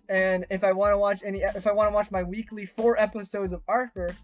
and 0.10 0.46
if 0.50 0.64
I 0.64 0.72
want 0.72 0.94
to 0.94 0.98
watch 0.98 1.22
any, 1.26 1.42
if 1.42 1.68
I 1.68 1.72
want 1.72 1.90
to 1.90 1.94
watch 1.94 2.12
my 2.12 2.24
weekly 2.24 2.66
four 2.66 3.00
episodes 3.00 3.54
of 3.54 3.62
Arthur, 3.68 4.16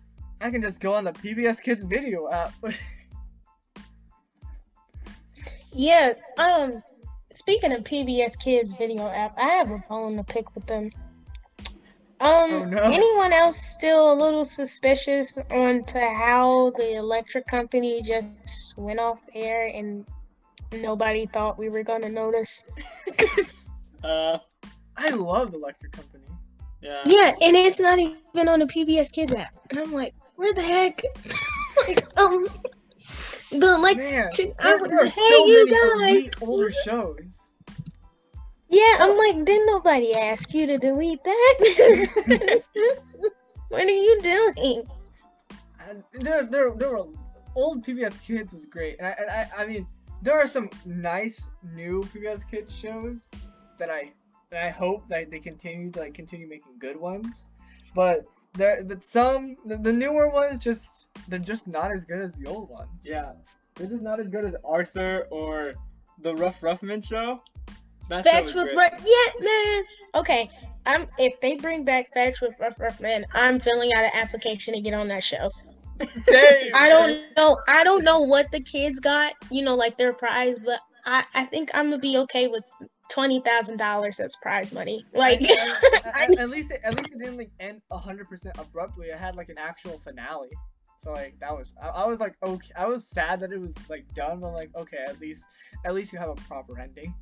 I 0.41 0.49
can 0.49 0.61
just 0.61 0.79
go 0.79 0.93
on 0.93 1.03
the 1.03 1.11
PBS 1.11 1.61
Kids 1.61 1.83
video 1.83 2.29
app. 2.29 2.53
yeah. 5.71 6.13
Um. 6.37 6.81
Speaking 7.31 7.73
of 7.73 7.83
PBS 7.83 8.37
Kids 8.37 8.73
video 8.73 9.09
app, 9.09 9.35
I 9.37 9.49
have 9.49 9.71
a 9.71 9.83
bone 9.89 10.17
to 10.17 10.23
pick 10.23 10.53
with 10.53 10.67
them. 10.67 10.91
Um, 12.23 12.53
oh, 12.53 12.65
no. 12.65 12.77
anyone 12.83 13.33
else 13.33 13.61
still 13.61 14.13
a 14.13 14.15
little 14.15 14.45
suspicious 14.45 15.37
on 15.51 15.83
to 15.85 15.99
how 15.99 16.71
the 16.77 16.95
electric 16.95 17.47
company 17.47 18.01
just 18.01 18.77
went 18.77 18.99
off 18.99 19.21
air 19.33 19.67
and 19.67 20.05
nobody 20.71 21.25
thought 21.25 21.57
we 21.57 21.69
were 21.69 21.83
gonna 21.83 22.07
notice? 22.07 22.65
uh, 24.03 24.37
I 24.97 25.09
love 25.09 25.51
the 25.51 25.57
Electric 25.57 25.91
Company. 25.91 26.23
Yeah. 26.81 27.01
Yeah, 27.05 27.33
and 27.41 27.55
it's 27.55 27.79
not 27.79 27.99
even 27.99 28.49
on 28.49 28.59
the 28.59 28.65
PBS 28.65 29.11
Kids 29.13 29.33
app. 29.33 29.53
And 29.69 29.79
I'm 29.79 29.93
like, 29.93 30.13
where 30.35 30.53
the 30.53 30.61
heck? 30.61 31.01
like, 31.87 32.19
um, 32.19 32.47
the 33.51 33.77
like, 33.77 33.97
Man, 33.97 34.29
I 34.59 34.73
was, 34.75 35.11
hey, 35.13 35.29
so 35.29 35.45
you 35.45 35.69
guys. 35.69 36.29
Older 36.41 36.71
shows. 36.71 37.21
Yeah, 38.69 38.97
I'm 38.99 39.17
like, 39.17 39.45
didn't 39.45 39.67
nobody 39.67 40.15
ask 40.15 40.53
you 40.53 40.65
to 40.65 40.77
delete 40.77 41.23
that? 41.23 41.59
what 43.69 43.83
are 43.83 43.89
you 43.89 44.21
doing? 44.21 44.83
And 45.87 46.03
there, 46.13 46.43
there, 46.43 46.71
there 46.71 46.89
were 46.89 47.05
old 47.55 47.85
PBS 47.85 48.19
Kids 48.23 48.51
was 48.53 48.65
great, 48.65 48.97
and 48.97 49.07
I, 49.07 49.15
and 49.19 49.29
I, 49.29 49.49
I 49.57 49.65
mean, 49.67 49.85
there 50.23 50.39
are 50.39 50.47
some 50.47 50.69
nice 50.85 51.45
new 51.73 52.01
PBS 52.13 52.49
Kids 52.49 52.75
shows 52.75 53.19
that 53.77 53.91
I 53.91 54.11
and 54.53 54.63
I 54.63 54.69
hope 54.69 55.07
that 55.09 55.31
they 55.31 55.39
continue 55.39 55.91
to 55.91 55.99
like 55.99 56.13
continue 56.13 56.47
making 56.47 56.77
good 56.79 56.99
ones. 56.99 57.45
But 57.95 58.25
there, 58.53 58.83
but 58.83 59.03
some 59.03 59.57
the, 59.65 59.77
the 59.77 59.91
newer 59.91 60.29
ones 60.29 60.59
just 60.59 61.07
they're 61.27 61.39
just 61.39 61.67
not 61.67 61.91
as 61.91 62.05
good 62.05 62.21
as 62.21 62.35
the 62.35 62.47
old 62.47 62.69
ones. 62.69 63.01
Yeah, 63.03 63.33
they're 63.75 63.87
just 63.87 64.01
not 64.01 64.19
as 64.19 64.27
good 64.27 64.45
as 64.45 64.55
Arthur 64.63 65.27
or 65.31 65.73
the 66.21 66.35
Ruff 66.35 66.61
Ruffman 66.61 67.03
show. 67.03 67.41
That 68.09 68.23
Fetch 68.23 68.53
was 68.53 68.73
right. 68.73 68.93
Yeah, 68.93 69.45
man. 69.45 69.83
Okay, 70.15 70.49
I'm 70.85 71.07
if 71.17 71.39
they 71.41 71.55
bring 71.55 71.83
back 71.83 72.13
Fetch 72.13 72.41
with 72.41 72.53
Ruff 72.59 72.77
Ruffman, 72.77 73.23
I'm 73.33 73.59
filling 73.59 73.93
out 73.93 74.03
an 74.03 74.11
application 74.13 74.75
to 74.75 74.81
get 74.81 74.93
on 74.93 75.07
that 75.07 75.23
show. 75.23 75.49
Same. 76.25 76.71
I 76.73 76.89
don't 76.89 77.23
know. 77.37 77.57
I 77.67 77.83
don't 77.83 78.03
know 78.03 78.21
what 78.21 78.51
the 78.51 78.59
kids 78.59 78.99
got. 78.99 79.33
You 79.49 79.63
know, 79.63 79.75
like 79.75 79.97
their 79.97 80.13
prize, 80.13 80.57
but 80.63 80.79
I 81.05 81.23
I 81.33 81.45
think 81.45 81.71
I'm 81.73 81.89
gonna 81.89 81.99
be 81.99 82.17
okay 82.19 82.47
with 82.47 82.63
twenty 83.13 83.39
thousand 83.41 83.77
dollars 83.77 84.19
as 84.19 84.35
prize 84.37 84.73
money. 84.73 85.05
Like 85.13 85.41
at, 85.43 86.05
at, 86.15 86.37
at, 86.39 86.49
least 86.49 86.71
it, 86.71 86.81
at 86.83 86.97
least 86.97 87.13
it 87.13 87.19
didn't 87.19 87.37
like 87.37 87.51
end 87.59 87.81
hundred 87.91 88.27
percent 88.27 88.57
abruptly. 88.57 89.07
It 89.07 89.17
had 89.17 89.35
like 89.35 89.49
an 89.49 89.57
actual 89.57 89.99
finale. 89.99 90.49
So 90.99 91.11
like 91.11 91.35
that 91.39 91.51
was 91.51 91.73
I, 91.81 91.89
I, 91.89 92.05
was 92.07 92.19
like 92.19 92.35
okay 92.43 92.71
I 92.75 92.87
was 92.87 93.05
sad 93.05 93.41
that 93.41 93.51
it 93.51 93.59
was 93.59 93.73
like 93.89 94.11
done, 94.13 94.39
but 94.39 94.57
like 94.57 94.71
okay 94.75 94.97
at 95.07 95.19
least 95.19 95.43
at 95.85 95.93
least 95.93 96.11
you 96.11 96.19
have 96.19 96.29
a 96.29 96.35
proper 96.35 96.79
ending. 96.79 97.13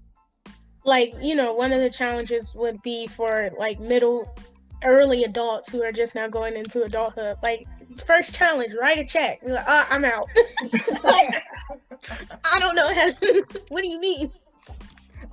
Like 0.85 1.13
you 1.19 1.35
know 1.35 1.53
one 1.53 1.73
of 1.73 1.81
the 1.81 1.89
challenges 1.89 2.55
would 2.55 2.81
be 2.81 3.07
for 3.07 3.51
like 3.57 3.79
middle 3.79 4.33
early 4.83 5.23
adults 5.25 5.71
who 5.71 5.83
are 5.83 5.91
just 5.91 6.15
now 6.15 6.27
going 6.27 6.55
into 6.55 6.83
adulthood. 6.83 7.37
Like 7.43 7.67
first 8.05 8.33
challenge, 8.33 8.73
write 8.79 8.97
a 8.97 9.05
check. 9.05 9.39
Like, 9.43 9.67
uh, 9.67 9.85
I'm 9.89 10.05
out. 10.05 10.29
I 12.43 12.59
don't 12.59 12.75
know 12.75 12.93
how. 12.93 13.11
To, 13.11 13.45
what 13.69 13.83
do 13.83 13.89
you 13.89 13.99
mean? 13.99 14.31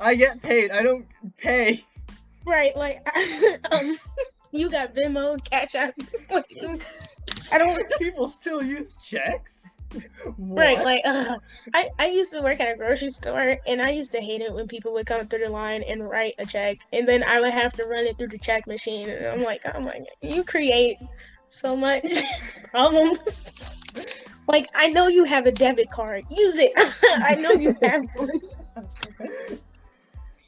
I 0.01 0.15
get 0.15 0.43
paid. 0.43 0.71
I 0.71 0.83
don't 0.83 1.07
pay. 1.37 1.85
Right, 2.45 2.77
like 2.77 3.07
um, 3.73 3.97
you 4.53 4.71
got 4.71 4.95
Venmo, 4.95 5.43
Cash 5.49 5.75
App. 5.75 5.95
I 7.53 7.59
don't. 7.59 7.85
People 7.99 8.29
still 8.29 8.63
use 8.63 8.97
checks. 8.97 9.55
What? 10.37 10.59
Right, 10.59 10.85
like 10.85 11.01
uh, 11.07 11.39
I 11.75 11.89
I 11.99 12.09
used 12.09 12.33
to 12.33 12.43
work 12.43 12.61
at 12.61 12.75
a 12.75 12.77
grocery 12.77 13.11
store, 13.11 13.57
and 13.67 13.81
I 13.81 13.91
used 13.91 14.11
to 14.13 14.21
hate 14.21 14.43
it 14.43 14.53
when 14.53 14.69
people 14.69 14.93
would 14.93 15.07
come 15.07 15.27
through 15.27 15.47
the 15.47 15.49
line 15.49 15.83
and 15.83 16.09
write 16.09 16.35
a 16.39 16.45
check, 16.45 16.79
and 16.93 17.09
then 17.09 17.25
I 17.25 17.41
would 17.41 17.53
have 17.53 17.73
to 17.75 17.85
run 17.85 18.05
it 18.05 18.19
through 18.19 18.29
the 18.29 18.39
check 18.39 18.67
machine, 18.67 19.09
and 19.09 19.27
I'm 19.27 19.43
like, 19.43 19.63
I'm 19.75 19.87
like, 19.87 20.05
you 20.21 20.45
create 20.45 20.99
so 21.47 21.75
much 21.75 22.05
problems. 22.71 23.81
like 24.47 24.69
I 24.75 24.89
know 24.89 25.09
you 25.09 25.25
have 25.25 25.47
a 25.47 25.53
debit 25.53 25.91
card, 25.91 26.25
use 26.31 26.59
it. 26.59 26.73
I 27.23 27.35
know 27.37 27.53
you 27.53 27.75
have 27.83 28.05
one. 28.15 28.41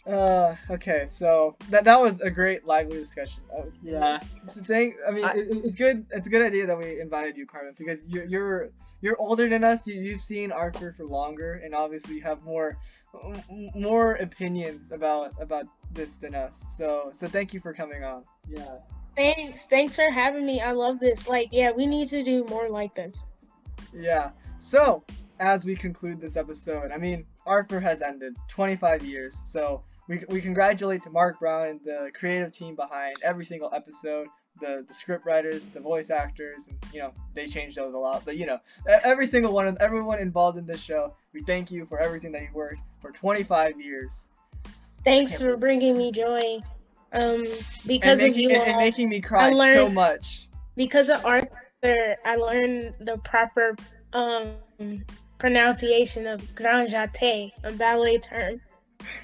Uh, 0.07 0.57
okay, 0.71 1.09
so 1.11 1.57
that 1.69 1.85
that 1.85 2.01
was 2.01 2.21
a 2.21 2.31
great 2.31 2.67
lively 2.67 2.99
discussion. 2.99 3.43
Uh, 3.57 3.63
yeah. 3.83 4.19
Thing, 4.65 4.97
I 5.07 5.11
mean, 5.11 5.25
I, 5.25 5.35
it, 5.35 5.49
it's 5.51 5.77
good. 5.77 6.07
It's 6.11 6.27
a 6.27 6.31
good 6.31 6.43
idea 6.43 6.67
that 6.67 6.79
we 6.79 7.01
invited 7.01 7.37
you, 7.37 7.47
Carmyn, 7.47 7.77
because 7.77 8.01
you're 8.07 8.25
you're 8.25 8.71
you're 9.03 9.21
older 9.21 9.49
than 9.49 9.63
us. 9.63 9.87
You, 9.87 9.95
you've 9.95 10.21
seen 10.21 10.53
Arthur 10.53 10.95
for 10.97 11.05
longer, 11.05 11.61
and 11.65 11.75
obviously 11.75 12.17
you 12.17 12.23
have 12.23 12.43
more 12.43 12.79
more 13.75 14.15
opinions 14.15 14.93
about 14.93 15.35
about 15.41 15.67
this 15.93 16.09
than 16.21 16.35
us. 16.35 16.53
So 16.77 17.13
so 17.21 17.27
thank 17.27 17.53
you 17.53 17.61
for 17.61 17.75
coming 17.75 18.03
on. 18.05 18.25
Yeah. 18.49 18.79
Thanks. 19.17 19.67
Thanks 19.67 19.97
for 19.97 20.11
having 20.11 20.47
me. 20.47 20.61
I 20.61 20.73
love 20.73 21.01
this. 21.01 21.29
Like, 21.29 21.49
yeah, 21.53 21.73
we 21.73 21.87
need 21.87 22.09
to 22.09 22.23
do 22.23 22.45
more 22.45 22.69
like 22.69 22.95
this. 22.95 23.29
Yeah. 23.93 24.31
So, 24.61 25.05
as 25.41 25.65
we 25.65 25.75
conclude 25.75 26.21
this 26.21 26.37
episode, 26.37 26.91
I 26.91 26.99
mean, 26.99 27.25
Arthur 27.47 27.81
has 27.81 28.03
ended 28.03 28.37
25 28.49 29.03
years. 29.05 29.37
So, 29.47 29.83
we, 30.09 30.25
we 30.29 30.41
congratulate 30.41 31.03
to 31.05 31.11
Marc 31.11 31.39
Brown 31.39 31.69
and 31.69 31.81
the 31.85 32.11
creative 32.15 32.53
team 32.53 32.75
behind 32.75 33.17
every 33.23 33.45
single 33.45 33.73
episode 33.75 34.29
the, 34.61 34.85
the 34.87 34.95
script 34.95 35.25
writers, 35.25 35.63
the 35.73 35.81
voice 35.81 36.11
actors, 36.11 36.65
and 36.69 36.77
you 36.93 37.01
know 37.01 37.13
they 37.35 37.47
changed 37.47 37.77
those 37.77 37.95
a 37.95 37.97
lot. 37.97 38.25
But 38.25 38.37
you 38.37 38.47
know 38.47 38.59
every 38.87 39.27
single 39.27 39.53
one 39.53 39.67
of 39.67 39.77
everyone 39.81 40.19
involved 40.19 40.59
in 40.59 40.67
this 40.67 40.81
show, 40.81 41.15
we 41.33 41.43
thank 41.43 41.71
you 41.71 41.87
for 41.87 41.99
everything 41.99 42.33
that 42.33 42.43
you 42.43 42.49
worked 42.53 42.81
for 43.01 43.11
25 43.11 43.81
years. 43.81 44.13
Thanks 45.05 45.41
for 45.41 45.57
bringing 45.57 45.97
me 45.97 46.13
joy. 46.13 46.61
Um, 47.13 47.43
because 47.87 48.23
making, 48.23 48.31
of 48.31 48.37
you 48.37 48.51
and, 48.51 48.69
and, 48.69 48.77
making 48.77 49.09
me 49.09 49.21
cry 49.21 49.51
learned, 49.51 49.89
so 49.89 49.89
much. 49.89 50.49
Because 50.77 51.09
of 51.09 51.25
Arthur, 51.25 52.17
I 52.25 52.37
learned 52.37 52.95
the 53.01 53.19
proper 53.19 53.75
um 54.13 54.55
pronunciation 55.39 56.27
of 56.27 56.55
grand 56.55 56.91
jeté, 56.91 57.51
a 57.65 57.73
ballet 57.73 58.19
term. 58.19 58.61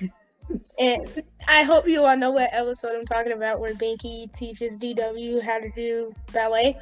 and 0.78 1.22
I 1.48 1.62
hope 1.62 1.88
you 1.88 2.04
all 2.04 2.16
know 2.16 2.30
what 2.30 2.50
episode 2.52 2.94
I'm 2.96 3.04
talking 3.04 3.32
about, 3.32 3.60
where 3.60 3.74
Binky 3.74 4.32
teaches 4.32 4.78
DW 4.78 5.42
how 5.42 5.58
to 5.58 5.70
do 5.74 6.12
ballet, 6.32 6.78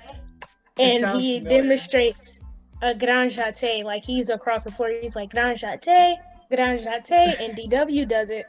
and 0.79 1.05
he 1.21 1.39
familiar. 1.39 1.63
demonstrates 1.63 2.41
a 2.83 2.95
grand 2.95 3.31
jeté, 3.31 3.85
like 3.85 4.05
he's 4.05 4.29
across 4.31 4.65
the 4.65 4.73
floor. 4.73 4.91
He's 5.01 5.17
like 5.17 5.31
grand 5.31 5.59
jeté, 5.59 6.17
grand 6.51 6.81
jeté, 6.81 7.41
and 7.41 7.57
DW 7.57 8.07
does 8.09 8.31
it. 8.31 8.47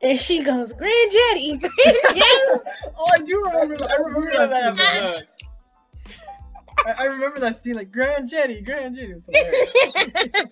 And 0.00 0.16
she 0.18 0.42
goes, 0.44 0.72
Grand 0.72 1.10
Jetty, 1.12 1.56
Grand 1.58 1.72
Jetty. 2.14 2.22
oh, 2.96 3.08
I 3.12 3.22
do 3.24 3.42
remember 3.46 3.76
that. 3.78 3.90
I 3.90 3.96
remember 3.96 4.30
that 4.30 4.78
episode. 4.78 5.26
I, 6.86 6.92
I 6.98 7.04
remember 7.06 7.40
that 7.40 7.60
scene, 7.60 7.74
like 7.74 7.90
Grand 7.90 8.28
Jetty, 8.28 8.60
Grand 8.60 8.94
Jetty. 8.94 9.14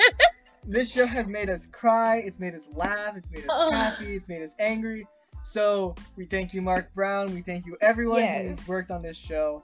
this 0.67 0.91
show 0.91 1.07
has 1.07 1.27
made 1.27 1.49
us 1.49 1.67
cry. 1.73 2.19
It's 2.19 2.39
made 2.39 2.55
us 2.55 2.63
laugh. 2.75 3.17
It's 3.17 3.31
made 3.31 3.41
us 3.41 3.51
oh. 3.51 3.71
happy. 3.71 4.17
It's 4.17 4.29
made 4.29 4.43
us 4.43 4.53
angry. 4.59 5.07
So 5.45 5.95
we 6.17 6.27
thank 6.27 6.53
you, 6.53 6.61
Marc 6.61 6.93
Brown. 6.95 7.33
We 7.33 7.41
thank 7.41 7.67
you, 7.67 7.77
everyone 7.81 8.21
yes. 8.21 8.49
who's 8.49 8.69
worked 8.69 8.91
on 8.91 9.03
this 9.03 9.17
show. 9.17 9.63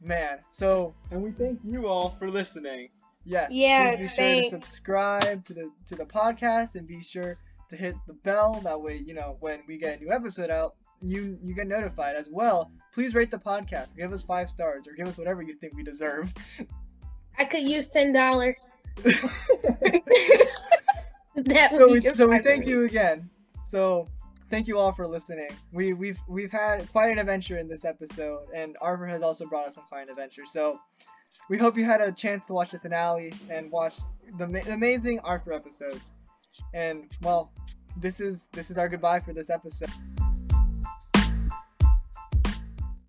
Man, 0.00 0.38
so 0.52 0.94
and 1.10 1.22
we 1.22 1.30
thank 1.30 1.60
you 1.64 1.86
all 1.88 2.16
for 2.18 2.30
listening. 2.30 2.88
Yes. 3.24 3.50
Yeah. 3.52 3.96
Please 3.96 4.10
be 4.10 4.16
thanks. 4.16 4.48
sure 4.50 4.58
to 4.58 4.64
subscribe 4.64 5.44
to 5.46 5.54
the 5.54 5.70
to 5.88 5.94
the 5.94 6.04
podcast 6.04 6.74
and 6.74 6.86
be 6.86 7.00
sure 7.00 7.36
to 7.70 7.76
hit 7.76 7.94
the 8.06 8.14
bell. 8.14 8.60
That 8.64 8.80
way, 8.80 8.96
you 8.96 9.14
know 9.14 9.36
when 9.40 9.60
we 9.66 9.78
get 9.78 10.00
a 10.00 10.04
new 10.04 10.12
episode 10.12 10.50
out, 10.50 10.74
you 11.02 11.38
you 11.44 11.54
get 11.54 11.68
notified 11.68 12.16
as 12.16 12.28
well. 12.30 12.70
Please 12.92 13.14
rate 13.14 13.30
the 13.30 13.38
podcast. 13.38 13.88
Give 13.96 14.12
us 14.12 14.22
five 14.22 14.50
stars 14.50 14.86
or 14.88 14.94
give 14.94 15.06
us 15.06 15.16
whatever 15.16 15.42
you 15.42 15.54
think 15.54 15.74
we 15.74 15.82
deserve. 15.82 16.32
I 17.38 17.44
could 17.44 17.68
use 17.68 17.88
ten 17.88 18.12
dollars. 18.12 18.68
That 21.36 21.70
so 21.70 21.92
we, 21.92 22.00
so 22.00 22.28
we 22.28 22.38
thank 22.38 22.66
you 22.66 22.84
again. 22.84 23.28
So 23.66 24.08
thank 24.50 24.66
you 24.66 24.78
all 24.78 24.92
for 24.92 25.06
listening. 25.06 25.50
We 25.72 25.92
we've 25.92 26.18
we've 26.28 26.50
had 26.50 26.90
quite 26.92 27.10
an 27.10 27.18
adventure 27.18 27.58
in 27.58 27.68
this 27.68 27.84
episode, 27.84 28.46
and 28.54 28.76
Arthur 28.80 29.06
has 29.06 29.22
also 29.22 29.46
brought 29.46 29.66
us 29.66 29.74
some 29.74 29.84
quite 29.88 30.04
an 30.04 30.10
adventure. 30.10 30.44
So 30.50 30.80
we 31.48 31.58
hope 31.58 31.76
you 31.76 31.84
had 31.84 32.00
a 32.00 32.12
chance 32.12 32.44
to 32.46 32.52
watch 32.52 32.72
the 32.72 32.78
finale 32.78 33.32
and 33.50 33.70
watch 33.70 33.96
the, 34.38 34.46
the 34.46 34.72
amazing 34.72 35.20
Arthur 35.20 35.52
episodes. 35.52 36.02
And 36.74 37.10
well, 37.22 37.52
this 37.96 38.20
is 38.20 38.48
this 38.52 38.70
is 38.70 38.78
our 38.78 38.88
goodbye 38.88 39.20
for 39.20 39.32
this 39.32 39.50
episode. 39.50 39.90